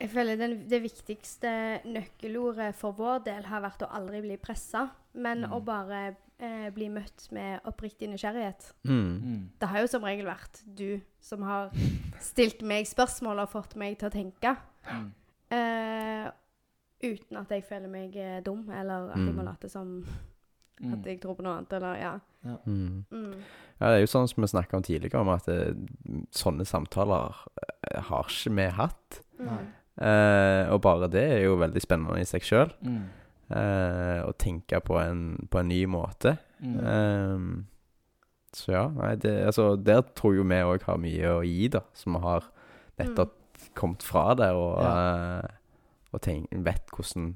Jeg 0.00 0.10
føler 0.10 0.36
den, 0.36 0.54
det 0.68 0.80
viktigste 0.82 1.50
nøkkelordet 1.86 2.74
for 2.76 2.92
vår 2.98 3.22
del 3.24 3.46
har 3.48 3.62
vært 3.64 3.84
å 3.86 3.92
aldri 3.94 4.20
bli 4.24 4.36
pressa, 4.42 4.88
men 5.14 5.44
Mm. 5.46 5.52
å 5.54 5.60
bare 5.64 6.00
eh, 6.40 6.66
bli 6.74 6.88
møtt 6.90 7.28
med 7.32 7.60
oppriktig 7.64 8.08
nysgjerrighet. 8.10 8.72
Mm. 8.84 9.20
Mm. 9.22 9.50
Det 9.60 9.68
har 9.70 9.80
jo 9.80 9.86
som 9.86 10.02
regel 10.04 10.26
vært 10.26 10.60
du 10.66 11.00
som 11.22 11.42
har 11.46 11.70
stilt 12.20 12.60
meg 12.62 12.86
spørsmål 12.90 13.38
og 13.44 13.52
fått 13.54 13.76
meg 13.76 13.96
til 13.98 14.08
å 14.10 14.12
tenke. 14.12 14.56
Mm. 14.90 15.12
Eh, 15.54 16.26
uten 17.04 17.36
at 17.40 17.50
jeg 17.54 17.64
føler 17.68 17.90
meg 17.92 18.16
eh, 18.16 18.40
dum, 18.46 18.64
eller 18.70 19.10
at 19.12 19.18
jeg 19.20 19.34
må 19.34 19.42
Mm. 19.42 19.50
late 19.50 19.70
som 19.70 19.92
Mm. 20.82 20.92
at 20.92 21.04
jeg 21.06 21.20
tror 21.22 21.36
på 21.38 21.42
noe 21.46 21.52
annet, 21.58 21.72
eller 21.76 21.94
ja. 22.00 22.12
Mm. 22.66 23.04
Mm. 23.12 23.34
Ja, 23.80 23.90
det 23.90 23.94
er 23.94 24.00
jo 24.02 24.10
sånn 24.10 24.26
som 24.28 24.42
vi 24.42 24.48
snakka 24.50 24.74
om 24.76 24.82
tidligere, 24.82 25.20
om 25.20 25.28
at 25.30 25.46
eh, 25.48 25.70
sånne 26.34 26.66
samtaler 26.66 27.30
eh, 27.92 28.00
har 28.08 28.24
ikke 28.26 28.54
vi 28.56 28.66
hatt. 28.74 29.20
Mm. 29.38 29.68
Eh, 30.02 30.72
og 30.74 30.80
bare 30.82 31.08
det 31.08 31.22
er 31.30 31.44
jo 31.44 31.54
veldig 31.60 31.80
spennende 31.84 32.18
i 32.20 32.24
seg 32.26 32.42
sjøl. 32.42 32.72
Mm. 32.82 33.04
Eh, 33.54 34.20
å 34.26 34.32
tenke 34.36 34.80
på 34.82 34.98
en, 34.98 35.46
på 35.48 35.60
en 35.60 35.68
ny 35.68 35.84
måte. 35.86 36.38
Mm. 36.60 36.76
Eh, 36.82 37.64
så 38.54 38.72
ja, 38.74 38.88
nei, 38.88 39.14
det, 39.22 39.32
altså, 39.46 39.76
der 39.82 40.02
tror 40.14 40.34
jo 40.34 40.42
vi 40.42 40.54
òg 40.62 40.82
har 40.88 40.98
mye 40.98 41.32
å 41.38 41.42
gi, 41.46 41.68
da. 41.68 41.80
Som 41.94 42.18
har 42.22 42.50
nettopp 42.98 43.32
kommet 43.78 44.02
fra 44.02 44.34
det, 44.34 44.50
og, 44.54 44.78
eh, 44.82 45.54
og 46.14 46.22
tenk, 46.22 46.48
vet 46.64 46.92
hvordan 46.94 47.32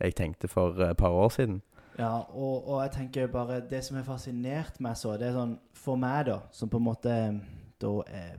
jeg 0.00 0.14
tenkte 0.16 0.48
for 0.48 0.78
et 0.86 0.96
par 0.96 1.12
år 1.12 1.28
siden. 1.34 1.58
Ja, 1.98 2.14
og, 2.22 2.68
og 2.68 2.78
jeg 2.84 2.92
tenker 2.94 3.26
bare 3.28 3.58
Det 3.68 3.82
som 3.84 3.96
har 3.98 4.04
fascinert 4.06 4.78
meg 4.80 4.94
så, 4.96 5.16
det 5.18 5.26
er 5.26 5.34
sånn 5.34 5.56
For 5.76 5.98
meg, 6.00 6.30
da, 6.30 6.36
som 6.54 6.70
på 6.70 6.78
en 6.78 6.86
måte 6.86 7.16
da 7.82 7.90
er 8.08 8.38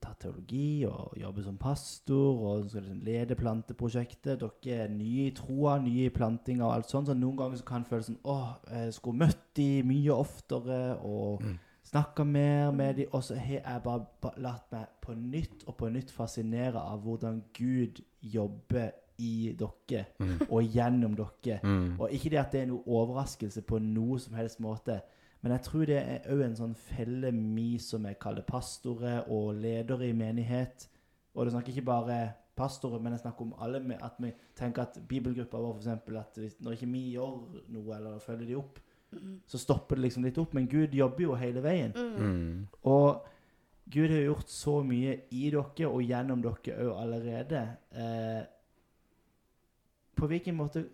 tatt 0.00 0.20
teologi 0.22 0.84
og 0.88 1.16
jobber 1.18 1.44
som 1.44 1.56
pastor 1.60 2.38
og 2.44 2.68
skal 2.70 2.84
liksom 2.84 3.00
lede 3.04 3.36
planteprosjektet 3.40 4.40
Dere 4.44 4.84
er 4.84 4.92
nye 4.92 5.26
i 5.30 5.34
troa, 5.36 5.78
nye 5.82 6.06
i 6.06 6.12
plantinga 6.14 6.64
og 6.68 6.74
alt 6.76 6.92
sånt. 6.92 7.08
Så 7.10 7.16
noen 7.18 7.36
ganger 7.40 7.60
så 7.60 7.66
kan 7.68 7.82
det 7.82 7.90
føles 7.90 8.08
sånn 8.12 8.20
Å, 8.24 8.36
jeg 8.70 8.94
skulle 8.96 9.24
møtt 9.24 9.42
de 9.58 9.68
mye 9.90 10.14
oftere 10.20 10.80
og 11.00 11.42
Mm. 11.42 11.58
snakka 11.90 12.24
mer 12.24 12.70
med 12.76 12.96
de 13.00 13.06
Og 13.12 13.24
så 13.24 13.34
har 13.40 13.60
jeg 13.64 13.82
bare 13.84 14.34
latt 14.38 14.70
meg 14.72 14.86
på 15.02 15.16
nytt 15.16 15.64
og 15.66 15.76
på 15.80 15.88
nytt 15.90 16.10
fascinere 16.14 16.78
av 16.78 17.00
hvordan 17.02 17.42
Gud 17.56 18.04
jobber 18.22 18.92
i 19.20 19.52
dere 19.58 20.04
Mm. 20.20 20.34
og 20.48 20.62
gjennom 20.74 21.14
dere. 21.18 21.60
Mm. 21.62 22.00
Og 22.00 22.10
ikke 22.16 22.30
det 22.32 22.38
at 22.40 22.52
det 22.52 22.60
er 22.62 22.66
noe 22.72 22.82
overraskelse 22.86 23.62
på 23.68 23.78
noe 23.84 24.18
som 24.18 24.34
helst 24.38 24.60
måte, 24.64 25.00
men 25.42 25.52
jeg 25.52 25.62
tror 25.62 25.86
det 25.88 25.96
er 26.02 26.26
òg 26.34 26.42
en 26.44 26.56
sånn 26.56 26.74
felle 26.76 27.30
mi 27.32 27.78
som 27.78 28.04
jeg 28.04 28.18
kaller 28.20 28.42
pastorer 28.48 29.22
og 29.30 29.54
ledere 29.56 30.08
i 30.08 30.12
menighet. 30.12 30.88
Og 31.34 31.46
det 31.46 31.52
snakker 31.54 31.72
ikke 31.72 31.84
bare 31.88 32.18
pastorer, 32.56 33.00
men 33.00 33.12
jeg 33.14 33.22
snakker 33.22 33.46
om 33.46 33.54
alle 33.58 33.80
med 33.80 34.02
at 34.04 34.18
vi 34.20 34.32
tenker 34.58 34.82
at 34.82 34.98
bibelgruppa 35.08 35.56
vår 35.56 35.78
f.eks. 35.78 35.86
at 36.18 36.60
når 36.60 36.72
ikke 36.76 36.90
vi 36.92 37.04
gjør 37.14 37.38
noe 37.72 37.96
eller 37.96 38.18
følger 38.20 38.46
de 38.50 38.56
opp, 38.60 38.78
så 39.46 39.58
stopper 39.58 39.96
det 39.96 40.04
liksom 40.04 40.22
litt 40.24 40.38
opp. 40.38 40.52
Men 40.54 40.68
Gud 40.68 40.92
jobber 40.94 41.22
jo 41.24 41.34
hele 41.34 41.62
veien. 41.64 41.92
Mm. 41.96 42.26
Mm. 42.26 42.66
Og 42.84 43.24
Gud 43.90 44.08
har 44.12 44.20
gjort 44.22 44.48
så 44.52 44.82
mye 44.86 45.16
i 45.34 45.48
dere 45.50 45.88
og 45.88 46.02
gjennom 46.04 46.42
dere 46.44 46.76
òg 46.84 47.00
allerede. 47.00 47.62
Eh, 47.90 48.42
på 50.20 50.28
hvilken 50.28 50.56
måte 50.58 50.84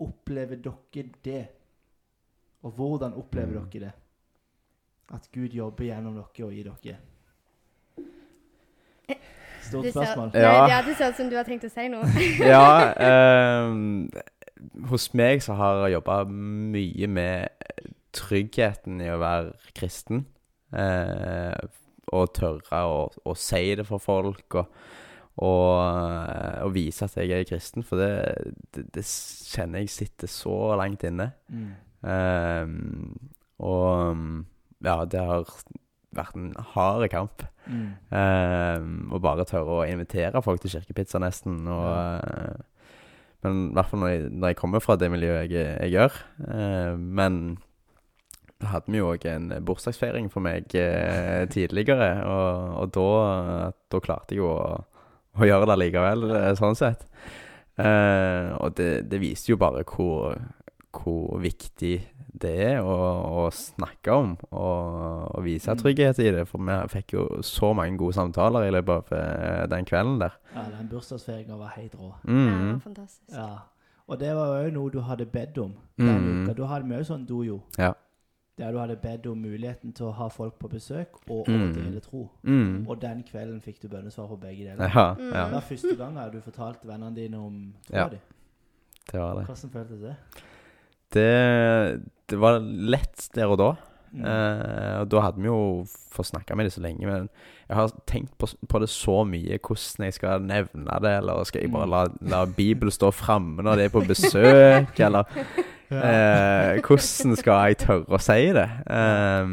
opplever 0.00 0.60
dere 0.62 1.08
det? 1.26 1.40
Og 2.62 2.72
hvordan 2.76 3.14
opplever 3.18 3.58
Mm. 3.58 3.70
dere 3.72 3.84
det? 3.88 3.92
At 5.14 5.26
Gud 5.34 5.48
jobber 5.56 5.84
gjennom 5.88 6.14
dere 6.14 6.46
og 6.46 6.54
i 6.54 6.62
dere? 6.62 6.96
Stort 9.62 9.84
ser- 9.84 9.92
spørsmål. 9.92 10.30
Nei, 10.34 10.40
Ja. 10.42 10.66
ja, 10.68 10.82
det 10.86 10.96
ser 10.96 11.08
ut 11.10 11.16
som 11.16 11.28
du 11.30 11.36
har 11.36 11.44
tenkt 11.44 11.64
å 11.64 11.70
si 11.70 11.88
noe. 11.88 12.04
Ja, 12.38 12.92
ehm, 13.10 14.10
hos 14.88 15.12
meg 15.14 15.42
så 15.42 15.54
har 15.54 15.86
jeg 15.88 15.92
jobba 15.98 16.24
mye 16.24 17.06
med 17.08 17.48
tryggheten 18.12 19.00
i 19.00 19.10
å 19.12 19.18
være 19.20 19.52
kristen. 19.74 20.24
Eh, 20.72 21.54
og 22.12 22.32
tørre 22.34 22.62
å, 22.86 23.10
å 23.26 23.36
si 23.36 23.74
det 23.74 23.86
for 23.86 23.98
folk, 24.02 24.54
og, 24.54 24.66
og, 25.36 25.68
eh, 25.80 26.62
og 26.64 26.74
vise 26.74 27.06
at 27.06 27.16
jeg 27.16 27.30
er 27.32 27.48
kristen. 27.48 27.84
For 27.86 28.00
det, 28.00 28.10
det, 28.74 28.86
det 28.96 29.04
kjenner 29.06 29.84
jeg 29.84 29.92
sitter 29.94 30.30
så 30.30 30.56
langt 30.80 31.04
inne. 31.06 31.30
Mm. 31.48 31.70
Um, 32.00 33.30
og 33.60 34.16
mm, 34.16 34.36
ja, 34.84 34.96
det 35.04 35.20
har 35.20 35.54
vært 36.16 36.36
en 36.36 36.52
hard 36.74 37.06
kamp. 37.12 37.46
Mm. 37.70 37.86
Um, 38.10 38.92
å 39.14 39.22
bare 39.22 39.46
tørre 39.48 39.80
å 39.80 39.86
invitere 39.86 40.42
folk 40.42 40.62
til 40.62 40.74
kirkepizza, 40.74 41.20
nesten. 41.22 41.62
Og, 41.70 42.20
eh, 42.26 42.94
men 43.44 43.66
i 43.70 43.74
hvert 43.76 43.90
fall 43.90 44.02
når 44.02 44.14
jeg, 44.14 44.30
når 44.34 44.52
jeg 44.52 44.60
kommer 44.60 44.84
fra 44.84 44.98
det 45.00 45.10
miljøet 45.12 45.52
jeg, 45.52 45.74
jeg 45.76 45.94
gjør. 45.94 46.22
Uh, 46.44 46.94
men 46.98 47.42
da 48.60 48.74
hadde 48.74 48.92
vi 48.92 49.00
jo 49.00 49.08
òg 49.14 49.24
en 49.30 49.48
bursdagsfeiring 49.64 50.28
for 50.32 50.44
meg 50.44 50.74
eh, 50.76 51.46
tidligere, 51.48 52.10
og, 52.28 52.74
og 52.82 52.90
da, 52.92 53.70
da 53.92 54.00
klarte 54.04 54.36
jeg 54.36 54.42
jo 54.42 54.50
å, 54.52 54.80
å 55.40 55.48
gjøre 55.50 55.66
det 55.70 55.78
likevel, 55.82 56.24
eh, 56.36 56.54
sånn 56.58 56.76
sett. 56.78 57.06
Eh, 57.80 58.50
og 58.60 58.74
det, 58.76 59.08
det 59.08 59.20
viser 59.22 59.54
jo 59.54 59.56
bare 59.60 59.84
hvor, 59.88 60.36
hvor 60.92 61.38
viktig 61.40 61.94
det 62.40 62.52
er 62.62 62.78
å, 62.86 62.94
å 63.42 63.46
snakke 63.52 64.12
om 64.14 64.34
og, 64.52 65.34
og 65.34 65.42
vise 65.44 65.72
Mm. 65.74 65.80
trygghet 65.82 66.18
i 66.22 66.30
det. 66.36 66.44
For 66.48 66.58
vi 66.62 66.76
fikk 66.92 67.12
jo 67.16 67.24
så 67.46 67.72
mange 67.76 67.98
gode 68.00 68.14
samtaler 68.16 68.68
i 68.68 68.70
løpet 68.74 68.94
av 68.96 69.12
eh, 69.18 69.66
den 69.72 69.84
kvelden 69.88 70.18
der. 70.22 70.36
Ja, 70.54 70.62
den 70.78 70.88
bursdagsfeiringa 70.92 71.56
var 71.58 71.72
helt 71.76 71.94
rå. 71.98 72.12
Ja, 72.12 72.20
det 72.24 72.36
var 72.36 72.62
Mm. 72.70 72.80
fantastisk. 72.84 73.34
Ja. 73.34 73.48
Og 74.10 74.18
det 74.18 74.34
var 74.34 74.62
jo 74.64 74.70
noe 74.74 74.90
du 74.90 75.00
hadde 75.06 75.26
bedt 75.26 75.58
om 75.58 75.74
Mm. 76.00 76.46
Da 76.56 76.66
hadde 76.66 76.88
vi 76.88 76.96
jo 76.96 77.04
sånn 77.04 77.26
dojo. 77.28 77.60
Ja. 77.78 77.92
Der 78.60 78.72
du 78.72 78.78
hadde 78.78 78.96
bedt 79.00 79.26
om 79.30 79.38
muligheten 79.40 79.94
til 79.96 80.10
å 80.10 80.12
ha 80.18 80.26
folk 80.28 80.58
på 80.60 80.68
besøk 80.68 81.16
og 81.30 81.46
å 81.48 81.50
Mm. 81.50 81.72
dele 81.74 82.00
tro. 82.04 82.26
Mm. 82.44 82.84
Og 82.88 83.00
den 83.00 83.22
kvelden 83.24 83.60
fikk 83.64 83.80
du 83.80 83.88
bønnesvar 83.88 84.28
på 84.28 84.36
begge 84.40 84.66
deler. 84.68 84.90
Ja, 84.94 85.14
Mm. 85.14 85.32
ja, 85.32 85.44
Det 85.46 85.52
var 85.54 85.60
første 85.60 85.96
gang 85.96 86.18
du 86.32 86.40
fortalte 86.40 86.84
vennene 86.86 87.14
dine 87.16 87.34
om 87.40 87.74
troa 87.88 87.96
Ja. 87.98 88.08
di. 88.08 88.18
det 89.12 89.20
var 89.20 89.34
det. 89.34 89.46
Hvordan 89.46 89.70
føltes 89.72 90.00
det? 90.00 90.16
Det, 91.12 92.02
det 92.28 92.38
var 92.38 92.60
lett 92.60 93.28
der 93.34 93.46
og 93.50 93.58
da. 93.58 93.70
Mm. 94.12 94.24
Eh, 94.26 95.00
og 95.00 95.08
da 95.08 95.20
hadde 95.20 95.38
vi 95.38 95.46
jo 95.46 95.84
fått 96.10 96.26
snakka 96.32 96.56
med 96.56 96.66
dem 96.66 96.70
så 96.74 96.80
lenge, 96.82 97.06
men 97.06 97.28
jeg 97.68 97.76
har 97.78 97.92
tenkt 98.10 98.32
på, 98.38 98.48
på 98.68 98.80
det 98.82 98.88
så 98.90 99.20
mye, 99.24 99.58
hvordan 99.62 100.04
jeg 100.08 100.14
skal 100.14 100.40
nevne 100.42 101.00
det, 101.04 101.12
eller 101.20 101.44
skal 101.46 101.62
jeg 101.62 101.70
bare 101.70 101.86
la, 101.88 102.00
la 102.20 102.44
Bibelen 102.44 102.90
stå 102.90 103.12
framme 103.14 103.62
når 103.62 103.76
det 103.76 103.84
er 103.84 103.94
på 103.94 104.02
besøk, 104.08 104.98
eller 105.06 105.24
eh, 105.96 106.80
Hvordan 106.80 107.36
skal 107.36 107.68
jeg 107.68 107.78
tørre 107.78 108.06
å 108.16 108.20
si 108.22 108.52
det? 108.52 108.68
Eh, 108.86 109.44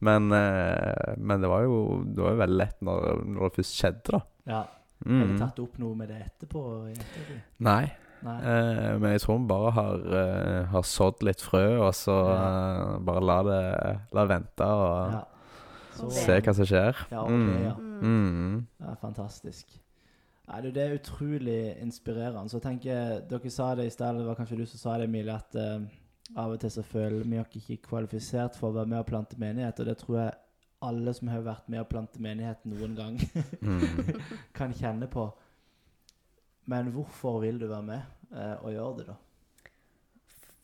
men, 0.00 0.32
eh, 0.32 1.14
men 1.16 1.40
det 1.40 1.48
var 1.48 1.62
jo 1.64 1.78
det 2.04 2.22
var 2.24 2.36
veldig 2.46 2.58
lett 2.58 2.80
når, 2.84 3.24
når 3.24 3.48
det 3.48 3.56
først 3.60 3.78
skjedde, 3.80 4.12
da. 4.18 4.20
ja. 4.46 4.64
Har 4.98 5.14
du 5.14 5.32
Mm. 5.32 5.38
tatt 5.38 5.58
opp 5.62 5.76
noe 5.78 5.94
med 5.94 6.08
det 6.08 6.16
etterpå? 6.26 6.60
i? 6.90 6.94
Nei. 7.62 7.84
Nei. 8.26 8.38
Eh, 8.42 8.98
men 8.98 9.12
jeg 9.12 9.20
tror 9.22 9.38
vi 9.38 9.46
bare 9.46 9.70
har, 9.76 9.94
eh, 10.20 10.64
har 10.72 10.82
sådd 10.82 11.22
litt 11.22 11.38
frø, 11.40 11.78
og 11.86 11.92
så 11.94 12.16
Ja. 12.34 12.94
eh, 12.96 12.98
bare 13.06 13.20
la 13.22 13.42
det, 13.46 14.00
la 14.12 14.24
vente 14.26 14.60
og 14.66 15.12
Ja. 15.12 15.22
Og 16.02 16.12
se 16.12 16.40
hva 16.40 16.54
som 16.54 16.64
skjer. 16.64 16.94
Ja, 17.10 17.22
okay, 17.22 17.34
Mm. 17.34 17.62
ja. 17.64 17.74
Mm. 17.74 18.02
Mm. 18.02 18.66
Ja, 18.80 18.94
fantastisk. 19.02 19.66
Nei, 20.48 20.60
du, 20.64 20.70
Det 20.72 20.82
er 20.82 20.94
utrolig 20.96 21.58
inspirerende. 21.84 22.48
Så 22.48 22.58
tenker 22.64 22.88
jeg, 22.90 23.22
Dere 23.30 23.50
sa 23.52 23.74
det 23.76 23.86
i 23.86 23.90
sted, 23.92 24.06
eller 24.08 24.20
det 24.24 24.28
var 24.30 24.38
kanskje 24.40 24.56
du 24.58 24.66
som 24.66 24.80
sa 24.80 24.94
det, 24.98 25.04
Emilie, 25.10 25.34
at 25.34 25.56
uh, 25.60 25.84
av 26.40 26.52
og 26.54 26.60
til 26.60 26.70
så 26.72 26.82
føler 26.84 27.24
vi 27.28 27.38
oss 27.40 27.56
ikke 27.60 27.82
kvalifisert 27.88 28.56
for 28.56 28.70
å 28.70 28.78
være 28.78 28.88
med 28.94 28.98
og 29.02 29.06
plante 29.10 29.36
menighet. 29.40 29.80
Og 29.80 29.86
det 29.90 29.96
tror 30.00 30.18
jeg 30.22 30.32
alle 30.88 31.12
som 31.16 31.28
har 31.32 31.40
vært 31.42 31.68
med 31.68 31.80
og 31.82 31.88
plante 31.90 32.20
menighet 32.22 32.64
noen 32.70 32.96
gang, 32.96 33.20
Mm. 33.60 34.20
kan 34.54 34.72
kjenne 34.72 35.08
på. 35.10 35.26
Men 36.68 36.90
hvorfor 36.92 37.40
vil 37.40 37.58
du 37.60 37.66
være 37.68 37.82
med 37.82 38.00
uh, 38.32 38.56
og 38.64 38.72
gjøre 38.72 38.96
det, 38.98 39.06
da? 39.12 39.16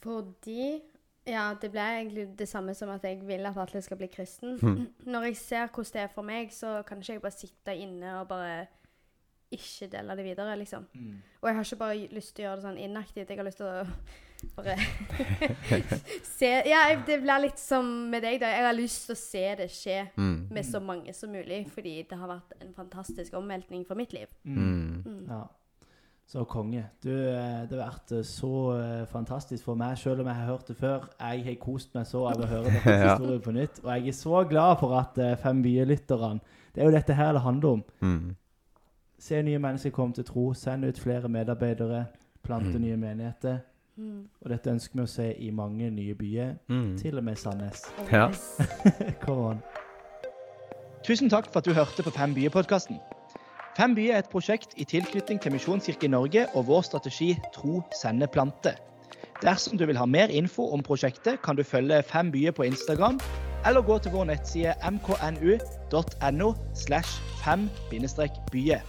Fordi 0.05 0.81
Ja, 1.27 1.55
det 1.61 1.71
ble 1.73 1.81
egentlig 1.81 2.27
det 2.39 2.45
samme 2.51 2.75
som 2.77 2.91
at 2.93 3.05
jeg 3.09 3.23
vil 3.25 3.47
at 3.49 3.57
alle 3.57 3.81
skal 3.83 3.97
bli 3.97 4.07
kristen. 4.13 4.59
Mm. 4.63 4.83
Når 5.09 5.23
jeg 5.31 5.37
ser 5.41 5.67
hvordan 5.73 5.93
det 5.95 6.03
er 6.03 6.11
for 6.13 6.23
meg, 6.23 6.51
så 6.53 6.83
kan 6.85 6.99
ikke 7.01 7.13
jeg 7.13 7.23
bare 7.23 7.33
sitte 7.39 7.77
inne 7.81 8.11
og 8.21 8.29
bare 8.29 8.67
ikke 9.57 9.89
dele 9.93 10.17
det 10.19 10.25
videre, 10.27 10.57
liksom. 10.61 10.85
Og 11.43 11.49
jeg 11.49 11.57
har 11.57 11.65
ikke 11.65 11.81
bare 11.81 12.09
lyst 12.15 12.35
til 12.37 12.45
å 12.45 12.49
gjøre 12.49 12.61
det 12.61 12.67
sånn 12.69 12.79
inaktivt. 12.85 13.29
Jeg 13.31 13.39
har 13.39 13.49
lyst 13.49 13.61
til 13.63 13.67
å 13.67 13.87
bare 14.57 14.77
se 16.37 16.51
Ja, 16.69 16.83
jeg- 16.91 17.03
det 17.07 17.21
blir 17.23 17.41
litt 17.47 17.59
som 17.59 17.85
med 18.11 18.23
deg, 18.23 18.41
da. 18.41 18.47
Jeg 18.47 18.65
har 18.67 18.77
lyst 18.77 19.07
til 19.07 19.15
å 19.15 19.19
se 19.19 19.45
det 19.57 19.69
skje 19.71 19.99
Mm. 20.17 20.49
med 20.51 20.65
så 20.65 20.81
mange 20.81 21.13
som 21.15 21.31
mulig, 21.33 21.67
fordi 21.71 22.03
det 22.09 22.19
har 22.19 22.29
vært 22.29 22.53
en 22.61 22.73
fantastisk 22.75 23.33
omveltning 23.35 23.87
for 23.87 23.95
mitt 23.95 24.13
liv. 24.13 24.27
Mm. 24.45 25.03
Mm. 25.07 25.27
Ja. 25.29 25.43
Så 26.27 26.45
konge. 26.49 26.87
Du, 27.03 27.11
eh, 27.11 27.67
det 27.69 27.77
har 27.79 27.91
vært 27.91 28.13
eh, 28.13 28.23
så 28.25 28.51
eh, 28.81 29.05
fantastisk 29.07 29.63
for 29.65 29.75
meg, 29.77 29.99
selv 29.99 30.21
om 30.21 30.27
jeg 30.27 30.35
har 30.35 30.47
hørt 30.47 30.67
det 30.69 30.77
før. 30.79 31.05
Jeg 31.21 31.45
har 31.45 31.55
kost 31.61 31.93
meg 31.95 32.07
så 32.07 32.23
av 32.31 32.41
å 32.41 32.47
høre 32.49 32.65
deres 32.85 33.11
historie 33.19 33.41
på 33.45 33.53
nytt. 33.53 33.81
Og 33.85 33.91
jeg 33.93 34.09
er 34.09 34.13
så 34.17 34.49
glad 34.49 34.79
for 34.81 34.97
at 34.99 35.21
Fem 35.43 35.63
byer-lytterne 35.63 36.41
Det 36.75 36.81
er 36.83 36.87
jo 36.89 36.95
dette 36.97 37.15
her 37.15 37.33
det 37.37 37.43
handler 37.43 37.69
om. 37.69 37.85
Mm. 38.01 38.37
Se 39.19 39.43
nye 39.43 39.59
mennesker 39.59 39.91
komme 39.91 40.15
til 40.15 40.25
tro. 40.25 40.53
Send 40.55 40.85
ut 40.85 40.99
flere 41.01 41.29
medarbeidere. 41.29 42.05
Plante 42.45 42.75
Mm. 42.79 42.81
nye 42.81 42.97
menigheter. 42.97 43.59
Mm. 43.97 44.29
Og 44.43 44.51
dette 44.51 44.71
ønsker 44.71 44.95
vi 44.95 45.03
å 45.03 45.07
se 45.07 45.33
i 45.39 45.51
mange 45.51 45.91
nye 45.91 46.15
byer. 46.15 46.55
Mm. 46.69 46.97
Til 46.99 47.19
og 47.19 47.25
med 47.25 47.37
Sandnes. 47.37 47.85
Ja. 48.13 48.29
Come 49.25 49.41
on. 49.41 49.63
Tusen 51.05 51.31
takk 51.31 51.47
for 51.53 51.59
at 51.61 51.65
du 51.65 51.73
hørte 51.73 52.03
på 52.03 52.11
Fem 52.11 52.35
byer-podkasten. 52.35 52.99
Fem 53.77 53.95
byer 53.95 54.15
er 54.15 54.19
et 54.19 54.29
prosjekt 54.31 54.75
i 54.77 54.85
tilknytning 54.85 55.41
til 55.43 55.53
Misjonskirken 55.53 56.09
i 56.11 56.15
Norge 56.15 56.47
og 56.55 56.67
vår 56.67 56.83
strategi 56.87 57.35
Tro, 57.55 57.83
sende, 58.03 58.27
plante. 58.27 58.75
Dersom 59.43 59.79
du 59.79 59.85
vil 59.87 59.97
ha 59.99 60.07
mer 60.07 60.31
info 60.31 60.69
om 60.73 60.83
prosjektet, 60.83 61.43
kan 61.43 61.57
du 61.57 61.63
følge 61.63 62.03
Fem 62.03 62.31
byer 62.33 62.53
på 62.53 62.63
Instagram, 62.65 63.19
eller 63.67 63.83
gå 63.83 63.99
til 63.99 64.13
vår 64.13 64.25
nettside 64.25 64.75
mknu.no 64.91 66.53
slash 66.75 67.23
fem-byer. 67.45 68.81